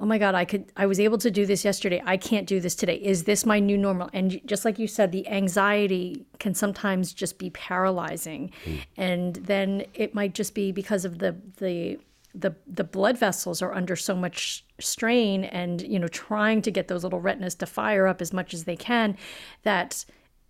oh 0.00 0.06
my 0.06 0.16
god 0.16 0.32
i 0.34 0.44
could 0.44 0.64
i 0.76 0.86
was 0.86 1.00
able 1.00 1.18
to 1.18 1.30
do 1.30 1.46
this 1.46 1.64
yesterday. 1.64 2.02
I 2.04 2.16
can't 2.16 2.46
do 2.46 2.60
this 2.60 2.74
today. 2.74 2.96
Is 2.96 3.24
this 3.24 3.46
my 3.46 3.60
new 3.60 3.76
normal? 3.76 4.10
And 4.12 4.40
just 4.46 4.64
like 4.64 4.78
you 4.78 4.86
said 4.88 5.12
the 5.12 5.26
anxiety 5.28 6.26
can 6.38 6.54
sometimes 6.54 7.12
just 7.12 7.38
be 7.38 7.50
paralyzing. 7.50 8.50
Mm. 8.64 8.80
And 8.96 9.34
then 9.36 9.84
it 9.94 10.14
might 10.14 10.34
just 10.34 10.54
be 10.54 10.72
because 10.72 11.04
of 11.04 11.18
the 11.18 11.36
the 11.58 11.98
the 12.38 12.54
the 12.66 12.84
blood 12.84 13.18
vessels 13.18 13.60
are 13.60 13.74
under 13.74 13.96
so 13.96 14.14
much 14.14 14.64
strain 14.78 15.44
and 15.44 15.82
you 15.82 15.98
know 15.98 16.08
trying 16.08 16.62
to 16.62 16.70
get 16.70 16.88
those 16.88 17.02
little 17.02 17.20
retinas 17.20 17.54
to 17.56 17.66
fire 17.66 18.06
up 18.06 18.20
as 18.22 18.32
much 18.32 18.54
as 18.54 18.64
they 18.64 18.76
can 18.76 19.16
that 19.62 20.04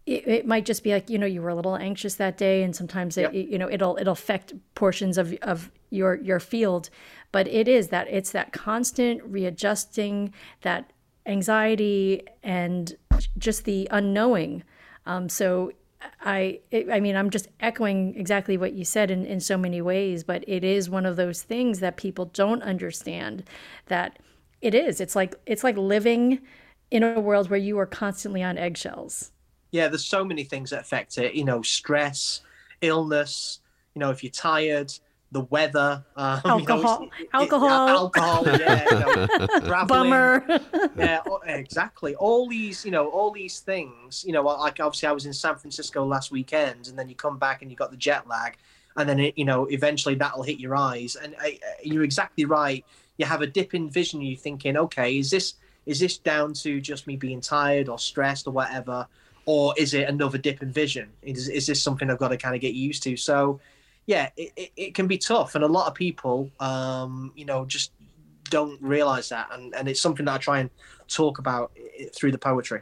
it, 0.07 0.27
it 0.27 0.47
might 0.47 0.67
just 0.67 0.83
be 0.85 0.93
like 0.93 1.09
you 1.09 1.19
know 1.19 1.27
you 1.27 1.41
were 1.41 1.49
a 1.49 1.55
little 1.55 1.77
anxious 1.77 2.17
that 2.17 2.37
day 2.37 2.63
and 2.63 2.77
sometimes 2.77 3.17
it, 3.17 3.23
Yep. 3.23 3.35
you 3.35 3.59
know 3.59 3.71
it'll 3.71 3.97
it'll 3.99 4.13
affect 4.13 4.53
portions 4.75 5.17
of 5.19 5.33
of 5.43 5.71
your 5.91 6.17
your 6.17 6.41
field 6.41 6.91
but 7.33 7.49
it 7.49 7.69
is 7.69 7.89
that 7.89 8.07
it's 8.09 8.33
that 8.33 8.53
constant 8.53 9.23
readjusting 9.25 10.33
that 10.63 10.93
anxiety 11.27 12.23
and 12.43 12.97
just 13.39 13.65
the 13.65 13.89
unknowing 13.91 14.63
um, 15.07 15.29
so 15.29 15.73
I, 16.21 16.61
I 16.93 17.01
mean, 17.01 17.17
I'm 17.17 17.31
just 17.31 17.49
echoing 17.61 18.15
exactly 18.17 18.57
what 18.57 18.73
you 18.73 18.85
said 18.85 19.11
in, 19.11 19.25
in 19.25 19.41
so 19.41 19.57
many 19.57 19.81
ways, 19.83 20.25
but 20.25 20.45
it 20.47 20.63
is 20.63 20.89
one 20.89 21.07
of 21.07 21.17
those 21.17 21.43
things 21.43 21.81
that 21.81 21.97
people 21.97 22.27
don't 22.27 22.63
understand. 22.63 23.45
That 23.87 24.19
it 24.61 24.75
is. 24.75 25.01
It's 25.01 25.17
like 25.17 25.35
it's 25.47 25.65
like 25.65 25.77
living 25.77 26.41
in 26.91 27.03
a 27.03 27.21
world 27.21 27.51
where 27.51 27.59
you 27.59 27.79
are 27.79 27.87
constantly 27.87 28.43
on 28.43 28.59
eggshells. 28.59 29.31
yeah, 29.71 29.89
there's 29.89 30.05
so 30.05 30.25
many 30.25 30.45
things 30.45 30.71
that 30.71 30.81
affect 30.81 31.19
it. 31.19 31.35
You 31.35 31.45
know, 31.45 31.63
stress, 31.63 32.41
illness. 32.81 33.61
You 33.95 34.01
know, 34.01 34.11
if 34.11 34.23
you're 34.23 34.31
tired, 34.31 34.93
the 35.31 35.43
weather, 35.43 36.05
um, 36.17 36.41
you 36.45 36.51
know, 36.51 36.59
it's- 36.59 36.69
Alcohol. 36.71 37.03
it- 37.03 37.23
it- 37.23 37.29
Alcohol. 37.35 37.89
alcohol. 37.89 38.45
Yeah, 38.47 38.85
you 38.91 39.61
know. 39.69 39.85
Bummer. 39.87 40.45
yeah, 40.97 41.21
exactly. 41.45 42.15
All 42.15 42.49
these, 42.49 42.85
you 42.85 42.91
know, 42.91 43.09
all 43.09 43.31
these 43.31 43.61
things. 43.61 44.25
You 44.27 44.33
know, 44.33 44.43
like 44.43 44.81
obviously 44.81 45.09
I 45.09 45.13
was 45.13 45.27
in 45.27 45.33
San 45.35 45.57
Francisco 45.57 46.05
last 46.05 46.31
weekend, 46.31 46.89
and 46.89 46.99
then 46.99 47.09
you 47.09 47.15
come 47.15 47.39
back 47.39 47.61
and 47.63 47.71
you 47.71 47.77
got 47.77 47.91
the 47.91 47.97
jet 47.97 48.27
lag, 48.27 48.57
and 48.97 49.09
then 49.09 49.19
it, 49.21 49.37
you 49.37 49.45
know, 49.45 49.67
eventually 49.67 50.15
that'll 50.15 50.43
hit 50.43 50.59
your 50.59 50.75
eyes. 50.77 51.17
And 51.17 51.35
uh, 51.45 51.49
you're 51.83 52.05
exactly 52.05 52.45
right. 52.47 52.85
You 53.19 53.27
have 53.27 53.43
a 53.43 53.47
dip 53.47 53.75
in 53.75 53.91
vision. 53.91 54.23
You're 54.23 54.39
thinking, 54.39 54.77
okay, 54.77 55.19
is 55.19 55.31
this 55.31 55.55
is 55.85 56.01
this 56.01 56.17
down 56.19 56.53
to 56.55 56.81
just 56.81 57.07
me 57.07 57.17
being 57.17 57.41
tired 57.43 57.89
or 57.91 57.99
stressed 57.99 58.47
or 58.47 58.53
whatever, 58.53 59.07
or 59.45 59.75
is 59.77 59.93
it 59.93 60.09
another 60.09 60.39
dip 60.39 60.63
in 60.63 60.73
vision? 60.73 61.11
Is 61.23 61.49
is 61.51 61.67
this 61.67 61.83
something 61.83 62.09
I've 62.11 62.19
got 62.19 62.29
to 62.29 62.39
kind 62.39 62.55
of 62.55 62.63
get 62.63 62.73
used 62.73 63.03
to? 63.03 63.15
So. 63.19 63.61
Yeah, 64.09 64.31
it, 64.39 64.53
it, 64.57 64.73
it 64.77 64.95
can 64.95 65.07
be 65.07 65.19
tough, 65.19 65.55
and 65.55 65.63
a 65.63 65.69
lot 65.69 65.87
of 65.87 65.95
people, 65.95 66.51
um, 66.61 67.31
you 67.37 67.45
know, 67.45 67.67
just 67.67 67.93
don't 68.51 68.81
realize 68.81 69.29
that 69.29 69.49
and, 69.53 69.75
and 69.75 69.89
it's 69.89 70.01
something 70.01 70.25
that 70.25 70.35
i 70.35 70.39
try 70.39 70.59
and 70.61 70.71
talk 71.07 71.39
about 71.39 71.71
through 72.15 72.33
the 72.33 72.39
poetry. 72.39 72.81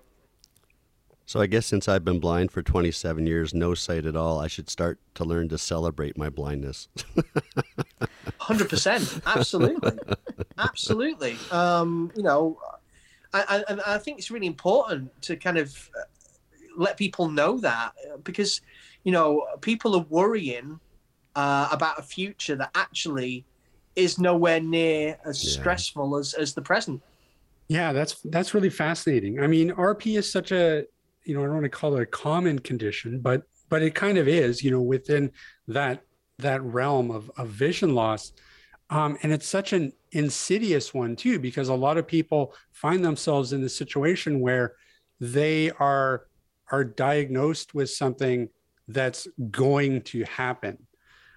So 1.26 1.40
I 1.40 1.46
guess 1.46 1.66
since 1.66 1.88
I've 1.88 2.04
been 2.04 2.20
blind 2.20 2.52
for 2.52 2.62
27 2.62 3.26
years, 3.26 3.52
no 3.52 3.74
sight 3.74 4.06
at 4.06 4.14
all, 4.14 4.38
I 4.38 4.46
should 4.46 4.70
start 4.70 5.00
to 5.14 5.24
learn 5.24 5.48
to 5.48 5.58
celebrate 5.58 6.16
my 6.16 6.30
blindness. 6.30 6.88
100% 8.40 9.22
absolutely. 9.26 9.98
Absolutely. 10.58 11.36
Um, 11.50 12.12
you 12.16 12.22
know 12.22 12.58
I, 13.34 13.64
I, 13.68 13.94
I 13.94 13.98
think 13.98 14.18
it's 14.18 14.30
really 14.30 14.46
important 14.46 15.10
to 15.22 15.36
kind 15.36 15.58
of 15.58 15.90
uh, 15.98 16.02
let 16.76 16.96
people 16.96 17.28
know 17.28 17.58
that 17.58 17.92
uh, 18.12 18.18
because 18.18 18.60
you 19.04 19.12
know 19.12 19.46
people 19.60 19.94
are 19.96 20.06
worrying 20.08 20.78
uh, 21.36 21.68
about 21.70 21.98
a 21.98 22.02
future 22.02 22.56
that 22.56 22.70
actually 22.74 23.46
is 23.94 24.18
nowhere 24.18 24.60
near 24.60 25.18
as 25.24 25.40
Yeah. 25.42 25.52
stressful 25.52 26.16
as, 26.16 26.34
as 26.34 26.54
the 26.54 26.62
present 26.62 27.02
Yeah, 27.68 27.92
that's 27.92 28.20
that's 28.24 28.54
really 28.54 28.70
fascinating. 28.70 29.40
I 29.40 29.46
mean, 29.46 29.70
RP 29.72 30.16
is 30.16 30.30
such 30.30 30.52
a 30.52 30.84
you 31.24 31.34
know 31.34 31.40
I 31.42 31.44
don't 31.46 31.54
want 31.54 31.64
to 31.64 31.68
call 31.70 31.96
it 31.96 32.02
a 32.02 32.06
common 32.06 32.58
condition, 32.58 33.20
but 33.20 33.42
but 33.68 33.82
it 33.82 33.94
kind 33.94 34.18
of 34.18 34.28
is. 34.28 34.62
You 34.62 34.70
know, 34.70 34.82
within 34.82 35.32
that 35.68 36.02
that 36.38 36.62
realm 36.62 37.10
of 37.10 37.30
of 37.36 37.48
vision 37.48 37.94
loss, 37.94 38.32
um, 38.90 39.18
and 39.22 39.32
it's 39.32 39.48
such 39.48 39.72
an 39.72 39.92
insidious 40.12 40.94
one 40.94 41.16
too, 41.16 41.38
because 41.40 41.68
a 41.68 41.74
lot 41.74 41.98
of 41.98 42.06
people 42.06 42.54
find 42.72 43.04
themselves 43.04 43.52
in 43.52 43.60
the 43.62 43.68
situation 43.68 44.40
where 44.40 44.74
they 45.20 45.70
are 45.72 46.26
are 46.70 46.84
diagnosed 46.84 47.74
with 47.74 47.90
something 47.90 48.48
that's 48.88 49.26
going 49.50 50.02
to 50.02 50.22
happen. 50.24 50.85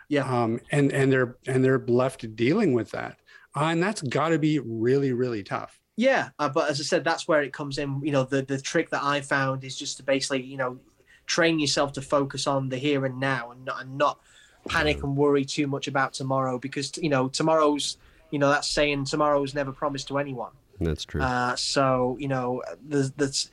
Yeah. 0.09 0.23
Um, 0.23 0.59
and 0.71 0.91
and 0.91 1.11
they're 1.11 1.37
and 1.47 1.63
they're 1.63 1.83
left 1.87 2.35
dealing 2.35 2.73
with 2.73 2.91
that, 2.91 3.19
uh, 3.55 3.65
and 3.65 3.81
that's 3.81 4.01
got 4.01 4.29
to 4.29 4.39
be 4.39 4.59
really 4.59 5.13
really 5.13 5.43
tough. 5.43 5.79
Yeah, 5.95 6.29
uh, 6.39 6.49
but 6.49 6.69
as 6.69 6.79
I 6.79 6.83
said, 6.83 7.03
that's 7.03 7.27
where 7.27 7.43
it 7.43 7.53
comes 7.53 7.77
in. 7.77 8.01
You 8.03 8.11
know, 8.11 8.23
the 8.23 8.41
the 8.41 8.59
trick 8.59 8.89
that 8.89 9.03
I 9.03 9.21
found 9.21 9.63
is 9.63 9.77
just 9.77 9.97
to 9.97 10.03
basically, 10.03 10.43
you 10.43 10.57
know, 10.57 10.79
train 11.27 11.59
yourself 11.59 11.93
to 11.93 12.01
focus 12.01 12.47
on 12.47 12.69
the 12.69 12.77
here 12.77 13.05
and 13.05 13.19
now, 13.19 13.51
and 13.51 13.65
not, 13.65 13.81
and 13.81 13.97
not 13.97 14.19
panic 14.67 15.03
and 15.03 15.15
worry 15.15 15.45
too 15.45 15.67
much 15.67 15.87
about 15.87 16.13
tomorrow 16.13 16.57
because 16.57 16.97
you 16.97 17.09
know 17.09 17.27
tomorrow's, 17.27 17.97
you 18.31 18.39
know, 18.39 18.49
that's 18.49 18.69
saying 18.69 19.05
tomorrow's 19.05 19.53
never 19.53 19.71
promised 19.71 20.07
to 20.07 20.17
anyone. 20.17 20.51
That's 20.79 21.03
true. 21.03 21.21
Uh, 21.21 21.55
so 21.55 22.17
you 22.19 22.27
know, 22.27 22.63
there's 22.81 23.11
there's 23.11 23.51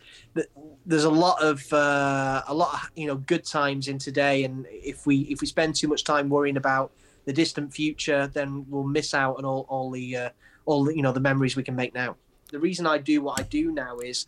there's 0.85 1.05
a 1.05 1.11
lot 1.11 1.43
of 1.43 1.73
uh, 1.73 2.43
a 2.47 2.55
lot 2.55 2.75
of 2.75 2.91
you 2.95 3.07
know 3.07 3.17
good 3.17 3.45
times 3.45 3.89
in 3.89 3.99
today, 3.99 4.45
and 4.45 4.67
if 4.71 5.07
we 5.07 5.21
if 5.23 5.41
we 5.41 5.47
spend 5.47 5.75
too 5.75 5.89
much 5.89 6.05
time 6.05 6.29
worrying 6.29 6.57
about 6.57 6.93
the 7.25 7.33
distant 7.33 7.73
future, 7.75 8.29
then 8.29 8.65
we'll 8.69 8.85
miss 8.85 9.13
out 9.15 9.37
on 9.39 9.45
all 9.45 9.67
all 9.69 9.91
the 9.91 10.17
uh, 10.17 10.31
all 10.67 10.85
the, 10.85 10.95
you 10.95 11.03
know 11.03 11.13
the 11.13 11.21
memories 11.21 11.57
we 11.57 11.63
can 11.63 11.75
make 11.75 11.95
now. 11.95 12.17
The 12.53 12.61
reason 12.61 12.87
I 12.87 12.99
do 12.99 13.23
what 13.23 13.41
I 13.41 13.43
do 13.43 13.73
now 13.73 13.99
is 13.99 14.27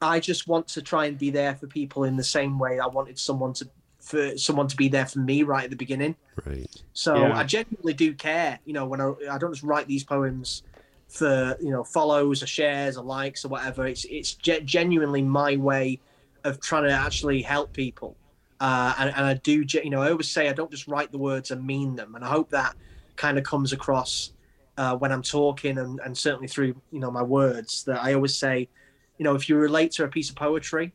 I 0.00 0.20
just 0.20 0.48
want 0.48 0.68
to 0.68 0.82
try 0.82 1.06
and 1.06 1.18
be 1.18 1.30
there 1.30 1.54
for 1.54 1.66
people 1.66 2.04
in 2.04 2.16
the 2.16 2.24
same 2.24 2.58
way 2.58 2.78
I 2.78 2.86
wanted 2.86 3.18
someone 3.18 3.52
to 3.54 3.68
for 4.00 4.38
someone 4.38 4.68
to 4.68 4.76
be 4.76 4.88
there 4.88 5.04
for 5.04 5.18
me 5.18 5.42
right 5.42 5.64
at 5.64 5.70
the 5.70 5.76
beginning. 5.76 6.16
right. 6.46 6.70
So 6.94 7.14
Yeah. 7.16 7.36
I 7.36 7.44
genuinely 7.44 7.92
do 7.92 8.14
care. 8.14 8.58
You 8.64 8.72
know, 8.72 8.86
when 8.86 9.00
I, 9.02 9.12
I 9.30 9.38
don't 9.38 9.52
just 9.52 9.62
write 9.62 9.86
these 9.86 10.04
poems 10.04 10.62
for 11.08 11.56
you 11.60 11.70
know 11.70 11.82
follows 11.82 12.42
or 12.42 12.46
shares 12.46 12.96
or 12.96 13.04
likes 13.04 13.44
or 13.44 13.48
whatever. 13.48 13.86
It's 13.86 14.04
it's 14.04 14.34
ge- 14.34 14.64
genuinely 14.64 15.22
my 15.22 15.56
way 15.56 16.00
of 16.44 16.60
trying 16.60 16.84
to 16.84 16.92
actually 16.92 17.42
help 17.42 17.72
people. 17.72 18.16
Uh, 18.60 18.94
and, 18.98 19.10
and 19.10 19.24
I 19.24 19.34
do, 19.34 19.64
you 19.84 19.90
know, 19.90 20.02
I 20.02 20.10
always 20.10 20.28
say 20.28 20.48
I 20.48 20.52
don't 20.52 20.70
just 20.70 20.88
write 20.88 21.12
the 21.12 21.18
words 21.18 21.50
and 21.50 21.64
mean 21.64 21.94
them, 21.96 22.14
and 22.14 22.24
I 22.24 22.28
hope 22.28 22.50
that 22.50 22.74
kind 23.16 23.38
of 23.38 23.44
comes 23.44 23.72
across 23.72 24.32
uh, 24.76 24.96
when 24.96 25.12
I'm 25.12 25.22
talking, 25.22 25.78
and, 25.78 26.00
and 26.04 26.16
certainly 26.16 26.48
through 26.48 26.74
you 26.92 27.00
know 27.00 27.10
my 27.10 27.22
words. 27.22 27.84
That 27.84 28.02
I 28.02 28.14
always 28.14 28.36
say, 28.36 28.68
you 29.16 29.24
know, 29.24 29.34
if 29.34 29.48
you 29.48 29.56
relate 29.56 29.92
to 29.92 30.04
a 30.04 30.08
piece 30.08 30.28
of 30.28 30.36
poetry, 30.36 30.92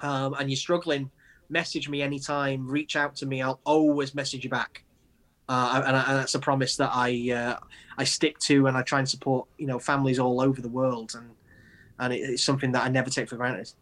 um, 0.00 0.34
and 0.38 0.48
you're 0.48 0.56
struggling, 0.56 1.10
message 1.48 1.88
me 1.88 2.02
anytime. 2.02 2.66
Reach 2.68 2.96
out 2.96 3.16
to 3.16 3.26
me. 3.26 3.42
I'll 3.42 3.60
always 3.64 4.14
message 4.14 4.44
you 4.44 4.50
back. 4.50 4.84
Uh, 5.50 5.82
and, 5.84 5.96
and 5.96 6.16
that's 6.16 6.36
a 6.36 6.38
promise 6.38 6.76
that 6.76 6.90
I 6.94 7.32
uh, 7.32 7.56
I 7.98 8.04
stick 8.04 8.38
to, 8.40 8.68
and 8.68 8.76
I 8.76 8.82
try 8.82 9.00
and 9.00 9.08
support 9.08 9.48
you 9.58 9.66
know 9.66 9.80
families 9.80 10.20
all 10.20 10.40
over 10.40 10.60
the 10.60 10.68
world, 10.68 11.14
and 11.16 11.30
and 11.98 12.12
it, 12.12 12.18
it's 12.18 12.44
something 12.44 12.70
that 12.70 12.84
I 12.84 12.88
never 12.88 13.10
take 13.10 13.28
for 13.28 13.36
granted. 13.36 13.72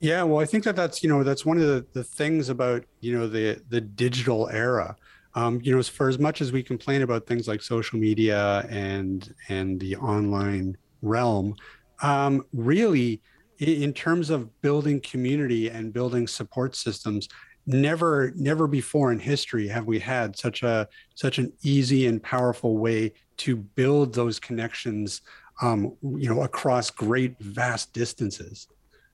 Yeah, 0.00 0.22
well, 0.22 0.40
I 0.40 0.46
think 0.46 0.64
that 0.64 0.74
that's 0.74 1.02
you 1.02 1.10
know 1.10 1.22
that's 1.22 1.44
one 1.44 1.58
of 1.58 1.64
the, 1.64 1.84
the 1.92 2.02
things 2.02 2.48
about 2.48 2.82
you 3.00 3.12
know 3.12 3.28
the 3.28 3.60
the 3.68 3.82
digital 3.82 4.48
era. 4.48 4.96
Um, 5.34 5.60
you 5.62 5.70
know, 5.70 5.78
as 5.78 5.86
for 5.86 6.08
as 6.08 6.18
much 6.18 6.40
as 6.40 6.50
we 6.50 6.62
complain 6.62 7.02
about 7.02 7.26
things 7.26 7.46
like 7.46 7.60
social 7.60 7.98
media 7.98 8.66
and 8.70 9.34
and 9.50 9.78
the 9.78 9.96
online 9.96 10.78
realm, 11.02 11.56
um, 12.00 12.46
really, 12.54 13.20
in 13.58 13.92
terms 13.92 14.30
of 14.30 14.62
building 14.62 14.98
community 15.00 15.68
and 15.68 15.92
building 15.92 16.26
support 16.26 16.74
systems, 16.74 17.28
never 17.68 18.32
never 18.34 18.66
before 18.66 19.12
in 19.12 19.18
history 19.18 19.68
have 19.68 19.86
we 19.86 19.98
had 19.98 20.36
such 20.36 20.62
a 20.62 20.88
such 21.14 21.38
an 21.38 21.52
easy 21.62 22.06
and 22.06 22.22
powerful 22.22 22.78
way 22.78 23.12
to 23.38 23.56
build 23.56 24.14
those 24.14 24.40
connections. 24.40 25.22
Um, 25.60 25.96
you 26.02 26.32
know, 26.32 26.42
across 26.42 26.88
great 26.88 27.36
vast 27.40 27.92
distances. 27.92 28.68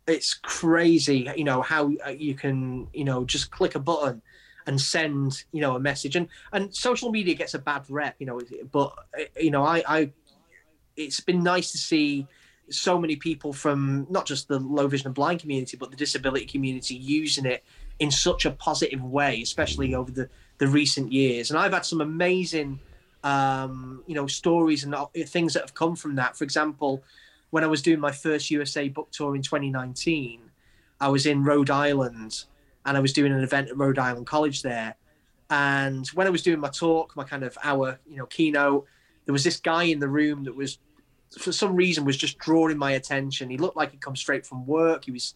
It's 0.06 0.34
crazy, 0.34 1.26
you 1.34 1.44
know 1.44 1.62
how 1.62 1.90
uh, 2.06 2.10
you 2.10 2.34
can 2.34 2.86
you 2.92 3.04
know 3.04 3.24
just 3.24 3.50
click 3.50 3.74
a 3.74 3.78
button, 3.78 4.20
and 4.66 4.80
send 4.80 5.44
you 5.52 5.60
know 5.60 5.76
a 5.76 5.80
message 5.80 6.16
and 6.16 6.28
and 6.52 6.74
social 6.74 7.10
media 7.10 7.34
gets 7.34 7.54
a 7.54 7.58
bad 7.58 7.84
rep 7.88 8.14
you 8.18 8.26
know 8.26 8.40
but 8.72 8.92
you 9.38 9.50
know 9.50 9.64
i 9.64 9.82
i 9.88 10.10
it's 10.96 11.20
been 11.20 11.42
nice 11.42 11.72
to 11.72 11.78
see 11.78 12.26
so 12.70 12.98
many 12.98 13.16
people 13.16 13.52
from 13.52 14.06
not 14.08 14.24
just 14.26 14.48
the 14.48 14.58
low 14.58 14.86
vision 14.86 15.08
and 15.08 15.14
blind 15.14 15.40
community 15.40 15.76
but 15.76 15.90
the 15.90 15.96
disability 15.96 16.46
community 16.46 16.94
using 16.94 17.44
it 17.44 17.62
in 17.98 18.10
such 18.10 18.44
a 18.44 18.50
positive 18.50 19.02
way 19.02 19.40
especially 19.42 19.94
over 19.94 20.10
the 20.10 20.28
the 20.58 20.66
recent 20.66 21.12
years 21.12 21.50
and 21.50 21.58
i've 21.58 21.72
had 21.72 21.84
some 21.84 22.00
amazing 22.00 22.78
um 23.22 24.02
you 24.06 24.14
know 24.14 24.26
stories 24.26 24.84
and 24.84 24.94
things 25.26 25.54
that 25.54 25.60
have 25.60 25.74
come 25.74 25.96
from 25.96 26.14
that 26.14 26.36
for 26.36 26.44
example 26.44 27.02
when 27.50 27.64
i 27.64 27.66
was 27.66 27.82
doing 27.82 28.00
my 28.00 28.12
first 28.12 28.50
usa 28.50 28.88
book 28.88 29.10
tour 29.10 29.34
in 29.34 29.42
2019 29.42 30.40
i 31.00 31.08
was 31.08 31.26
in 31.26 31.42
rhode 31.42 31.70
island 31.70 32.44
and 32.84 32.96
I 32.96 33.00
was 33.00 33.12
doing 33.12 33.32
an 33.32 33.42
event 33.42 33.70
at 33.70 33.76
Rhode 33.76 33.98
Island 33.98 34.26
College 34.26 34.62
there. 34.62 34.94
And 35.50 36.06
when 36.08 36.26
I 36.26 36.30
was 36.30 36.42
doing 36.42 36.60
my 36.60 36.68
talk, 36.68 37.16
my 37.16 37.24
kind 37.24 37.42
of 37.42 37.56
hour, 37.62 37.98
you 38.08 38.16
know, 38.16 38.26
keynote, 38.26 38.86
there 39.24 39.32
was 39.32 39.44
this 39.44 39.58
guy 39.58 39.84
in 39.84 40.00
the 40.00 40.08
room 40.08 40.44
that 40.44 40.54
was, 40.54 40.78
for 41.38 41.52
some 41.52 41.76
reason, 41.76 42.04
was 42.04 42.16
just 42.16 42.38
drawing 42.38 42.76
my 42.76 42.92
attention. 42.92 43.50
He 43.50 43.56
looked 43.56 43.76
like 43.76 43.90
he'd 43.92 44.00
come 44.00 44.16
straight 44.16 44.46
from 44.46 44.66
work. 44.66 45.04
He 45.04 45.12
was 45.12 45.34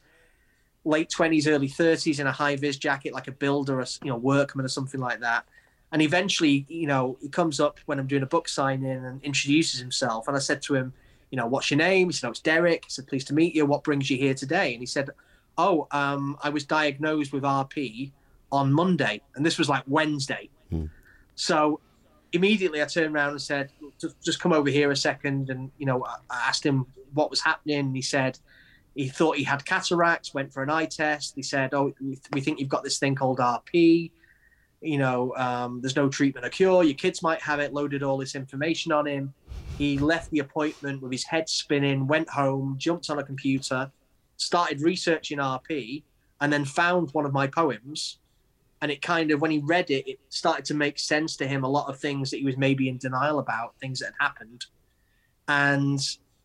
late 0.89 1.11
twenties, 1.11 1.47
early 1.47 1.69
thirties, 1.69 2.19
in 2.19 2.27
a 2.27 2.33
high 2.33 2.57
vis 2.57 2.77
jacket, 2.77 3.13
like 3.13 3.29
a 3.29 3.33
builder, 3.33 3.81
or 3.81 3.87
you 4.03 4.11
know, 4.11 4.17
workman 4.17 4.65
or 4.65 4.69
something 4.69 5.01
like 5.01 5.21
that. 5.21 5.45
And 5.93 6.03
eventually, 6.03 6.67
you 6.69 6.87
know, 6.87 7.17
he 7.21 7.29
comes 7.29 7.61
up 7.61 7.79
when 7.87 7.99
I'm 7.99 8.07
doing 8.07 8.23
a 8.23 8.27
book 8.27 8.49
signing 8.49 8.91
and 8.91 9.23
introduces 9.23 9.81
himself. 9.81 10.29
And 10.29 10.37
I 10.37 10.41
said 10.41 10.61
to 10.63 10.75
him, 10.75 10.93
you 11.31 11.37
know, 11.37 11.47
what's 11.47 11.71
your 11.71 11.79
name? 11.79 12.09
He 12.09 12.13
said, 12.13 12.27
oh, 12.27 12.31
it's 12.31 12.41
Derek. 12.41 12.85
I 12.87 12.89
said, 12.89 13.07
pleased 13.07 13.29
to 13.29 13.35
meet 13.35 13.55
you. 13.55 13.65
What 13.65 13.85
brings 13.85 14.11
you 14.11 14.19
here 14.19 14.35
today? 14.35 14.73
And 14.73 14.81
he 14.81 14.87
said, 14.87 15.11
oh, 15.57 15.87
um, 15.91 16.37
I 16.43 16.51
was 16.51 16.65
diagnosed 16.65 17.33
with 17.33 17.43
RP 17.43 18.13
on 18.51 18.73
Monday, 18.73 19.21
and 19.35 19.45
this 19.45 19.59
was 19.59 19.69
like 19.69 19.83
Wednesday. 19.87 20.49
Hmm. 20.71 20.87
So 21.35 21.81
immediately 22.33 22.83
I 22.83 22.87
turned 22.87 23.15
around 23.15 23.31
and 23.31 23.43
said, 23.43 23.71
just 24.23 24.41
come 24.41 24.53
over 24.53 24.71
here 24.71 24.91
a 24.91 24.97
second. 24.97 25.51
And, 25.51 25.71
you 25.79 25.87
know, 25.87 26.05
I 26.05 26.49
asked 26.49 26.65
him 26.65 26.87
what 27.15 27.31
was 27.31 27.41
happening. 27.41 27.95
He 27.95 28.03
said 28.03 28.39
he 28.99 29.07
thought 29.07 29.37
he 29.37 29.45
had 29.45 29.65
cataracts, 29.65 30.35
went 30.35 30.53
for 30.53 30.61
an 30.61 30.71
eye 30.71 30.85
test. 30.85 31.37
He 31.37 31.43
said, 31.43 31.73
oh, 31.73 31.95
we 32.33 32.41
think 32.41 32.59
you've 32.59 32.69
got 32.69 32.83
this 32.83 32.99
thing 32.99 33.15
called 33.15 33.39
RP. 33.39 34.11
You 34.81 34.99
know, 34.99 35.33
um, 35.37 35.81
there's 35.81 35.95
no 35.95 36.09
treatment 36.09 36.45
or 36.45 36.49
cure. 36.49 36.83
Your 36.83 36.97
kids 36.97 37.23
might 37.23 37.41
have 37.41 37.61
it, 37.61 37.73
loaded 37.73 38.03
all 38.03 38.19
this 38.19 38.35
information 38.35 38.91
on 38.91 39.07
him. 39.07 39.33
He 39.79 39.99
left 39.99 40.33
the 40.33 40.41
appointment 40.41 41.01
with 41.01 41.13
his 41.13 41.23
head 41.23 41.49
spinning, 41.49 42.09
went 42.09 42.29
home, 42.29 42.75
jumped 42.77 43.09
on 43.09 43.21
a 43.21 43.23
computer, 43.23 43.89
started 44.37 44.83
researching 44.83 45.39
RP 45.39 46.03
and 46.41 46.53
then 46.53 46.65
found 46.65 47.11
one 47.13 47.25
of 47.25 47.33
my 47.33 47.47
poems. 47.47 48.19
And 48.83 48.91
it 48.91 49.01
kind 49.01 49.31
of, 49.31 49.41
when 49.41 49.53
he 49.53 49.61
read 49.61 49.93
it, 49.93 50.09
it 50.09 50.19
started 50.29 50.65
to 50.65 50.75
make 50.75 50.99
sense 50.99 51.37
to 51.37 51.47
him 51.47 51.63
a 51.63 51.69
lot 51.69 51.89
of 51.89 52.01
things 52.01 52.33
that 52.33 52.39
he 52.39 52.45
was 52.45 52.57
maybe 52.57 52.89
in 52.89 52.99
denial 52.99 53.39
about, 53.39 53.77
things 53.81 54.01
that 54.01 54.07
had 54.07 54.25
happened. 54.27 54.67
And 55.47 56.01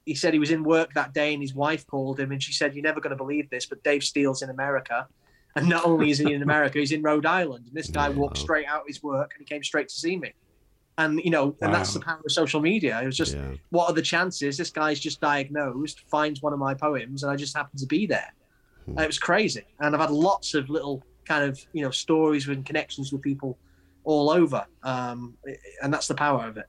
he 0.06 0.16
said 0.16 0.34
he 0.34 0.39
was 0.39 0.51
in 0.51 0.64
work 0.64 0.93
that 0.93 1.14
day 1.14 1.34
and 1.34 1.41
his 1.41 1.54
wife 1.54 1.88
called 1.88 2.20
him 2.20 2.32
and 2.32 2.41
she 2.41 2.54
said, 2.54 2.76
You're 2.76 2.84
never 2.84 2.99
going 2.99 3.12
to 3.12 3.16
believe 3.16 3.49
this, 3.49 3.66
but 3.66 3.84
Dave 3.84 4.04
Steele's 4.04 4.41
in 4.41 4.49
America. 4.49 5.08
And 5.56 5.70
not 5.70 5.86
only 5.86 6.10
is 6.10 6.18
he 6.18 6.34
in 6.34 6.41
America, 6.41 6.80
he's 6.80 6.91
in 6.91 7.04
Rhode 7.04 7.28
Island. 7.28 7.68
And 7.68 7.76
this 7.76 7.89
guy 7.89 8.10
walked 8.10 8.39
straight 8.39 8.66
out 8.66 8.82
of 8.82 8.88
his 8.88 9.04
work 9.04 9.34
and 9.36 9.47
he 9.47 9.54
came 9.54 9.64
straight 9.64 9.88
to 9.89 9.95
see 9.95 10.18
me 10.18 10.34
and 10.97 11.20
you 11.24 11.32
know, 11.32 11.56
and 11.62 11.74
that's 11.74 11.93
the 11.93 11.99
power 11.99 12.22
of 12.24 12.32
social 12.32 12.62
media. 12.62 13.01
It 13.01 13.06
was 13.06 13.18
just, 13.18 13.36
yeah. 13.36 13.54
what 13.70 13.89
are 13.89 13.93
the 13.93 14.01
chances? 14.01 14.58
This 14.58 14.70
guy's 14.70 14.99
just 14.99 15.20
diagnosed, 15.22 16.01
finds 16.10 16.41
one 16.41 16.54
of 16.54 16.60
my 16.60 16.74
poems, 16.74 17.24
and 17.24 17.32
I 17.32 17.36
just 17.36 17.56
happen 17.56 17.78
to 17.80 17.86
be 17.86 18.06
there. 18.06 18.34
Hmm. 18.86 18.99
It 18.99 19.08
was 19.08 19.18
crazy, 19.18 19.66
and 19.80 19.95
I've 19.95 20.01
had 20.01 20.12
lots 20.12 20.54
of 20.54 20.70
little 20.70 21.04
kind 21.26 21.43
of 21.43 21.60
you 21.74 21.84
know 21.84 21.91
stories 21.91 22.47
and 22.47 22.66
connections 22.66 23.12
with 23.12 23.22
people 23.22 23.58
all 24.04 24.30
over, 24.30 24.66
um, 24.84 25.36
and 25.82 25.93
that's 25.93 26.08
the 26.08 26.16
power 26.16 26.47
of 26.47 26.58
it. 26.58 26.66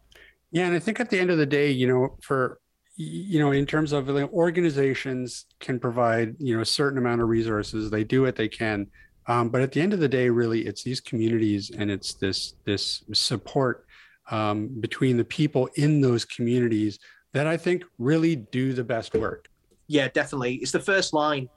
Yeah, 0.53 0.67
and 0.67 0.75
I 0.75 0.79
think 0.79 1.01
at 1.01 1.11
the 1.11 1.19
end 1.19 1.31
of 1.31 1.39
the 1.39 1.47
day, 1.47 1.71
you 1.71 1.87
know, 1.87 2.17
for 2.23 2.61
you 2.97 3.41
know, 3.41 3.51
in 3.51 3.67
terms 3.67 3.93
of 3.93 4.09
organizations 4.09 5.47
can 5.59 5.81
provide 5.81 6.37
you 6.39 6.55
know 6.55 6.63
a 6.63 6.67
certain 6.67 6.99
amount 6.99 7.21
of 7.21 7.29
resources. 7.29 7.91
They 7.91 8.05
do 8.05 8.23
what 8.23 8.37
they 8.37 8.49
can. 8.49 8.87
Um, 9.27 9.49
but 9.49 9.63
at 9.63 9.73
the 9.73 9.81
end 9.81 9.93
of 9.93 10.01
the 10.01 10.09
day, 10.09 10.29
really, 10.29 10.67
it's 10.67 10.83
these 10.83 11.01
communities 11.01 11.71
and 11.71 11.91
it's 11.91 12.15
this 12.15 12.55
this 12.65 13.05
support 13.13 13.87
um, 14.31 14.69
between 14.81 15.17
the 15.17 15.25
people 15.25 15.69
in 15.77 16.01
those 16.01 16.25
communities 16.25 16.99
that 17.33 17.47
I 17.47 17.57
think 17.57 17.85
really 17.99 18.37
do 18.37 18.73
the 18.73 18.85
best 18.85 19.15
work. 19.15 19.49
Yeah, 19.87 20.09
definitely. 20.09 20.57
It's 20.57 20.73
the 20.73 20.81
first 20.81 21.13
line. 21.13 21.49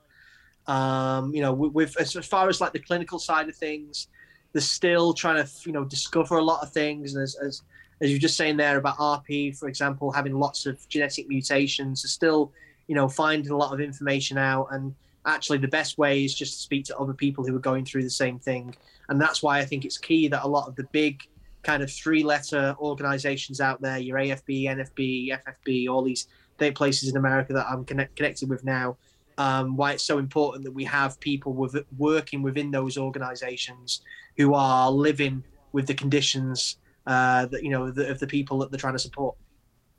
Um, 0.66 1.34
you 1.34 1.42
know, 1.42 1.54
with 1.54 2.00
as 2.00 2.14
far 2.14 2.50
as 2.50 2.60
like 2.60 2.74
the 2.74 2.80
clinical 2.80 3.20
side 3.20 3.48
of 3.48 3.56
things, 3.56 4.08
they're 4.54 4.62
still 4.62 5.14
trying 5.14 5.44
to 5.44 5.50
you 5.66 5.72
know 5.72 5.86
discover 5.86 6.38
a 6.38 6.44
lot 6.44 6.64
of 6.64 6.72
things. 6.74 7.14
And 7.14 7.24
as 7.24 7.36
as, 7.46 7.62
as 8.02 8.10
you're 8.10 8.20
just 8.20 8.38
saying 8.38 8.58
there 8.58 8.78
about 8.78 8.98
RP, 8.98 9.58
for 9.58 9.68
example, 9.68 10.12
having 10.12 10.34
lots 10.34 10.66
of 10.66 10.88
genetic 10.88 11.28
mutations, 11.28 12.04
they're 12.04 12.10
still 12.10 12.52
you 12.88 12.96
know 12.96 13.08
finding 13.08 13.52
a 13.52 13.58
lot 13.58 13.74
of 13.74 13.80
information 13.80 14.38
out. 14.38 14.68
And 14.72 14.96
actually, 15.26 15.58
the 15.58 15.68
best 15.68 15.98
way 15.98 16.24
is 16.24 16.34
just 16.34 16.54
to 16.54 16.60
speak 16.60 16.86
to 16.86 16.98
other 16.98 17.14
people 17.14 17.46
who 17.46 17.56
are 17.56 17.60
going 17.60 17.86
through 17.86 18.04
the 18.04 18.10
same 18.10 18.40
thing. 18.40 18.76
And 19.10 19.22
that's 19.22 19.42
why 19.42 19.60
I 19.60 19.66
think 19.66 19.86
it's 19.86 19.98
key 19.98 20.28
that 20.28 20.44
a 20.44 20.48
lot 20.48 20.68
of 20.68 20.76
the 20.76 20.84
big 20.92 21.24
kind 21.68 21.84
of 21.84 21.92
three 21.92 22.24
letter 22.24 22.76
organizations 22.80 23.60
out 23.60 23.82
there 23.82 23.98
your 23.98 24.18
afb 24.18 24.48
nfb 24.48 25.30
ffb 25.30 25.90
all 25.90 26.02
these 26.02 26.28
places 26.76 27.10
in 27.10 27.18
america 27.18 27.52
that 27.52 27.68
i'm 27.70 27.84
connect, 27.84 28.16
connected 28.16 28.50
with 28.50 28.64
now 28.64 28.96
um, 29.38 29.76
why 29.76 29.92
it's 29.92 30.04
so 30.04 30.18
important 30.18 30.64
that 30.64 30.72
we 30.72 30.84
have 30.86 31.20
people 31.20 31.54
with, 31.54 31.76
working 31.98 32.42
within 32.42 32.72
those 32.72 32.98
organizations 32.98 34.02
who 34.36 34.56
are 34.56 34.90
living 34.90 35.44
with 35.74 35.86
the 35.86 35.94
conditions 35.94 36.78
uh, 37.08 37.46
that 37.48 37.64
you 37.64 37.70
know 37.70 37.90
the, 37.90 38.10
of 38.10 38.20
the 38.20 38.28
people 38.28 38.60
that 38.60 38.70
they're 38.70 38.80
trying 38.80 38.94
to 38.94 39.00
support 39.00 39.36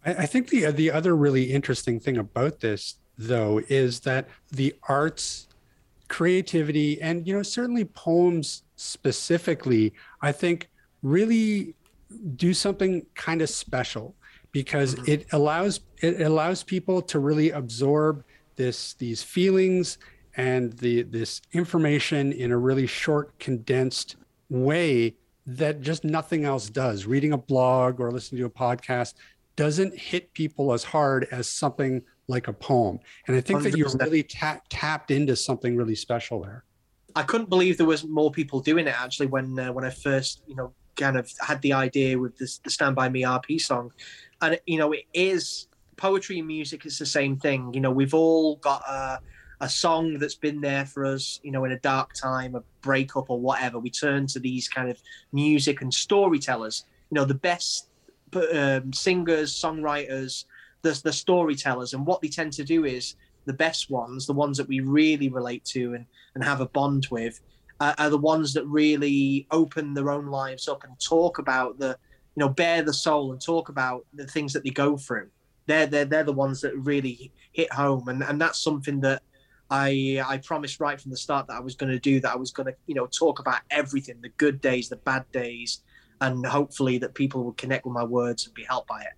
I, 0.05 0.11
I 0.11 0.27
think 0.27 0.49
the 0.49 0.71
the 0.71 0.91
other 0.91 1.17
really 1.17 1.45
interesting 1.45 1.99
thing 1.99 2.19
about 2.19 2.61
this 2.61 2.99
though 3.17 3.61
is 3.69 4.01
that 4.01 4.29
the 4.53 4.75
arts 4.89 5.49
creativity 6.09 7.01
and 7.03 7.27
you 7.27 7.35
know 7.35 7.43
certainly 7.43 7.85
poems 7.85 8.63
specifically 8.77 9.93
i 10.23 10.33
think 10.33 10.71
really 11.03 11.75
do 12.37 12.55
something 12.55 13.05
kind 13.15 13.43
of 13.43 13.51
special 13.51 14.15
because 14.53 14.95
mm-hmm. 14.95 15.11
it 15.11 15.27
allows 15.33 15.81
it 16.01 16.21
allows 16.23 16.63
people 16.63 17.03
to 17.03 17.19
really 17.19 17.51
absorb 17.51 18.25
this 18.57 18.95
these 18.95 19.23
feelings 19.23 19.99
and 20.37 20.73
the 20.75 21.03
this 21.03 21.43
information 21.53 22.33
in 22.33 22.53
a 22.53 22.57
really 22.57 22.87
short 22.87 23.39
condensed 23.39 24.17
way 24.49 25.15
that 25.57 25.81
just 25.81 26.05
nothing 26.05 26.45
else 26.45 26.69
does 26.69 27.07
reading 27.07 27.33
a 27.33 27.39
blog 27.39 28.01
or 28.01 28.11
listening 28.11 28.41
to 28.41 28.47
a 28.47 28.51
podcast 28.51 29.15
doesn't 29.57 29.99
hit 29.99 30.33
people 30.35 30.73
as 30.73 30.85
hard 30.85 31.27
as 31.33 31.51
something 31.51 32.03
like 32.29 32.49
a 32.49 32.53
poem 32.53 32.99
and 33.27 33.37
i 33.37 33.41
think 33.41 33.61
100%. 33.61 33.63
that 33.65 33.77
you're 33.77 33.91
really 33.99 34.23
ta- 34.23 34.61
tapped 34.69 35.11
into 35.11 35.35
something 35.35 35.77
really 35.77 35.95
special 35.95 36.43
there 36.43 36.65
i 37.17 37.23
couldn't 37.23 37.49
believe 37.49 37.77
there 37.77 37.87
was 37.87 38.07
more 38.07 38.31
people 38.31 38.61
doing 38.61 38.87
it 38.87 38.95
actually 39.01 39.27
when 39.27 39.59
uh, 39.59 39.73
when 39.73 39.85
i 39.85 39.91
first 39.91 40.43
you 40.47 40.55
know 40.55 40.73
kind 40.99 41.17
of 41.17 41.33
had 41.41 41.63
the 41.63 41.73
idea 41.73 42.19
with 42.19 42.37
this, 42.37 42.59
the 42.59 42.71
Stand 42.71 42.95
By 42.95 43.09
Me 43.09 43.23
RP 43.23 43.61
song. 43.61 43.93
And, 44.43 44.61
you 44.67 44.79
know, 44.79 44.93
it 44.93 45.05
is 45.15 45.69
poetry 45.97 46.39
and 46.41 46.49
music 46.49 46.85
is 46.85 46.99
the 46.99 47.07
same 47.07 47.39
thing. 47.39 47.73
You 47.73 47.81
know, 47.81 47.91
we've 47.91 48.15
all 48.15 48.57
got 48.57 48.83
a, 48.87 49.21
a 49.61 49.69
song 49.69 50.19
that's 50.19 50.35
been 50.35 50.61
there 50.61 50.87
for 50.87 51.05
us, 51.05 51.41
you 51.43 51.51
know, 51.51 51.65
in 51.65 51.73
a 51.73 51.79
dark 51.81 52.13
time, 52.13 52.55
a 52.55 52.63
breakup 52.81 53.31
or 53.31 53.41
whatever. 53.41 53.79
We 53.79 53.91
turn 53.91 54.27
to 54.29 54.41
these 54.41 54.69
kind 54.69 54.89
of 54.89 55.01
music 55.33 55.83
and 55.83 55.93
storytellers. 55.93 56.85
You 57.11 57.17
know, 57.17 57.25
the 57.25 57.35
best 57.35 57.89
um, 58.35 58.93
singers, 58.93 59.55
songwriters, 59.55 60.45
the, 60.83 61.01
the 61.03 61.13
storytellers. 61.13 61.95
And 61.95 62.07
what 62.07 62.21
they 62.21 62.29
tend 62.29 62.53
to 62.55 62.65
do 62.65 62.85
is 62.85 63.17
the 63.47 63.53
best 63.53 63.91
ones, 63.91 64.27
the 64.27 64.33
ones 64.33 64.59
that 64.59 64.69
we 64.69 64.81
really 64.81 65.29
relate 65.29 65.65
to 65.67 65.95
and, 65.95 66.07
and 66.35 66.45
have 66.45 66.61
a 66.61 66.67
bond 66.67 67.09
with, 67.11 67.41
uh, 67.81 67.95
are 67.99 68.11
the 68.11 68.19
ones 68.19 68.53
that 68.55 68.67
really 68.67 69.47
open 69.51 69.95
their 69.95 70.11
own 70.11 70.27
lives 70.27 70.69
up 70.69 70.85
and 70.85 70.99
talk 71.01 71.39
about 71.39 71.79
the, 71.79 71.97
you 72.37 72.41
know, 72.41 72.49
bare 72.49 72.83
the 72.83 72.93
soul 72.93 73.33
and 73.33 73.41
talk 73.41 73.69
about 73.69 74.05
the 74.15 74.27
things 74.27 74.53
that 74.53 74.65
they 74.65 74.71
go 74.71 74.97
through. 74.97 75.29
They're 75.67 75.87
they're 75.87 76.07
they're 76.07 76.25
the 76.25 76.33
ones 76.33 76.63
that 76.63 76.75
really 76.77 77.31
hit 77.53 77.71
home, 77.73 78.09
and 78.09 78.23
and 78.23 78.41
that's 78.41 78.59
something 78.59 79.01
that 79.01 79.23
I 79.71 80.23
I 80.27 80.39
promised 80.39 80.81
right 80.81 81.01
from 81.01 81.11
the 81.11 81.17
start 81.17 81.47
that 81.49 81.57
I 81.57 81.61
was 81.61 81.75
going 81.75 81.93
to 81.93 81.99
do. 81.99 82.21
That 82.21 82.33
I 82.33 82.37
was 82.37 82.51
going 82.51 82.67
to 82.67 82.75
you 82.87 82.95
know 82.95 83.07
talk 83.07 83.39
about 83.39 83.61
everything, 83.71 84.21
the 84.21 84.31
good 84.31 84.61
days, 84.61 84.89
the 84.89 84.97
bad 84.97 85.25
days, 85.33 85.83
and 86.21 86.45
hopefully 86.47 86.99
that 86.99 87.15
people 87.15 87.45
would 87.45 87.57
connect 87.57 87.85
with 87.85 87.95
my 87.95 88.05
words 88.05 88.47
and 88.47 88.55
be 88.55 88.65
helped 88.65 88.89
by 88.89 89.03
it. 89.03 89.13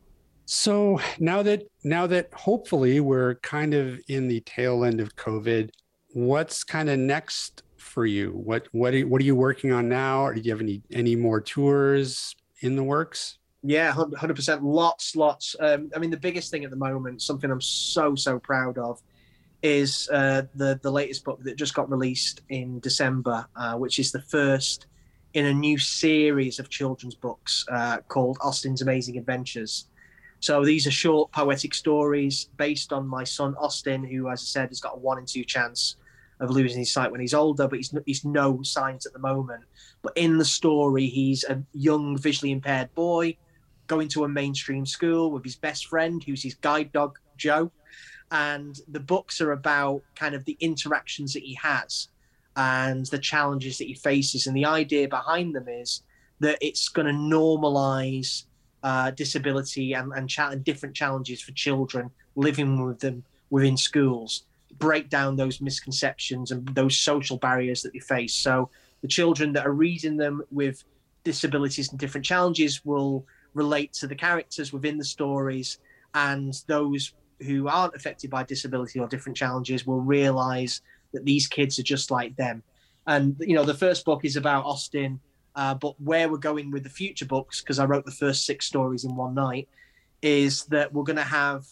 So 0.47 1.01
now 1.21 1.43
that 1.45 1.63
now 1.85 2.07
that 2.09 2.35
hopefully 2.35 2.99
we're 3.01 3.37
kind 3.37 3.75
of 3.75 4.01
in 4.09 4.27
the 4.27 4.41
tail 4.41 4.85
end 4.85 5.01
of 5.01 5.15
COVID, 5.15 5.71
what's 6.13 6.65
kind 6.65 6.91
of 6.91 6.99
next 6.99 7.63
for 7.77 8.05
you? 8.05 8.33
What 8.33 8.67
what 8.73 8.95
are, 8.95 9.07
what 9.07 9.21
are 9.21 9.25
you 9.25 9.37
working 9.37 9.73
on 9.73 9.89
now? 9.89 10.23
Or 10.23 10.35
do 10.35 10.41
you 10.41 10.51
have 10.51 10.61
any 10.61 10.83
any 10.91 11.15
more 11.15 11.41
tours 11.41 12.35
in 12.63 12.75
the 12.75 12.83
works? 12.83 13.39
Yeah, 13.63 13.93
hundred 13.93 14.35
percent. 14.35 14.65
Lots, 14.65 15.15
lots. 15.15 15.55
Um, 15.61 15.91
I 15.95 15.99
mean, 15.99 16.11
the 16.11 16.17
biggest 16.17 16.51
thing 16.51 16.65
at 16.65 16.71
the 16.71 16.77
moment, 16.77 17.23
something 17.23 17.51
I'm 17.51 17.61
so 17.61 18.15
so 18.15 18.39
proud 18.39 18.79
of, 18.79 19.01
is 19.63 20.09
uh, 20.13 20.43
the 20.55 20.79
the 20.83 20.91
latest 20.91 21.25
book 21.25 21.43
that 21.43 21.57
just 21.57 21.75
got 21.75 21.91
released 21.91 22.43
in 22.49 22.81
December, 22.81 23.47
uh, 23.57 23.75
which 23.75 23.99
is 23.99 24.13
the 24.13 24.23
first 24.23 24.87
in 25.35 25.47
a 25.47 25.55
new 25.55 25.79
series 25.79 26.59
of 26.59 26.69
children's 26.69 27.15
books 27.15 27.65
uh, 27.71 27.99
called 28.09 28.37
Austin's 28.41 28.83
Amazing 28.83 29.17
Adventures. 29.17 29.87
So 30.41 30.65
these 30.65 30.87
are 30.87 30.91
short 30.91 31.31
poetic 31.33 31.75
stories 31.75 32.49
based 32.57 32.93
on 32.93 33.07
my 33.07 33.25
son 33.25 33.55
Austin, 33.59 34.03
who, 34.03 34.29
as 34.29 34.41
I 34.41 34.45
said, 34.45 34.69
has 34.71 34.81
got 34.81 34.95
a 34.97 34.99
one 34.99 35.19
in 35.19 35.27
two 35.27 35.45
chance 35.45 35.97
of 36.41 36.51
losing 36.51 36.79
his 36.79 36.93
sight 36.93 37.13
when 37.13 37.21
he's 37.21 37.35
older, 37.35 37.69
but 37.69 37.77
he's, 37.77 37.95
he's 38.07 38.25
no 38.25 38.63
signs 38.63 39.05
at 39.05 39.13
the 39.13 39.19
moment. 39.19 39.63
But 40.03 40.17
in 40.17 40.39
the 40.39 40.45
story, 40.45 41.07
he's 41.07 41.45
a 41.45 41.63
young 41.75 42.17
visually 42.17 42.53
impaired 42.53 42.93
boy 42.95 43.37
going 43.87 44.09
to 44.09 44.25
a 44.25 44.29
mainstream 44.29 44.87
school 44.87 45.31
with 45.31 45.45
his 45.45 45.57
best 45.57 45.87
friend, 45.87 46.23
who's 46.25 46.43
his 46.43 46.55
guide 46.55 46.93
dog, 46.93 47.19
Joe. 47.37 47.71
And 48.31 48.79
the 48.89 49.01
books 49.01 49.41
are 49.41 49.53
about 49.53 50.03
kind 50.15 50.35
of 50.35 50.45
the 50.45 50.57
interactions 50.61 51.33
that 51.33 51.43
he 51.43 51.55
has 51.55 52.09
and 52.57 53.07
the 53.07 53.19
challenges 53.19 53.79
that 53.79 53.87
he 53.87 53.95
faces. 53.95 54.47
And 54.47 54.57
the 54.57 54.67
idea 54.67 55.09
behind 55.09 55.55
them 55.55 55.69
is 55.69 56.03
that 56.41 56.59
it's 56.61 56.89
going 56.89 57.07
to 57.07 57.13
normalize 57.13 58.45
uh, 58.83 59.11
disability 59.11 59.93
and, 59.93 60.13
and, 60.13 60.29
cha- 60.29 60.51
and 60.51 60.65
different 60.65 60.95
challenges 60.95 61.43
for 61.43 61.53
children 61.53 62.11
living 62.37 62.85
with 62.85 63.01
them 63.01 63.25
within 63.51 63.77
schools, 63.77 64.45
break 64.79 65.11
down 65.11 65.37
those 65.37 65.61
misconceptions 65.61 66.51
and 66.51 66.67
those 66.75 66.99
social 66.99 67.37
barriers 67.37 67.83
that 67.83 67.93
they 67.93 67.99
face. 67.99 68.35
So 68.35 68.71
the 69.03 69.09
children 69.09 69.53
that 69.53 69.67
are 69.67 69.73
reading 69.73 70.17
them 70.17 70.43
with 70.51 70.85
disabilities 71.25 71.91
and 71.91 71.99
different 71.99 72.25
challenges 72.25 72.85
will 72.85 73.27
relate 73.55 73.93
to 73.93 74.07
the 74.07 74.15
characters 74.15 74.73
within 74.73 74.97
the 74.97 75.05
stories, 75.05 75.79
and 76.15 76.55
those 76.67 77.13
who 77.43 77.69
aren't 77.69 77.95
affected 77.95 78.31
by 78.31 78.43
disability 78.43 78.99
or 78.99 79.09
different 79.09 79.37
challenges 79.37 79.87
will 79.87 80.01
realize 80.01 80.83
that 81.13 81.25
these 81.25 81.47
kids 81.47 81.79
are 81.79 81.85
just 81.85 82.11
like 82.11 82.37
them. 82.37 82.63
And 83.07 83.37
you 83.41 83.55
know, 83.55 83.65
the 83.65 83.75
first 83.75 84.05
book 84.05 84.25
is 84.25 84.37
about 84.37 84.65
Austin, 84.65 85.21
uh, 85.57 85.75
but 85.75 86.01
where 86.01 86.29
we're 86.29 86.39
going 86.39 86.71
with 86.71 86.85
the 86.85 86.91
future 86.91 87.27
books, 87.27 87.61
because 87.61 87.79
I 87.79 87.85
wrote 87.85 88.05
the 88.05 88.13
first 88.13 88.47
six 88.47 88.67
stories 88.67 89.05
in 89.05 89.17
one 89.17 89.35
night, 89.35 89.69
is 90.23 90.65
that 90.67 90.93
we're 90.93 91.05
going 91.05 91.17
to 91.17 91.23
have 91.23 91.67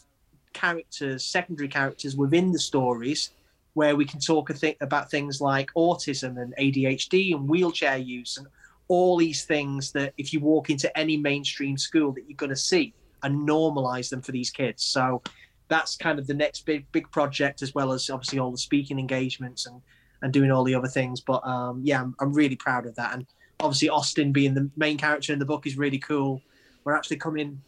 characters, 0.53 1.25
secondary 1.25 1.69
characters 1.69 2.17
within 2.17 2.51
the 2.51 2.59
stories, 2.59 3.31
where 3.75 3.95
we 3.95 4.05
can 4.05 4.19
talk 4.19 4.53
th- 4.53 4.77
about 4.81 5.11
things 5.11 5.41
like 5.41 5.71
autism 5.77 6.41
and 6.41 6.55
ADHD 6.59 7.35
and 7.35 7.49
wheelchair 7.49 7.97
use 7.97 8.37
and 8.37 8.47
all 8.89 9.17
these 9.17 9.45
things 9.45 9.93
that 9.93 10.15
if 10.17 10.33
you 10.33 10.41
walk 10.41 10.71
into 10.71 10.97
any 10.99 11.17
mainstream 11.17 11.77
school 11.77 12.11
that 12.13 12.25
you're 12.27 12.37
going 12.37 12.51
to 12.51 12.57
see 12.57 12.93
and 13.23 13.47
normalize 13.49 14.09
them 14.09 14.23
for 14.23 14.33
these 14.33 14.51
kids. 14.51 14.83
So 14.83 15.23
that's 15.69 15.97
kind 15.97 16.19
of 16.19 16.27
the 16.27 16.35
next 16.35 16.67
big 16.67 16.91
big 16.93 17.11
project, 17.11 17.63
as 17.63 17.75
well 17.75 17.93
as 17.93 18.11
obviously 18.11 18.39
all 18.39 18.51
the 18.51 18.59
speaking 18.59 18.99
engagements 18.99 19.67
and 19.67 19.81
and 20.23 20.33
doing 20.33 20.51
all 20.51 20.65
the 20.65 20.75
other 20.75 20.89
things. 20.89 21.21
But 21.21 21.47
um, 21.47 21.81
yeah, 21.85 22.01
I'm, 22.03 22.15
I'm 22.21 22.33
really 22.33 22.57
proud 22.57 22.87
of 22.87 22.95
that. 22.97 23.15
And 23.15 23.27
obviously 23.61 23.89
Austin 23.89 24.33
being 24.33 24.55
the 24.55 24.71
main 24.77 24.97
character 24.97 25.33
in 25.33 25.39
the 25.39 25.45
book 25.45 25.67
is 25.67 25.77
really 25.77 25.99
cool. 25.99 26.43
We're 26.85 26.95
actually 26.95 27.19
coming. 27.19 27.61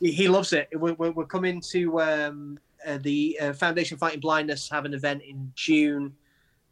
He 0.00 0.28
loves 0.28 0.52
it. 0.52 0.68
We're, 0.72 0.94
we're 0.94 1.26
coming 1.26 1.60
to 1.72 2.00
um, 2.00 2.58
uh, 2.86 2.98
the 2.98 3.38
uh, 3.40 3.52
Foundation 3.52 3.98
Fighting 3.98 4.20
Blindness 4.20 4.68
have 4.70 4.84
an 4.84 4.94
event 4.94 5.22
in 5.22 5.50
June 5.54 6.12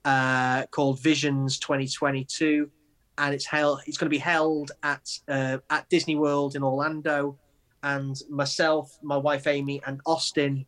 uh, 0.05 0.67
called 0.67 1.01
Visions 1.01 1.59
2022, 1.59 2.71
and 3.19 3.35
it's 3.35 3.47
held. 3.47 3.81
It's 3.87 3.97
going 3.97 4.07
to 4.07 4.15
be 4.15 4.19
held 4.19 4.73
at 4.83 5.09
uh, 5.27 5.59
at 5.71 5.89
Disney 5.89 6.15
World 6.15 6.55
in 6.55 6.63
Orlando 6.63 7.39
and 7.83 8.17
myself, 8.31 8.97
my 9.03 9.17
wife 9.17 9.47
Amy, 9.47 9.81
and 9.87 10.01
Austin 10.07 10.67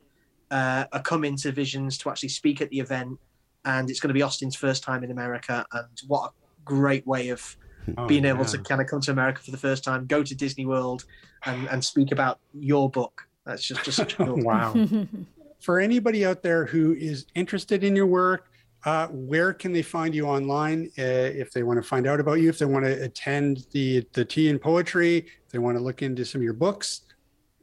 uh, 0.50 0.84
are 0.92 1.02
coming 1.02 1.36
to 1.36 1.52
Visions 1.52 1.98
to 1.98 2.11
actually 2.11 2.28
speak 2.28 2.61
at 2.61 2.70
the 2.70 2.80
event. 2.80 3.18
And 3.64 3.90
it's 3.90 4.00
going 4.00 4.09
to 4.09 4.14
be 4.14 4.22
Austin's 4.22 4.56
first 4.56 4.82
time 4.82 5.04
in 5.04 5.11
America. 5.11 5.66
And 5.72 5.88
what 6.06 6.30
a 6.30 6.32
great 6.64 7.06
way 7.06 7.30
of 7.30 7.56
oh, 7.96 8.06
being 8.06 8.24
able 8.24 8.44
to 8.46 8.59
kind 8.59 8.80
of 8.80 8.86
come 8.86 9.00
to 9.02 9.11
America 9.11 9.42
for 9.42 9.50
the 9.50 9.59
first 9.59 9.84
time, 9.84 10.06
go 10.06 10.22
to 10.22 10.34
Disney 10.34 10.64
World, 10.64 11.04
and, 11.44 11.68
and 11.68 11.84
speak 11.84 12.12
about 12.12 12.38
your 12.54 12.88
book. 12.90 13.28
That's 13.44 13.62
just, 13.62 13.84
just 13.84 13.96
such 13.96 14.14
a 14.14 14.24
cool. 14.24 14.36
wow. 14.42 14.74
for 15.61 15.80
anybody 15.80 16.24
out 16.24 16.42
there 16.42 16.66
who 16.66 16.94
is 16.94 17.26
interested 17.34 17.82
in 17.82 17.96
your 17.96 18.06
work, 18.06 18.50
uh, 18.85 19.09
where 19.09 19.53
can 19.53 19.72
they 19.72 19.83
find 19.83 20.14
you 20.14 20.26
online 20.26 20.91
uh, 20.99 21.03
if 21.03 21.51
they 21.51 21.62
want 21.62 21.83
to 21.83 21.87
find 21.87 22.07
out 22.07 22.20
about 22.20 22.35
you? 22.35 22.49
If 22.49 22.59
they 22.59 22.64
want 22.64 22.85
to 22.85 23.03
attend 23.03 23.66
the 23.72 24.07
the 24.12 24.24
tea 24.24 24.51
and 24.51 24.61
poetry, 24.61 25.18
if 25.18 25.51
they 25.51 25.59
want 25.59 25.76
to 25.76 25.83
look 25.83 26.03
into 26.03 26.24
some 26.24 26.41
of 26.41 26.45
your 26.45 26.53
books, 26.53 27.03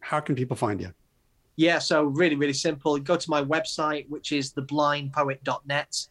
how 0.01 0.19
can 0.19 0.35
people 0.35 0.55
find 0.55 0.81
you? 0.81 0.93
Yeah, 1.55 1.79
so 1.79 2.03
really, 2.03 2.35
really 2.35 2.53
simple. 2.53 2.97
Go 2.99 3.15
to 3.15 3.29
my 3.29 3.41
website, 3.41 4.09
which 4.09 4.33
is 4.33 4.51
theblindpoet.net. 4.53 6.07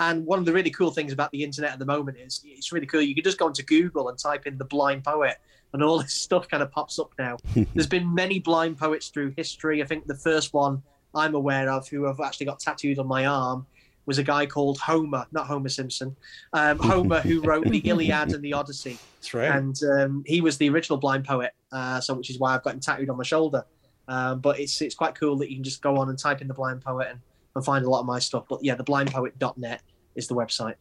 And 0.00 0.24
one 0.24 0.38
of 0.38 0.46
the 0.46 0.52
really 0.52 0.70
cool 0.70 0.90
things 0.90 1.12
about 1.12 1.30
the 1.32 1.42
internet 1.42 1.72
at 1.72 1.78
the 1.78 1.84
moment 1.84 2.16
is 2.16 2.40
it's 2.44 2.72
really 2.72 2.86
cool. 2.86 3.02
You 3.02 3.14
can 3.14 3.24
just 3.24 3.38
go 3.38 3.48
into 3.48 3.64
Google 3.64 4.08
and 4.08 4.18
type 4.18 4.46
in 4.46 4.56
the 4.56 4.64
blind 4.64 5.04
poet, 5.04 5.36
and 5.74 5.82
all 5.82 5.98
this 6.02 6.14
stuff 6.14 6.48
kind 6.48 6.62
of 6.62 6.70
pops 6.70 6.98
up 6.98 7.12
now. 7.18 7.36
There's 7.74 7.86
been 7.86 8.14
many 8.14 8.38
blind 8.38 8.78
poets 8.78 9.08
through 9.08 9.34
history. 9.36 9.82
I 9.82 9.86
think 9.86 10.06
the 10.06 10.14
first 10.14 10.54
one 10.54 10.82
I'm 11.14 11.34
aware 11.34 11.70
of 11.70 11.86
who 11.88 12.04
have 12.04 12.20
actually 12.20 12.46
got 12.46 12.60
tattooed 12.60 12.98
on 12.98 13.06
my 13.06 13.26
arm 13.26 13.66
was 14.08 14.16
a 14.16 14.24
guy 14.24 14.46
called 14.46 14.78
Homer, 14.78 15.26
not 15.32 15.46
Homer 15.46 15.68
Simpson, 15.68 16.16
um, 16.54 16.78
Homer, 16.82 17.20
who 17.20 17.42
wrote 17.42 17.68
the 17.68 17.78
Iliad 17.78 18.32
and 18.32 18.42
the 18.42 18.54
Odyssey. 18.54 18.98
That's 19.16 19.34
right. 19.34 19.50
And 19.50 19.78
um, 19.84 20.24
he 20.26 20.40
was 20.40 20.56
the 20.56 20.68
original 20.70 20.98
blind 20.98 21.26
poet, 21.26 21.52
uh, 21.70 22.00
so 22.00 22.14
which 22.14 22.30
is 22.30 22.38
why 22.38 22.54
I've 22.54 22.62
got 22.64 22.72
him 22.72 22.80
tattooed 22.80 23.10
on 23.10 23.18
my 23.18 23.22
shoulder. 23.22 23.64
Um, 24.08 24.40
but 24.40 24.58
it's 24.58 24.80
it's 24.80 24.94
quite 24.94 25.14
cool 25.14 25.36
that 25.36 25.50
you 25.50 25.56
can 25.56 25.62
just 25.62 25.82
go 25.82 25.98
on 25.98 26.08
and 26.08 26.18
type 26.18 26.40
in 26.40 26.48
the 26.48 26.54
blind 26.54 26.80
poet 26.80 27.08
and, 27.10 27.20
and 27.54 27.62
find 27.62 27.84
a 27.84 27.90
lot 27.90 28.00
of 28.00 28.06
my 28.06 28.18
stuff. 28.18 28.46
But 28.48 28.64
yeah, 28.64 28.74
the 28.74 28.84
blindpoet.net 28.84 29.82
is 30.16 30.26
the 30.26 30.34
website. 30.34 30.76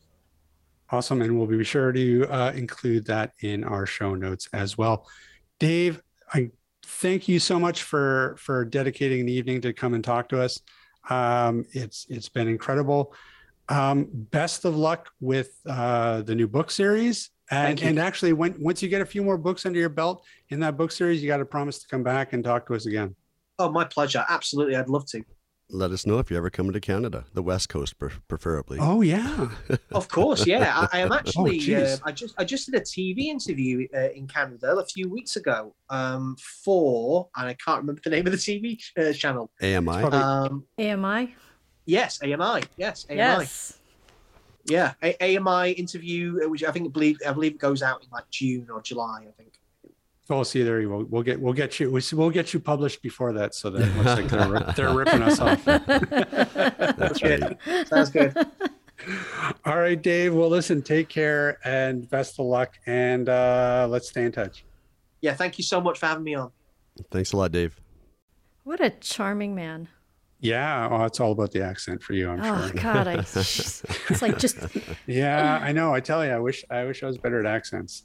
Awesome. 0.89 1.21
And 1.21 1.37
we'll 1.37 1.47
be 1.47 1.61
sure 1.65 1.91
to 1.91 2.25
uh, 2.31 2.53
include 2.55 3.05
that 3.07 3.33
in 3.41 3.65
our 3.65 3.85
show 3.85 4.15
notes 4.15 4.47
as 4.53 4.77
well. 4.77 5.05
Dave, 5.59 6.01
I 6.33 6.51
thank 6.85 7.27
you 7.27 7.39
so 7.39 7.59
much 7.59 7.83
for 7.83 8.37
for 8.39 8.63
dedicating 8.63 9.25
the 9.25 9.33
evening 9.33 9.59
to 9.61 9.73
come 9.73 9.93
and 9.93 10.03
talk 10.03 10.29
to 10.29 10.41
us. 10.41 10.61
Um, 11.09 11.65
it's 11.71 12.05
it's 12.09 12.29
been 12.29 12.47
incredible. 12.47 13.13
Um, 13.69 14.07
best 14.11 14.65
of 14.65 14.75
luck 14.75 15.11
with 15.19 15.59
uh, 15.67 16.21
the 16.21 16.35
new 16.35 16.47
book 16.47 16.71
series. 16.71 17.31
And, 17.49 17.81
and 17.81 17.97
actually, 17.97 18.33
when 18.33 18.55
once 18.59 18.81
you 18.83 18.89
get 18.89 19.01
a 19.01 19.05
few 19.05 19.23
more 19.23 19.37
books 19.37 19.65
under 19.65 19.79
your 19.79 19.89
belt 19.89 20.25
in 20.49 20.59
that 20.61 20.75
book 20.75 20.91
series, 20.91 21.21
you 21.21 21.27
got 21.27 21.37
to 21.37 21.45
promise 21.45 21.79
to 21.79 21.87
come 21.87 22.03
back 22.03 22.33
and 22.33 22.43
talk 22.43 22.67
to 22.67 22.75
us 22.75 22.85
again. 22.85 23.15
Oh, 23.59 23.71
my 23.71 23.85
pleasure. 23.85 24.25
Absolutely, 24.27 24.75
I'd 24.75 24.89
love 24.89 25.05
to. 25.07 25.23
Let 25.69 25.91
us 25.91 26.05
know 26.05 26.17
if 26.19 26.31
you 26.31 26.37
ever 26.37 26.49
come 26.49 26.71
to 26.71 26.79
Canada, 26.79 27.25
the 27.33 27.41
West 27.43 27.67
Coast, 27.67 27.95
preferably. 27.99 28.77
Oh 28.79 29.01
yeah, 29.01 29.49
of 29.91 30.07
course. 30.07 30.47
Yeah, 30.47 30.87
I, 30.93 30.99
I 30.99 31.01
am 31.01 31.11
actually. 31.11 31.75
Oh, 31.75 31.83
uh, 31.83 31.97
I 32.05 32.11
just 32.13 32.35
I 32.37 32.45
just 32.45 32.71
did 32.71 32.81
a 32.81 32.83
TV 32.83 33.25
interview 33.25 33.85
uh, 33.93 34.09
in 34.11 34.27
Canada 34.27 34.77
a 34.77 34.85
few 34.85 35.09
weeks 35.09 35.35
ago 35.35 35.75
um, 35.89 36.37
for, 36.63 37.27
and 37.35 37.49
I 37.49 37.53
can't 37.55 37.81
remember 37.81 37.99
the 38.01 38.11
name 38.11 38.25
of 38.27 38.31
the 38.31 38.37
TV 38.37 38.79
uh, 38.97 39.11
channel. 39.11 39.51
AMI. 39.61 40.03
Um, 40.03 40.63
AMI. 40.79 41.35
Yes, 41.85 42.19
AMI. 42.23 42.63
Yes, 42.77 43.05
AMI. 43.09 43.17
Yes. 43.17 43.79
Yeah, 44.67 44.93
A- 45.03 45.37
AMI 45.37 45.71
interview, 45.71 46.41
uh, 46.45 46.49
which 46.49 46.63
I 46.63 46.71
think 46.71 46.93
believe 46.93 47.17
I 47.27 47.33
believe 47.33 47.53
it 47.53 47.59
goes 47.59 47.83
out 47.83 48.03
in 48.03 48.09
like 48.09 48.29
June 48.29 48.67
or 48.71 48.81
July. 48.81 49.25
I 49.27 49.31
think. 49.41 49.56
Oh, 50.29 50.43
see, 50.43 50.61
there 50.63 50.81
you 50.81 50.89
go. 50.89 51.07
We'll 51.09 51.23
get 51.23 51.39
we'll 51.39 51.53
get 51.53 51.79
you 51.79 51.89
we'll 51.91 52.29
get 52.29 52.53
you 52.53 52.59
published 52.59 53.01
before 53.01 53.31
that, 53.33 53.55
so 53.55 53.69
that 53.69 53.95
looks 53.95 54.05
like 54.05 54.27
they're, 54.27 54.73
they're 54.75 54.93
ripping 54.93 55.21
us 55.21 55.39
off. 55.39 55.63
That's 55.65 57.23
right. 57.23 57.57
Sounds 57.87 58.09
good. 58.09 58.35
All 59.65 59.77
right, 59.77 60.01
Dave. 60.01 60.33
Well, 60.33 60.49
listen, 60.49 60.81
take 60.81 61.07
care 61.07 61.59
and 61.63 62.09
best 62.09 62.39
of 62.39 62.45
luck, 62.45 62.77
and 62.85 63.29
uh, 63.29 63.87
let's 63.89 64.09
stay 64.09 64.25
in 64.25 64.31
touch. 64.31 64.65
Yeah, 65.21 65.33
thank 65.33 65.57
you 65.57 65.63
so 65.63 65.79
much 65.79 65.99
for 65.99 66.07
having 66.07 66.23
me 66.23 66.35
on. 66.35 66.51
Thanks 67.11 67.31
a 67.31 67.37
lot, 67.37 67.51
Dave. 67.51 67.79
What 68.63 68.81
a 68.81 68.89
charming 68.89 69.55
man. 69.55 69.87
Yeah, 70.39 70.89
oh, 70.91 71.05
it's 71.05 71.19
all 71.19 71.31
about 71.31 71.51
the 71.51 71.63
accent 71.63 72.03
for 72.03 72.13
you, 72.13 72.29
I'm 72.29 72.41
oh, 72.41 72.67
sure. 72.67 72.81
God, 72.81 73.07
I, 73.07 73.13
it's 73.19 74.21
like 74.21 74.37
just. 74.37 74.57
Yeah, 75.07 75.59
I 75.61 75.71
know. 75.71 75.93
I 75.93 75.99
tell 75.99 76.23
you, 76.25 76.31
I 76.31 76.39
wish 76.39 76.63
I 76.69 76.83
wish 76.83 77.01
I 77.01 77.07
was 77.07 77.17
better 77.17 77.39
at 77.39 77.45
accents. 77.45 78.03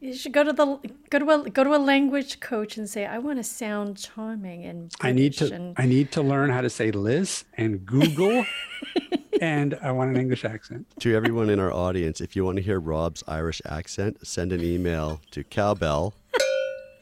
You 0.00 0.14
should 0.14 0.32
go 0.32 0.44
to 0.44 0.52
the 0.52 0.78
go 1.10 1.18
to 1.18 1.30
a 1.30 1.50
go 1.50 1.64
to 1.64 1.74
a 1.74 1.78
language 1.78 2.38
coach 2.38 2.76
and 2.76 2.88
say, 2.88 3.04
"I 3.04 3.18
want 3.18 3.38
to 3.38 3.44
sound 3.44 3.98
charming 3.98 4.64
and." 4.64 4.92
British 4.92 5.04
I 5.04 5.12
need 5.12 5.32
to 5.34 5.54
and... 5.54 5.74
I 5.76 5.86
need 5.86 6.12
to 6.12 6.22
learn 6.22 6.50
how 6.50 6.60
to 6.60 6.70
say 6.70 6.92
Liz 6.92 7.44
and 7.56 7.84
Google, 7.84 8.46
and 9.40 9.76
I 9.82 9.90
want 9.90 10.10
an 10.10 10.16
English 10.16 10.44
accent. 10.44 10.86
To 11.00 11.16
everyone 11.16 11.50
in 11.50 11.58
our 11.58 11.72
audience, 11.72 12.20
if 12.20 12.36
you 12.36 12.44
want 12.44 12.58
to 12.58 12.62
hear 12.62 12.78
Rob's 12.78 13.24
Irish 13.26 13.60
accent, 13.64 14.24
send 14.24 14.52
an 14.52 14.62
email 14.62 15.20
to 15.32 15.42
cowbell 15.42 16.14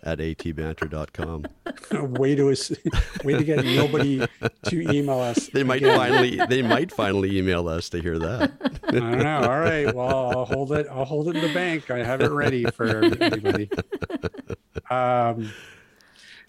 at 0.07 0.21
atbanter.com. 0.21 1.47
way 2.13 2.35
to 2.37 2.45
way 3.25 3.35
to 3.35 3.45
get 3.45 3.65
nobody 3.65 4.25
to 4.65 4.93
email 4.93 5.19
us. 5.19 5.49
They 5.49 5.65
might 5.65 5.83
again. 5.83 5.97
finally 5.97 6.41
they 6.49 6.63
might 6.63 6.93
finally 6.93 7.37
email 7.37 7.69
us 7.69 7.89
to 7.91 8.01
hear 8.01 8.19
that. 8.21 8.53
I 8.89 8.93
don't 8.93 9.19
know. 9.19 9.41
All 9.43 9.61
right. 9.61 9.93
Well, 9.93 10.31
I'll 10.31 10.45
hold 10.45 10.73
it. 10.73 10.87
I'll 10.91 11.05
hold 11.05 11.29
it 11.29 11.37
in 11.37 11.43
the 11.43 11.53
bank. 11.53 11.91
I 11.91 12.05
have 12.05 12.21
it 12.21 12.31
ready 12.31 12.65
for 12.67 12.87
everybody. 12.87 13.69
Um, 14.89 15.51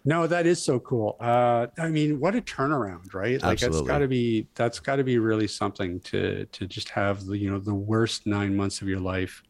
no, 0.05 0.27
that 0.27 0.45
is 0.45 0.63
so 0.63 0.79
cool. 0.79 1.17
Uh, 1.19 1.67
I 1.77 1.89
mean, 1.89 2.19
what 2.19 2.35
a 2.35 2.41
turnaround, 2.41 3.13
right? 3.13 3.41
Like 3.41 3.63
Absolutely. 3.63 3.79
that's 3.79 3.87
got 3.87 3.99
to 3.99 4.07
be 4.07 4.47
that's 4.55 4.79
got 4.79 4.95
to 4.97 5.03
be 5.03 5.17
really 5.17 5.47
something 5.47 5.99
to 6.01 6.45
to 6.45 6.67
just 6.67 6.89
have 6.89 7.25
the 7.25 7.37
you 7.37 7.49
know 7.49 7.59
the 7.59 7.73
worst 7.73 8.25
nine 8.27 8.55
months 8.55 8.81
of 8.81 8.87
your 8.87 8.99
life 8.99 9.43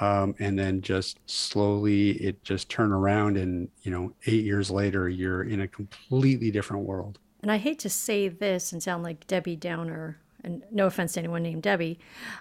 um, 0.00 0.34
and 0.38 0.58
then 0.58 0.80
just 0.80 1.18
slowly 1.26 2.10
it 2.12 2.42
just 2.44 2.68
turn 2.68 2.92
around 2.92 3.36
and 3.36 3.68
you 3.82 3.90
know 3.90 4.12
eight 4.26 4.44
years 4.44 4.70
later 4.70 5.08
you're 5.08 5.44
in 5.44 5.60
a 5.62 5.68
completely 5.68 6.50
different 6.50 6.84
world. 6.84 7.18
And 7.42 7.52
i 7.52 7.56
hate 7.56 7.78
to 7.80 7.90
say 7.90 8.28
this 8.28 8.72
and 8.72 8.82
sound 8.82 9.02
like 9.02 9.26
debbie 9.26 9.56
downer 9.56 10.18
and 10.44 10.62
no 10.70 10.86
offense 10.86 11.12
to 11.14 11.20
anyone 11.20 11.42
named 11.42 11.62
debbie 11.62 11.98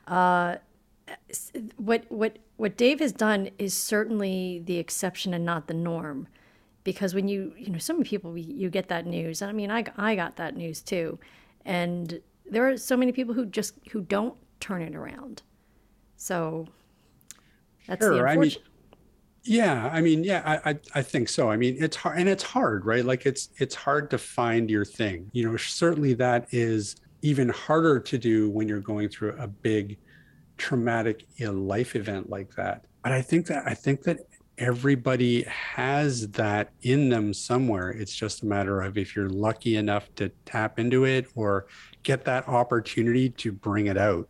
uh, 0.08 0.58
what 1.78 2.06
what 2.10 2.38
what 2.58 2.78
dave 2.78 3.00
has 3.00 3.12
done 3.12 3.50
is 3.58 3.74
certainly 3.74 4.62
the 4.66 4.78
exception 4.78 5.34
and 5.34 5.46
not 5.46 5.68
the 5.68 5.74
norm. 5.74 6.28
Because 6.84 7.14
when 7.14 7.28
you 7.28 7.54
you 7.58 7.70
know 7.70 7.80
so 7.80 7.94
many 7.94 8.06
people 8.06 8.38
you 8.38 8.70
get 8.70 8.90
that 8.90 9.06
news. 9.06 9.42
I 9.42 9.52
mean 9.52 9.72
i, 9.72 9.84
I 9.98 10.16
got 10.16 10.36
that 10.38 10.56
news 10.56 10.82
too. 10.82 11.20
And 11.66 12.22
there 12.50 12.68
are 12.68 12.78
so 12.78 12.96
many 12.96 13.12
people 13.12 13.34
who 13.34 13.46
just 13.46 13.76
who 13.92 14.02
don't 14.02 14.36
turn 14.60 14.82
it 14.82 14.96
around. 14.96 15.44
So 16.16 16.68
that's 17.88 18.06
sure. 18.06 18.28
I 18.28 18.38
mean, 18.38 18.52
yeah, 19.44 19.90
I 19.92 20.02
mean, 20.02 20.24
yeah, 20.24 20.42
I, 20.46 20.72
I, 20.72 20.80
I 20.96 21.02
think 21.02 21.30
so. 21.30 21.50
I 21.50 21.58
mean, 21.58 21.78
it's 21.80 21.96
hard, 21.96 22.20
and 22.20 22.28
it's 22.28 22.44
hard, 22.44 22.86
right? 22.86 23.06
Like 23.06 23.26
it's 23.26 23.50
it's 23.58 23.76
hard 23.76 24.10
to 24.12 24.18
find 24.18 24.70
your 24.70 24.86
thing. 24.86 25.30
You 25.34 25.50
know, 25.50 25.58
certainly 25.58 26.14
that 26.16 26.48
is 26.52 26.98
even 27.22 27.50
harder 27.50 28.00
to 28.00 28.18
do 28.18 28.50
when 28.50 28.68
you're 28.68 28.80
going 28.80 29.10
through 29.10 29.36
a 29.40 29.48
big 29.48 29.98
traumatic 30.58 31.26
life 31.40 31.96
event 31.96 32.30
like 32.30 32.54
that. 32.56 32.86
But 33.04 33.12
I 33.14 33.22
think 33.22 33.48
that 33.48 33.64
I 33.66 33.74
think 33.74 34.04
that 34.04 34.20
everybody 34.58 35.44
has 35.44 36.28
that 36.30 36.72
in 36.82 37.10
them 37.10 37.34
somewhere. 37.34 37.92
It's 37.92 38.14
just 38.14 38.44
a 38.44 38.46
matter 38.46 38.82
of 38.82 38.98
if 38.98 39.16
you're 39.16 39.30
lucky 39.30 39.78
enough 39.78 40.14
to 40.16 40.30
tap 40.46 40.80
into 40.80 41.06
it 41.06 41.28
or 41.36 41.68
get 42.04 42.26
that 42.26 42.48
opportunity 42.48 43.30
to 43.30 43.52
bring 43.52 43.88
it 43.88 43.98
out. 43.98 44.28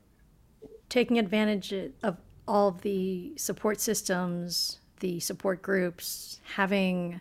Taking 0.89 1.17
advantage 1.17 1.73
of 2.03 2.17
all 2.47 2.71
the 2.71 3.33
support 3.37 3.79
systems, 3.79 4.79
the 4.99 5.19
support 5.19 5.61
groups, 5.61 6.39
having 6.55 7.19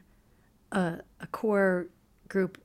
a, 0.72 1.00
a 1.20 1.26
core 1.28 1.88
group 2.28 2.58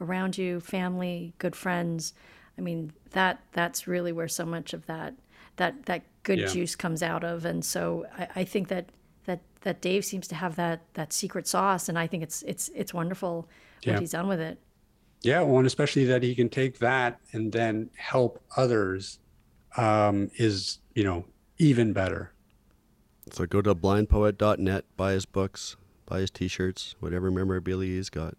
around 0.00 0.38
you, 0.38 0.60
family, 0.60 1.34
good 1.38 1.54
friends. 1.54 2.14
I 2.56 2.60
mean, 2.60 2.92
that 3.10 3.40
that's 3.52 3.86
really 3.86 4.12
where 4.12 4.28
so 4.28 4.44
much 4.46 4.72
of 4.72 4.86
that 4.86 5.14
that 5.56 5.86
that 5.86 6.02
good 6.22 6.38
yeah. 6.38 6.46
juice 6.46 6.76
comes 6.76 7.02
out 7.02 7.24
of. 7.24 7.44
And 7.44 7.64
so 7.64 8.06
I, 8.16 8.28
I, 8.36 8.44
think 8.44 8.68
that 8.68 8.90
that 9.26 9.40
that 9.62 9.80
Dave 9.80 10.04
seems 10.04 10.26
to 10.28 10.34
have 10.34 10.56
that 10.56 10.80
that 10.94 11.12
secret 11.12 11.46
sauce, 11.46 11.88
and 11.88 11.98
I 11.98 12.06
think 12.06 12.22
it's 12.22 12.42
it's 12.42 12.70
it's 12.74 12.94
wonderful 12.94 13.48
yeah. 13.82 13.92
what 13.92 14.00
he's 14.00 14.12
done 14.12 14.28
with 14.28 14.40
it. 14.40 14.58
Yeah, 15.22 15.42
well, 15.42 15.58
and 15.58 15.66
especially 15.66 16.06
that 16.06 16.22
he 16.22 16.34
can 16.34 16.48
take 16.48 16.78
that 16.78 17.20
and 17.32 17.52
then 17.52 17.90
help 17.94 18.42
others 18.56 19.18
um, 19.76 20.30
is 20.36 20.78
you 20.94 21.04
know 21.04 21.24
even 21.60 21.92
better. 21.92 22.32
So 23.30 23.46
go 23.46 23.60
to 23.62 23.74
blindpoet.net, 23.74 24.84
buy 24.96 25.12
his 25.12 25.26
books, 25.26 25.76
buy 26.06 26.20
his 26.20 26.30
t-shirts, 26.30 26.96
whatever 27.00 27.30
memorabilia 27.30 27.96
he's 27.96 28.08
got. 28.08 28.34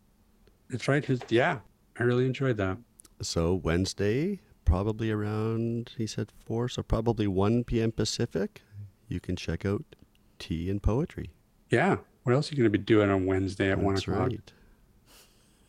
That's 0.69 0.88
right. 0.88 1.05
His, 1.05 1.22
yeah, 1.30 1.59
I 1.99 2.03
really 2.03 2.26
enjoyed 2.26 2.57
that. 2.57 2.78
So 3.22 3.53
Wednesday, 3.53 4.39
probably 4.65 5.11
around, 5.11 5.91
he 5.97 6.07
said 6.07 6.32
4, 6.45 6.69
so 6.69 6.82
probably 6.82 7.28
1 7.28 7.63
p.m. 7.65 7.91
Pacific, 7.91 8.63
you 9.07 9.19
can 9.19 9.36
check 9.36 9.65
out 9.65 9.84
Tea 10.39 10.69
and 10.69 10.82
Poetry. 10.82 11.30
Yeah. 11.69 11.97
What 12.24 12.34
else 12.34 12.51
are 12.51 12.55
you 12.55 12.63
going 12.63 12.72
to 12.72 12.78
be 12.78 12.84
doing 12.84 13.11
on 13.11 13.28
Wednesday 13.28 13.72
at 13.72 13.78
That's 13.78 14.07
1 14.07 14.15
o'clock? 14.15 14.32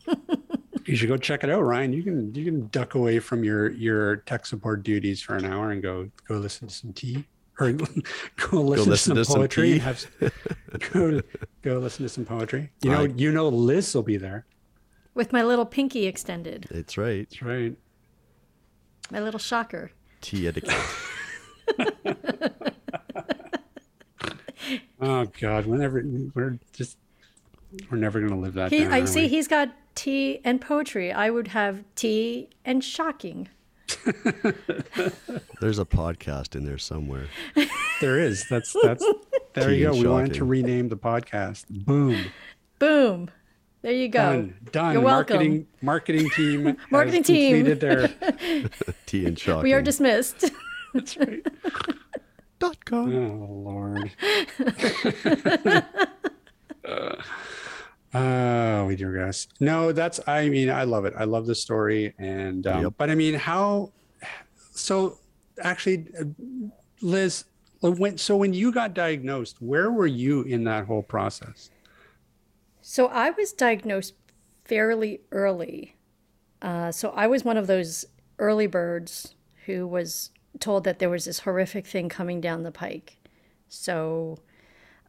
Right. 0.07 0.39
you 0.85 0.95
should 0.95 1.09
go 1.09 1.17
check 1.17 1.43
it 1.43 1.51
out, 1.51 1.61
Ryan. 1.61 1.93
You 1.93 2.03
can 2.03 2.35
you 2.35 2.43
can 2.43 2.67
duck 2.67 2.95
away 2.95 3.19
from 3.19 3.43
your 3.43 3.69
your 3.71 4.17
tech 4.17 4.45
support 4.45 4.83
duties 4.83 5.21
for 5.21 5.35
an 5.35 5.45
hour 5.45 5.71
and 5.71 5.81
go 5.81 6.09
go 6.27 6.35
listen 6.35 6.67
to 6.67 6.73
some 6.73 6.91
tea 6.91 7.25
or 7.59 7.71
go 7.71 7.85
listen, 7.85 8.03
go 8.37 8.61
listen 8.61 9.15
to 9.15 9.25
some 9.25 9.35
to 9.35 9.39
poetry. 9.39 9.79
Some 9.79 9.85
have, 9.85 10.05
go, 10.91 11.21
go 11.61 11.77
listen 11.79 12.03
to 12.03 12.09
some 12.09 12.25
poetry. 12.25 12.71
You 12.81 12.91
know, 12.91 13.03
you 13.03 13.31
know, 13.31 13.47
Liz 13.49 13.93
will 13.93 14.03
be 14.03 14.17
there 14.17 14.45
with 15.13 15.31
my 15.31 15.43
little 15.43 15.65
pinky 15.65 16.07
extended. 16.07 16.67
That's 16.69 16.97
right. 16.97 17.27
That's 17.29 17.41
right. 17.41 17.75
My 19.11 19.19
little 19.19 19.39
shocker. 19.39 19.91
Tea 20.21 20.47
etiquette. 20.47 20.73
oh 25.01 25.25
God! 25.39 25.65
Whenever 25.65 26.03
we're 26.33 26.59
just 26.71 26.97
we're 27.89 27.97
never 27.97 28.21
gonna 28.21 28.39
live 28.39 28.53
that. 28.53 28.71
He, 28.71 28.79
down, 28.79 28.93
I 28.93 29.05
see. 29.05 29.23
We? 29.23 29.27
He's 29.27 29.47
got 29.47 29.69
tea 29.95 30.39
and 30.43 30.59
poetry. 30.61 31.11
I 31.11 31.29
would 31.29 31.49
have 31.49 31.83
tea 31.95 32.49
and 32.65 32.83
shocking. 32.83 33.49
There's 35.61 35.79
a 35.79 35.85
podcast 35.85 36.55
in 36.55 36.65
there 36.65 36.77
somewhere. 36.77 37.27
There 38.01 38.19
is. 38.19 38.45
That's 38.49 38.75
that's. 38.83 39.05
There 39.53 39.71
you 39.71 39.91
go. 39.91 39.97
We 39.97 40.07
wanted 40.07 40.33
to 40.35 40.45
rename 40.45 40.89
the 40.89 40.97
podcast. 40.97 41.65
Boom. 41.69 42.25
Boom. 42.79 43.29
There 43.81 43.91
you 43.91 44.07
go. 44.07 44.19
Done. 44.19 44.55
Done. 44.71 44.93
You're 44.93 45.01
welcome. 45.01 45.35
Marketing 45.37 45.67
marketing 45.81 46.29
team. 46.29 46.77
marketing 46.89 47.23
team. 47.23 47.65
Completed 47.65 47.79
their 47.81 48.69
tea 49.05 49.25
and 49.25 49.37
shocking. 49.37 49.63
We 49.63 49.73
are 49.73 49.81
dismissed. 49.81 50.51
That's 50.93 51.17
right. 51.17 51.45
Dot 52.59 52.85
com. 52.85 53.13
Oh 53.13 53.45
Lord. 53.69 54.11
uh. 56.85 57.15
Oh, 58.13 58.85
we 58.85 58.95
digress. 58.95 59.47
No, 59.59 59.91
that's. 59.91 60.19
I 60.27 60.49
mean, 60.49 60.69
I 60.69 60.83
love 60.83 61.05
it. 61.05 61.13
I 61.17 61.23
love 61.23 61.47
the 61.47 61.55
story, 61.55 62.13
and 62.19 62.67
um, 62.67 62.83
yep. 62.83 62.93
but 62.97 63.09
I 63.09 63.15
mean, 63.15 63.33
how? 63.33 63.91
So, 64.71 65.17
actually, 65.61 66.07
uh, 66.19 66.25
Liz, 67.01 67.45
when 67.81 68.17
so 68.17 68.37
when 68.37 68.53
you 68.53 68.71
got 68.71 68.93
diagnosed, 68.93 69.61
where 69.61 69.91
were 69.91 70.07
you 70.07 70.43
in 70.43 70.63
that 70.65 70.85
whole 70.85 71.03
process? 71.03 71.69
So 72.81 73.07
I 73.07 73.31
was 73.31 73.51
diagnosed 73.53 74.13
fairly 74.65 75.21
early. 75.31 75.95
Uh, 76.61 76.91
so 76.91 77.09
I 77.11 77.27
was 77.27 77.43
one 77.43 77.57
of 77.57 77.67
those 77.67 78.05
early 78.39 78.67
birds 78.67 79.35
who 79.65 79.87
was 79.87 80.31
told 80.59 80.83
that 80.83 80.99
there 80.99 81.09
was 81.09 81.25
this 81.25 81.39
horrific 81.39 81.87
thing 81.87 82.09
coming 82.09 82.41
down 82.41 82.63
the 82.63 82.71
pike. 82.71 83.17
So, 83.67 84.37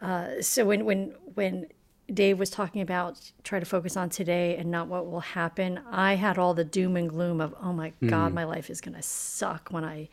uh, 0.01 0.41
so 0.41 0.65
when 0.65 0.85
when 0.85 1.15
when 1.35 1.67
Dave 2.13 2.39
was 2.39 2.51
talking 2.51 2.83
about 2.83 3.33
try 3.43 3.59
to 3.59 3.65
focus 3.65 3.97
on 3.97 4.11
today 4.11 4.57
and 4.57 4.71
not 4.71 4.89
what 4.89 5.11
will 5.11 5.21
happen. 5.21 5.81
I 5.91 6.15
had 6.15 6.39
all 6.39 6.53
the 6.53 6.65
doom 6.65 6.97
and 6.97 7.09
gloom 7.09 7.41
of, 7.41 7.55
oh 7.61 7.73
my 7.73 7.93
mm. 8.03 8.11
God, 8.11 8.35
my 8.35 8.45
life 8.45 8.69
is 8.69 8.81
going 8.81 8.95
to 8.95 9.03
suck 9.03 9.69
when 9.71 9.85
I 9.85 10.09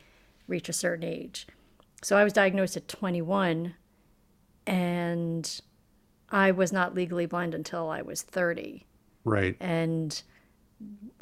reach 0.47 0.69
a 0.69 0.73
certain 0.73 1.03
age. 1.03 1.47
So 2.01 2.17
I 2.17 2.23
was 2.23 2.33
diagnosed 2.33 2.77
at 2.77 2.87
21 2.87 3.75
and 4.65 5.61
I 6.29 6.51
was 6.51 6.71
not 6.71 6.95
legally 6.95 7.25
blind 7.25 7.53
until 7.53 7.89
I 7.89 8.01
was 8.01 8.21
30. 8.21 8.85
Right. 9.25 9.57
And 9.59 10.21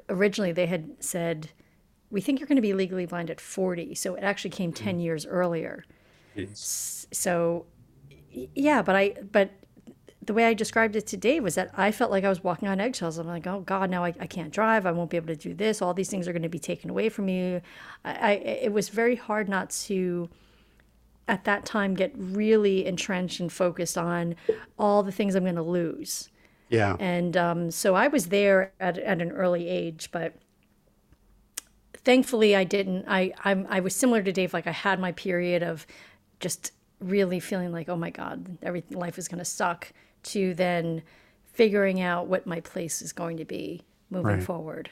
originally 0.07 0.51
they 0.51 0.67
had 0.67 0.91
said, 0.99 1.49
we 2.11 2.21
think 2.21 2.39
you're 2.39 2.47
going 2.47 2.57
to 2.57 2.61
be 2.61 2.73
legally 2.73 3.07
blind 3.07 3.31
at 3.31 3.41
40. 3.41 3.95
So 3.95 4.15
it 4.15 4.23
actually 4.23 4.51
came 4.51 4.71
10 4.71 4.99
mm. 4.99 5.03
years 5.03 5.25
earlier. 5.25 5.83
Yes. 6.35 7.07
So 7.11 7.65
yeah, 8.31 8.83
but 8.83 8.95
I, 8.95 9.15
but 9.31 9.49
the 10.29 10.33
way 10.35 10.45
I 10.45 10.53
described 10.53 10.95
it 10.95 11.07
to 11.07 11.17
Dave 11.17 11.41
was 11.41 11.55
that 11.55 11.71
I 11.75 11.91
felt 11.91 12.11
like 12.11 12.23
I 12.23 12.29
was 12.29 12.43
walking 12.43 12.67
on 12.67 12.79
eggshells. 12.79 13.17
I'm 13.17 13.25
like, 13.25 13.47
oh 13.47 13.61
God, 13.61 13.89
now 13.89 14.03
I, 14.03 14.13
I 14.19 14.27
can't 14.27 14.53
drive. 14.53 14.85
I 14.85 14.91
won't 14.91 15.09
be 15.09 15.17
able 15.17 15.25
to 15.29 15.35
do 15.35 15.55
this. 15.55 15.81
All 15.81 15.91
these 15.91 16.07
things 16.07 16.27
are 16.27 16.33
going 16.33 16.43
to 16.43 16.49
be 16.49 16.59
taken 16.59 16.91
away 16.91 17.09
from 17.09 17.25
me. 17.25 17.55
I, 18.05 18.13
I, 18.13 18.31
it 18.33 18.71
was 18.71 18.89
very 18.89 19.15
hard 19.15 19.49
not 19.49 19.71
to, 19.87 20.29
at 21.27 21.45
that 21.45 21.65
time, 21.65 21.95
get 21.95 22.11
really 22.15 22.85
entrenched 22.85 23.39
and 23.39 23.51
focused 23.51 23.97
on 23.97 24.35
all 24.77 25.01
the 25.01 25.11
things 25.11 25.33
I'm 25.33 25.45
going 25.45 25.55
to 25.55 25.63
lose. 25.63 26.29
Yeah. 26.69 26.95
And 26.99 27.35
um, 27.35 27.71
so 27.71 27.95
I 27.95 28.07
was 28.07 28.27
there 28.27 28.71
at, 28.79 28.99
at 28.99 29.23
an 29.23 29.31
early 29.31 29.67
age, 29.67 30.09
but 30.11 30.35
thankfully 31.95 32.55
I 32.55 32.65
didn't. 32.65 33.05
I, 33.07 33.33
I'm, 33.43 33.65
I 33.67 33.79
was 33.79 33.95
similar 33.95 34.21
to 34.21 34.31
Dave. 34.31 34.53
Like 34.53 34.67
I 34.67 34.73
had 34.73 34.99
my 34.99 35.11
period 35.11 35.63
of 35.63 35.87
just 36.39 36.71
really 36.99 37.39
feeling 37.39 37.71
like, 37.71 37.89
oh 37.89 37.97
my 37.97 38.11
God, 38.11 38.59
everything 38.61 38.99
life 38.99 39.17
is 39.17 39.27
going 39.27 39.39
to 39.39 39.43
suck 39.45 39.91
to 40.23 40.53
then 40.53 41.01
figuring 41.45 42.01
out 42.01 42.27
what 42.27 42.47
my 42.47 42.59
place 42.61 43.01
is 43.01 43.13
going 43.13 43.37
to 43.37 43.45
be 43.45 43.83
moving 44.09 44.35
right. 44.35 44.43
forward. 44.43 44.89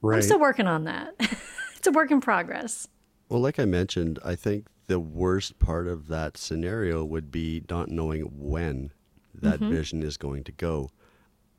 Right. 0.00 0.16
I'm 0.16 0.22
still 0.22 0.40
working 0.40 0.66
on 0.66 0.84
that. 0.84 1.14
it's 1.76 1.86
a 1.86 1.92
work 1.92 2.10
in 2.10 2.20
progress. 2.20 2.88
Well, 3.28 3.40
like 3.40 3.58
I 3.58 3.64
mentioned, 3.64 4.18
I 4.24 4.34
think 4.34 4.66
the 4.86 5.00
worst 5.00 5.58
part 5.58 5.86
of 5.86 6.08
that 6.08 6.36
scenario 6.36 7.04
would 7.04 7.30
be 7.30 7.62
not 7.68 7.88
knowing 7.88 8.22
when 8.22 8.92
that 9.34 9.60
mm-hmm. 9.60 9.70
vision 9.70 10.02
is 10.02 10.16
going 10.16 10.44
to 10.44 10.52
go. 10.52 10.90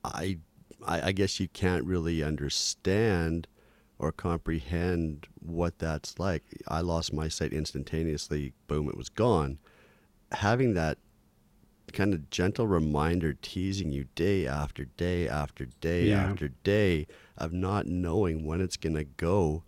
I, 0.03 0.39
I, 0.85 1.07
I 1.07 1.11
guess 1.11 1.39
you 1.39 1.47
can't 1.47 1.85
really 1.85 2.23
understand 2.23 3.47
or 3.99 4.11
comprehend 4.11 5.27
what 5.39 5.77
that's 5.77 6.17
like. 6.17 6.43
I 6.67 6.81
lost 6.81 7.13
my 7.13 7.27
sight 7.27 7.53
instantaneously. 7.53 8.53
Boom, 8.67 8.87
it 8.87 8.97
was 8.97 9.09
gone. 9.09 9.59
Having 10.31 10.73
that 10.75 10.97
kind 11.93 12.13
of 12.13 12.29
gentle 12.29 12.67
reminder 12.67 13.33
teasing 13.33 13.91
you 13.91 14.05
day 14.15 14.47
after 14.47 14.85
day 14.85 15.27
after 15.27 15.65
day 15.81 16.05
yeah. 16.05 16.23
after 16.23 16.49
day 16.63 17.07
of 17.37 17.53
not 17.53 17.85
knowing 17.87 18.45
when 18.45 18.61
it's 18.61 18.77
going 18.77 18.95
to 18.95 19.03
go 19.03 19.63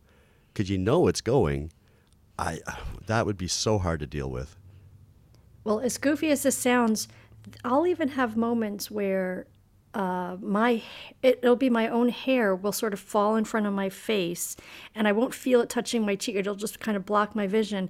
because 0.54 0.70
you 0.70 0.78
know 0.78 1.08
it's 1.08 1.22
going 1.22 1.72
i 2.40 2.60
that 3.08 3.26
would 3.26 3.38
be 3.38 3.48
so 3.48 3.78
hard 3.78 4.00
to 4.00 4.08
deal 4.08 4.30
with 4.30 4.58
Well, 5.64 5.80
as 5.80 5.98
goofy 5.98 6.30
as 6.32 6.44
this 6.44 6.58
sounds, 6.58 7.08
I'll 7.64 7.86
even 7.86 8.10
have 8.10 8.36
moments 8.36 8.90
where 8.90 9.46
uh, 9.94 10.38
my 10.42 10.82
it, 11.22 11.40
it'll 11.44 11.56
be 11.56 11.70
my 11.70 11.88
own 11.88 12.10
hair 12.10 12.56
will 12.56 12.72
sort 12.72 12.94
of 12.94 13.00
fall 13.00 13.36
in 13.36 13.44
front 13.46 13.68
of 13.68 13.74
my 13.74 13.90
face, 13.90 14.56
and 14.96 15.08
I 15.08 15.12
won't 15.12 15.34
feel 15.34 15.62
it 15.62 15.70
touching 15.70 16.06
my 16.06 16.16
cheek. 16.16 16.36
It'll 16.36 16.56
just 16.56 16.80
kind 16.80 16.98
of 16.98 17.06
block 17.06 17.36
my 17.36 17.48
vision, 17.48 17.90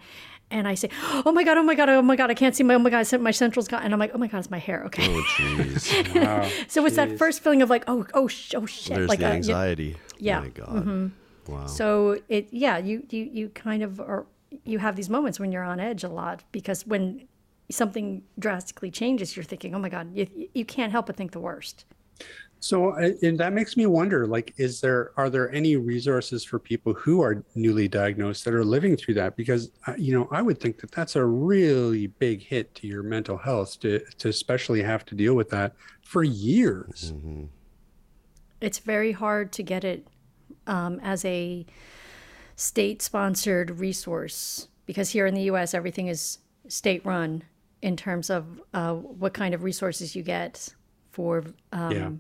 and 0.51 0.67
I 0.67 0.75
say, 0.75 0.89
"Oh 1.25 1.31
my 1.31 1.43
god! 1.43 1.57
Oh 1.57 1.63
my 1.63 1.75
god! 1.75 1.89
Oh 1.89 2.01
my 2.01 2.15
god! 2.15 2.29
I 2.29 2.33
can't 2.33 2.55
see 2.55 2.63
my 2.63 2.75
oh 2.75 2.79
my 2.79 2.89
god! 2.89 3.11
My 3.19 3.31
central's 3.31 3.67
gone." 3.67 3.83
And 3.83 3.93
I'm 3.93 3.99
like, 3.99 4.11
"Oh 4.13 4.17
my 4.17 4.27
god! 4.27 4.39
It's 4.39 4.51
my 4.51 4.59
hair." 4.59 4.83
Okay. 4.85 5.07
Oh, 5.07 5.23
jeez. 5.35 6.15
Wow. 6.21 6.49
so 6.67 6.85
it's 6.85 6.95
that 6.95 7.17
first 7.17 7.41
feeling 7.41 7.61
of 7.61 7.69
like, 7.69 7.83
"Oh 7.87 8.05
oh 8.13 8.27
sh- 8.27 8.53
oh 8.55 8.65
shit!" 8.65 8.95
There's 8.95 9.09
like 9.09 9.19
the 9.19 9.25
yeah. 9.25 9.31
anxiety. 9.31 9.97
yeah. 10.17 10.39
My 10.41 10.49
God. 10.49 10.69
Mm-hmm. 10.69 11.07
Wow. 11.51 11.65
So 11.65 12.19
it 12.29 12.47
yeah 12.51 12.77
you 12.77 13.05
you 13.09 13.29
you 13.31 13.49
kind 13.49 13.83
of 13.83 13.99
are 13.99 14.25
you 14.65 14.79
have 14.79 14.95
these 14.95 15.09
moments 15.09 15.39
when 15.39 15.51
you're 15.51 15.63
on 15.63 15.79
edge 15.79 16.03
a 16.03 16.09
lot 16.09 16.43
because 16.51 16.85
when 16.85 17.27
something 17.69 18.23
drastically 18.37 18.91
changes, 18.91 19.35
you're 19.35 19.43
thinking, 19.45 19.73
"Oh 19.73 19.79
my 19.79 19.89
god!" 19.89 20.15
You 20.15 20.27
you 20.53 20.65
can't 20.65 20.91
help 20.91 21.07
but 21.07 21.15
think 21.15 21.31
the 21.31 21.39
worst. 21.39 21.85
So 22.64 22.93
and 22.93 23.39
that 23.39 23.53
makes 23.53 23.76
me 23.76 23.88
wonder 23.88 24.28
like 24.28 24.53
is 24.57 24.82
there 24.82 25.14
are 25.18 25.32
there 25.32 25.51
any 25.51 25.78
resources 25.78 26.43
for 26.43 26.59
people 26.59 26.93
who 26.93 27.20
are 27.24 27.43
newly 27.55 27.88
diagnosed 27.88 28.45
that 28.45 28.53
are 28.53 28.64
living 28.64 28.95
through 28.95 29.16
that 29.16 29.36
because 29.36 29.72
uh, 29.88 29.95
you 29.97 30.14
know 30.14 30.28
I 30.30 30.43
would 30.43 30.59
think 30.59 30.80
that 30.82 30.91
that's 30.91 31.16
a 31.16 31.26
really 31.26 32.05
big 32.05 32.43
hit 32.43 32.76
to 32.76 32.88
your 32.88 33.01
mental 33.01 33.36
health 33.36 33.80
to 33.80 33.99
to 34.20 34.30
especially 34.30 34.84
have 34.84 35.05
to 35.05 35.16
deal 35.16 35.34
with 35.34 35.49
that 35.49 35.74
for 36.03 36.24
years. 36.24 37.14
Mm-hmm. 37.16 37.45
It's 38.62 38.78
very 38.78 39.12
hard 39.12 39.51
to 39.53 39.64
get 39.64 39.84
it 39.84 40.07
um, 40.68 40.99
as 41.01 41.26
a 41.26 41.66
state-sponsored 42.57 43.80
resource 43.80 44.68
because 44.86 45.09
here 45.09 45.26
in 45.26 45.34
the 45.34 45.43
U.S. 45.43 45.74
everything 45.74 46.09
is 46.09 46.38
state-run 46.68 47.41
in 47.82 47.97
terms 47.97 48.30
of 48.30 48.62
uh, 48.76 48.93
what 48.93 49.34
kind 49.34 49.55
of 49.55 49.64
resources 49.64 50.16
you 50.16 50.22
get 50.22 50.76
for 51.12 51.43
um, 51.72 51.91
Yeah. 51.91 52.12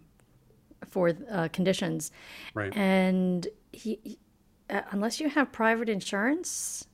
For 0.87 1.13
uh, 1.29 1.47
conditions. 1.53 2.11
Right. 2.53 2.75
and 2.75 3.47
he, 3.71 3.99
he- 4.03 4.19
uh, 4.69 4.81
unless 4.91 5.19
you 5.19 5.27
have 5.29 5.51
private 5.51 5.89
insurance 5.89 6.87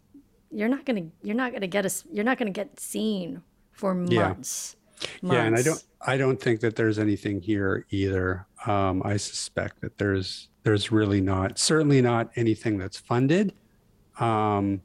you're 0.49 0.69
not 0.69 0.83
going 0.85 0.95
to 1.11 1.27
you're 1.27 1.35
not 1.35 1.51
going 1.51 1.61
to 1.61 1.67
get 1.67 1.85
a 1.85 1.91
you're 2.11 2.23
not 2.23 2.37
going 2.39 2.51
to 2.51 2.57
get 2.57 2.79
seen 2.79 3.41
for 3.71 3.93
Yeah. 4.07 4.29
months 4.29 4.75
Yeah, 5.21 5.43
and 5.43 5.55
I 5.55 5.61
don't 5.61 5.83
I 6.01 6.17
don't 6.17 6.41
think 6.41 6.61
that 6.61 6.75
there's 6.75 6.97
anything 6.97 7.39
here 7.41 7.85
either. 7.91 8.47
Um, 8.65 9.03
I 9.05 9.17
suspect 9.17 9.81
that 9.81 9.97
there's 9.99 10.49
there's 10.63 10.91
really 10.91 11.21
not 11.21 11.59
certainly 11.59 12.01
not 12.01 12.31
anything 12.35 12.77
that's 12.79 12.97
funded. 12.97 13.53
Um, 14.19 14.81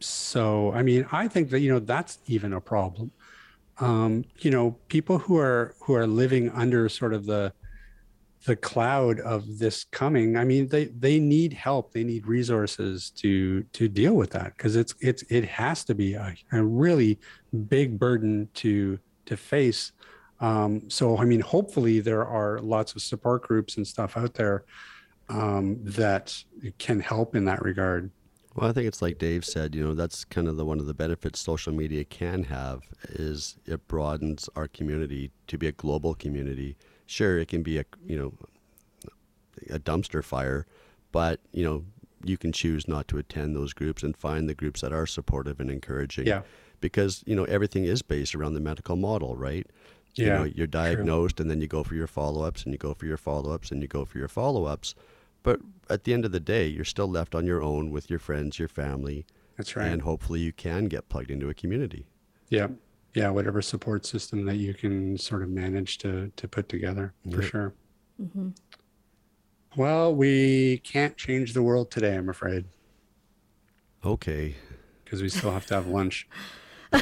so 0.00 0.72
I 0.72 0.82
mean, 0.82 1.06
I 1.12 1.28
think 1.28 1.50
that 1.50 1.60
you 1.60 1.70
know 1.72 1.78
that's 1.80 2.18
even 2.26 2.52
a 2.54 2.60
problem. 2.60 3.10
Um, 3.78 4.24
you 4.38 4.50
know, 4.50 4.76
people 4.88 5.18
who 5.18 5.36
are 5.36 5.74
who 5.80 5.94
are 5.94 6.06
living 6.06 6.48
under 6.50 6.88
sort 6.88 7.12
of 7.12 7.26
the 7.26 7.52
the 8.46 8.56
cloud 8.56 9.18
of 9.20 9.58
this 9.58 9.84
coming. 9.90 10.36
I 10.36 10.44
mean, 10.44 10.68
they 10.68 10.86
they 10.86 11.18
need 11.18 11.52
help. 11.52 11.92
They 11.92 12.04
need 12.04 12.26
resources 12.26 13.10
to 13.16 13.64
to 13.64 13.88
deal 13.88 14.14
with 14.14 14.30
that 14.30 14.56
because 14.56 14.76
it's 14.76 14.94
it's 15.00 15.22
it 15.28 15.44
has 15.44 15.84
to 15.84 15.94
be 15.94 16.14
a, 16.14 16.34
a 16.52 16.62
really 16.62 17.18
big 17.68 17.98
burden 17.98 18.48
to 18.54 18.98
to 19.26 19.36
face. 19.36 19.92
Um, 20.38 20.88
so 20.88 21.18
I 21.18 21.24
mean, 21.24 21.40
hopefully 21.40 21.98
there 21.98 22.24
are 22.24 22.60
lots 22.60 22.94
of 22.94 23.02
support 23.02 23.42
groups 23.42 23.78
and 23.78 23.86
stuff 23.86 24.16
out 24.16 24.34
there 24.34 24.64
um, 25.28 25.78
that 25.82 26.36
can 26.78 27.00
help 27.00 27.34
in 27.34 27.44
that 27.46 27.62
regard. 27.62 28.10
Well, 28.54 28.70
I 28.70 28.72
think 28.72 28.86
it's 28.86 29.02
like 29.02 29.18
Dave 29.18 29.44
said. 29.44 29.74
You 29.74 29.82
know, 29.82 29.94
that's 29.94 30.24
kind 30.24 30.46
of 30.46 30.56
the 30.56 30.64
one 30.64 30.78
of 30.78 30.86
the 30.86 30.94
benefits 30.94 31.40
social 31.40 31.72
media 31.72 32.04
can 32.04 32.44
have 32.44 32.82
is 33.08 33.58
it 33.66 33.86
broadens 33.88 34.48
our 34.54 34.68
community 34.68 35.32
to 35.48 35.58
be 35.58 35.66
a 35.66 35.72
global 35.72 36.14
community. 36.14 36.76
Sure, 37.06 37.38
it 37.38 37.48
can 37.48 37.62
be 37.62 37.78
a 37.78 37.84
you 38.04 38.18
know 38.18 38.32
a 39.70 39.78
dumpster 39.78 40.22
fire, 40.22 40.66
but 41.12 41.40
you 41.52 41.64
know 41.64 41.84
you 42.24 42.36
can 42.36 42.52
choose 42.52 42.88
not 42.88 43.06
to 43.08 43.18
attend 43.18 43.54
those 43.54 43.72
groups 43.72 44.02
and 44.02 44.16
find 44.16 44.48
the 44.48 44.54
groups 44.54 44.80
that 44.80 44.92
are 44.92 45.06
supportive 45.06 45.60
and 45.60 45.70
encouraging. 45.70 46.26
Yeah. 46.26 46.42
Because 46.80 47.22
you 47.26 47.34
know 47.36 47.44
everything 47.44 47.84
is 47.84 48.02
based 48.02 48.34
around 48.34 48.54
the 48.54 48.60
medical 48.60 48.96
model, 48.96 49.36
right? 49.36 49.66
You 50.14 50.26
Yeah, 50.26 50.38
know, 50.38 50.44
you're 50.44 50.66
diagnosed 50.66 51.40
and 51.40 51.50
then 51.50 51.60
you 51.60 51.66
go 51.68 51.84
for 51.84 51.94
your 51.94 52.06
follow-ups 52.06 52.64
and 52.64 52.72
you 52.72 52.78
go 52.78 52.94
for 52.94 53.06
your 53.06 53.18
follow-ups 53.18 53.70
and 53.70 53.82
you 53.82 53.88
go 53.88 54.04
for 54.04 54.18
your 54.18 54.28
follow-ups. 54.28 54.94
But 55.42 55.60
at 55.90 56.04
the 56.04 56.12
end 56.14 56.24
of 56.24 56.32
the 56.32 56.40
day, 56.40 56.66
you're 56.66 56.84
still 56.86 57.06
left 57.08 57.34
on 57.34 57.46
your 57.46 57.62
own 57.62 57.90
with 57.90 58.08
your 58.10 58.18
friends, 58.18 58.58
your 58.58 58.68
family, 58.68 59.26
That's 59.56 59.76
right. 59.76 59.86
and 59.88 60.02
hopefully 60.02 60.40
you 60.40 60.52
can 60.52 60.86
get 60.86 61.08
plugged 61.10 61.30
into 61.30 61.48
a 61.50 61.54
community. 61.54 62.06
Yeah. 62.48 62.68
Yeah. 63.16 63.30
Whatever 63.30 63.62
support 63.62 64.04
system 64.06 64.44
that 64.46 64.56
you 64.56 64.74
can 64.74 65.16
sort 65.18 65.42
of 65.42 65.48
manage 65.48 65.98
to 65.98 66.30
to 66.36 66.46
put 66.48 66.68
together 66.68 67.14
for 67.30 67.42
Yeah. 67.42 67.48
sure. 67.48 67.74
Mm-hmm. 68.20 68.48
Well, 69.76 70.14
we 70.14 70.78
can't 70.78 71.16
change 71.16 71.52
the 71.52 71.62
world 71.62 71.90
today, 71.90 72.14
I'm 72.16 72.28
afraid, 72.30 72.64
Okay. 74.04 74.54
because 75.04 75.20
we 75.22 75.28
still 75.28 75.50
have 75.50 75.66
to 75.66 75.74
have 75.74 75.86
lunch. 75.86 76.26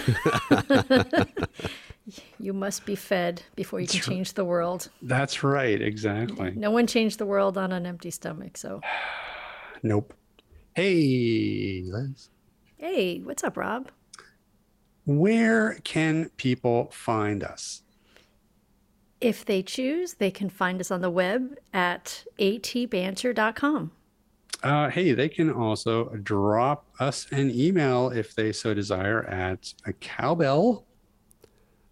you 2.41 2.53
must 2.53 2.85
be 2.85 2.95
fed 2.97 3.43
before 3.55 3.81
you 3.81 3.87
can 3.87 4.01
change 4.01 4.33
the 4.35 4.45
world 4.45 4.89
That's 5.03 5.43
right. 5.45 5.81
Exactly. 5.81 6.53
no 6.57 6.71
one 6.71 6.87
changed 6.87 7.19
the 7.19 7.27
world 7.27 7.57
on 7.59 7.71
an 7.73 7.87
empty 7.87 8.11
stomach 8.11 8.57
so 8.57 8.81
Nope. 9.83 10.15
Hey, 10.75 11.83
Liz. 11.85 12.31
hey 12.79 13.21
what's 13.21 13.45
up 13.45 13.57
rob 13.57 13.91
Where 15.05 15.75
can 15.85 16.31
people 16.37 16.91
find 16.93 17.43
us? 17.43 17.81
if 19.21 19.43
they 19.47 19.63
choose 19.63 20.15
they 20.15 20.31
can 20.31 20.51
find 20.51 20.81
us 20.81 20.91
on 20.91 21.01
the 21.01 21.09
web 21.09 21.57
at 21.73 22.25
atbanter.com 22.39 23.91
Uh, 24.63 24.91
hey, 24.91 25.13
they 25.13 25.29
can 25.31 25.51
also 25.51 26.11
drop 26.23 26.87
us 27.01 27.27
an 27.33 27.51
email 27.51 28.11
if 28.11 28.35
they 28.35 28.53
so 28.53 28.75
desire 28.75 29.25
at 29.25 29.73
a 29.87 29.93
cowbell. 29.95 30.85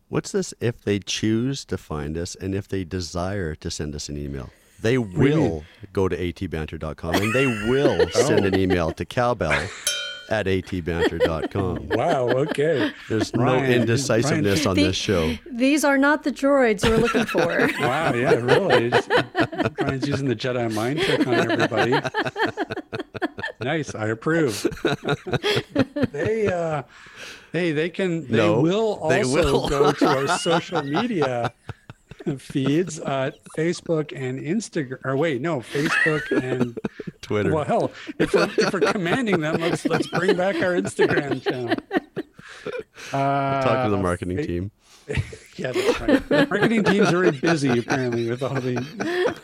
What's 0.09 0.33
this 0.33 0.53
if 0.61 0.83
they 0.83 0.99
choose 0.99 1.65
to 1.67 1.79
find 1.79 2.19
us 2.19 2.35
and 2.35 2.55
if 2.55 2.69
they 2.69 2.85
desire 2.85 3.55
to 3.57 3.71
send 3.71 3.95
us 3.95 4.09
an 4.11 4.19
email? 4.19 4.51
They 4.81 4.97
do 4.97 5.01
you 5.01 5.07
mean? 5.19 5.41
will 5.41 5.65
go 5.93 6.09
to 6.09 6.17
atbanter.com 6.17 7.15
and 7.15 7.33
they 7.33 7.47
will 7.47 8.09
send 8.29 8.45
an 8.45 8.55
email 8.59 8.91
to 8.93 9.05
cowbell 9.07 9.69
at 10.33 10.47
atbanter.com. 10.47 11.89
Wow. 11.91 12.29
Okay. 12.31 12.91
There's 13.09 13.33
Ryan- 13.35 13.63
no 13.71 13.77
indecisiveness 13.77 14.65
on 14.67 14.77
The- 14.77 14.85
this 14.85 14.97
show. 14.97 15.37
these 15.51 15.85
are 15.85 15.99
not 15.99 16.23
the 16.25 16.33
droids 16.33 16.89
we're 16.89 16.97
looking 16.97 17.27
for 17.27 17.47
wow. 17.81 18.15
Yeah. 18.15 18.35
Really. 18.35 18.89
Just- 18.91 19.11
Ryan's 19.79 20.09
using 20.09 20.29
the 20.29 20.35
Jedi 20.37 20.73
mind 20.73 21.01
trick 21.01 21.27
on 21.27 21.35
everybody. 21.35 21.93
nice. 23.61 23.95
I 23.95 24.07
approve. 24.09 24.67
they. 26.13 26.47
uh 26.49 26.83
Hey, 27.53 27.73
they 27.73 27.91
can. 27.91 28.27
They 28.29 28.39
No, 28.39 28.63
will 28.63 28.95
also 28.95 29.09
they 29.11 29.25
will. 29.25 29.69
go 29.69 29.93
to 29.93 30.07
our 30.09 30.39
social 30.39 30.83
media 30.83 31.53
feeds, 32.39 33.01
uh, 33.01 33.31
Facebook 33.57 34.13
and 34.15 34.39
Instagram. 34.41 34.99
Or 35.05 35.17
wait, 35.17 35.41
no, 35.41 35.61
Facebook 35.61 36.31
and 36.43 36.79
Twitter. 37.23 37.53
Well, 37.53 37.65
hell, 37.65 37.93
if 38.19 38.33
we're, 38.35 38.49
if 38.59 38.73
we're 38.73 38.81
commanding 38.81 39.41
them, 39.41 39.61
let's 39.61 39.85
let's 39.87 40.07
bring 40.09 40.37
back 40.37 40.57
our 40.57 40.73
Instagram 40.75 41.43
channel. 41.43 41.75
Uh, 43.13 43.63
Talk 43.63 43.85
to 43.87 43.91
the 43.91 43.97
marketing 43.97 44.37
fa- 44.37 44.47
team. 44.47 44.71
Yeah, 45.57 45.73
that's 45.73 46.01
right. 46.01 46.29
The 46.29 46.47
marketing 46.49 46.85
team's 46.85 47.11
very 47.11 47.31
busy 47.33 47.79
apparently 47.79 48.29
with 48.31 48.43
all 48.43 48.55
the 48.55 48.77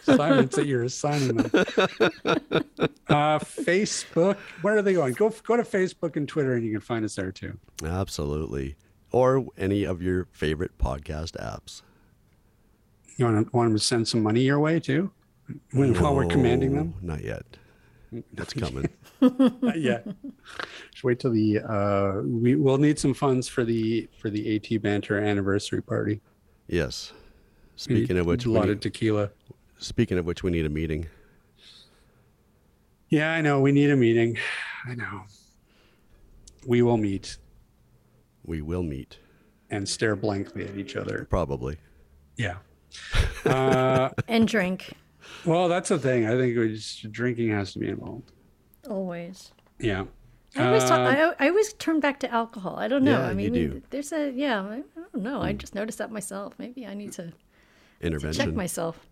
assignments 0.06 0.54
that 0.56 0.66
you're 0.66 0.84
assigning 0.84 1.36
them. 1.36 1.50
Uh, 3.08 3.38
Facebook, 3.40 4.36
where 4.62 4.76
are 4.76 4.82
they 4.82 4.92
going? 4.92 5.14
Go 5.14 5.30
go 5.44 5.56
to 5.56 5.64
Facebook 5.64 6.16
and 6.16 6.28
Twitter, 6.28 6.54
and 6.54 6.64
you 6.64 6.70
can 6.72 6.80
find 6.80 7.04
us 7.04 7.16
there 7.16 7.32
too. 7.32 7.58
Absolutely. 7.84 8.76
Or 9.10 9.46
any 9.56 9.84
of 9.84 10.00
your 10.02 10.28
favorite 10.32 10.78
podcast 10.78 11.32
apps. 11.32 11.82
You 13.18 13.24
want 13.26 13.46
to 13.50 13.56
want 13.56 13.68
them 13.70 13.76
to 13.76 13.82
send 13.84 14.06
some 14.08 14.22
money 14.22 14.40
your 14.42 14.58
way 14.60 14.80
too, 14.80 15.10
when, 15.72 15.92
while 16.00 16.14
we're 16.14 16.26
commanding 16.26 16.74
them. 16.74 16.94
Not 17.02 17.22
yet. 17.22 17.44
That's 18.32 18.52
coming. 18.64 18.88
Not 19.20 19.78
yet. 19.78 20.06
Just 20.92 21.04
wait 21.04 21.18
till 21.20 21.32
the 21.32 21.58
uh, 21.60 22.22
we 22.24 22.54
will 22.54 22.78
need 22.78 22.98
some 22.98 23.12
funds 23.12 23.48
for 23.48 23.64
the 23.64 24.08
for 24.20 24.30
the 24.30 24.56
AT 24.56 24.80
banter 24.82 25.18
anniversary 25.18 25.82
party. 25.82 26.20
Yes. 26.68 27.12
Speaking 27.76 28.16
need 28.16 28.20
of 28.20 28.26
which, 28.26 28.44
a 28.46 28.48
we 28.50 28.54
lot 28.56 28.68
of 28.70 28.80
tequila. 28.80 29.30
speaking 29.78 30.16
of 30.18 30.24
which, 30.24 30.42
we 30.42 30.50
need 30.50 30.64
a 30.64 30.68
meeting. 30.70 31.06
Yeah, 33.08 33.32
I 33.32 33.40
know. 33.40 33.60
We 33.60 33.72
need 33.72 33.90
a 33.90 33.96
meeting. 33.96 34.36
I 34.86 34.94
know. 34.94 35.22
We 36.66 36.82
will 36.82 36.96
meet 36.98 37.36
We 38.44 38.60
will 38.62 38.82
meet. 38.82 39.18
and 39.70 39.88
stare 39.88 40.14
blankly 40.16 40.66
at 40.66 40.76
each 40.76 40.96
other. 40.96 41.26
Probably. 41.30 41.76
Yeah. 42.36 42.56
Uh, 43.44 44.10
and 44.26 44.46
drink 44.46 44.92
well, 45.44 45.68
that's 45.68 45.88
the 45.88 45.98
thing. 45.98 46.26
I 46.26 46.36
think 46.36 46.56
we 46.56 46.74
just, 46.74 47.10
drinking 47.12 47.50
has 47.50 47.72
to 47.72 47.78
be 47.78 47.88
involved. 47.88 48.32
always 48.88 49.52
Yeah. 49.78 50.04
I 50.56 50.66
always, 50.66 50.84
talk, 50.84 50.98
Uh, 51.00 51.34
I, 51.38 51.46
I 51.46 51.48
always 51.48 51.72
turn 51.74 52.00
back 52.00 52.20
to 52.20 52.30
alcohol. 52.32 52.76
I 52.78 52.88
don't 52.88 53.04
know. 53.04 53.20
Yeah, 53.20 53.26
I 53.26 53.30
you 53.30 53.36
mean, 53.36 53.52
do. 53.52 53.82
there's 53.90 54.12
a 54.12 54.30
yeah. 54.32 54.60
I, 54.62 54.76
I 54.78 55.00
don't 55.12 55.22
know. 55.22 55.40
I 55.40 55.52
just 55.52 55.74
noticed 55.74 55.98
that 55.98 56.10
myself. 56.10 56.54
Maybe 56.58 56.86
I 56.86 56.94
need 56.94 57.12
to 57.12 57.32
intervention 58.00 58.46
check 58.46 58.54
myself. 58.54 59.06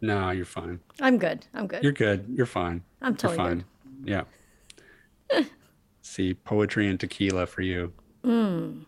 No, 0.00 0.30
you're 0.30 0.46
fine. 0.46 0.80
I'm 1.00 1.18
good. 1.18 1.46
I'm 1.52 1.66
good. 1.66 1.82
You're 1.82 1.92
good. 1.92 2.26
You're 2.34 2.46
fine. 2.46 2.82
I'm 3.02 3.12
You're 3.12 3.16
totally 3.18 3.36
fine. 3.36 3.64
good. 4.04 4.26
Yeah. 5.30 5.42
See, 6.02 6.34
poetry 6.34 6.88
and 6.88 6.98
tequila 6.98 7.46
for 7.46 7.60
you. 7.62 7.92
Hmm. 8.24 8.80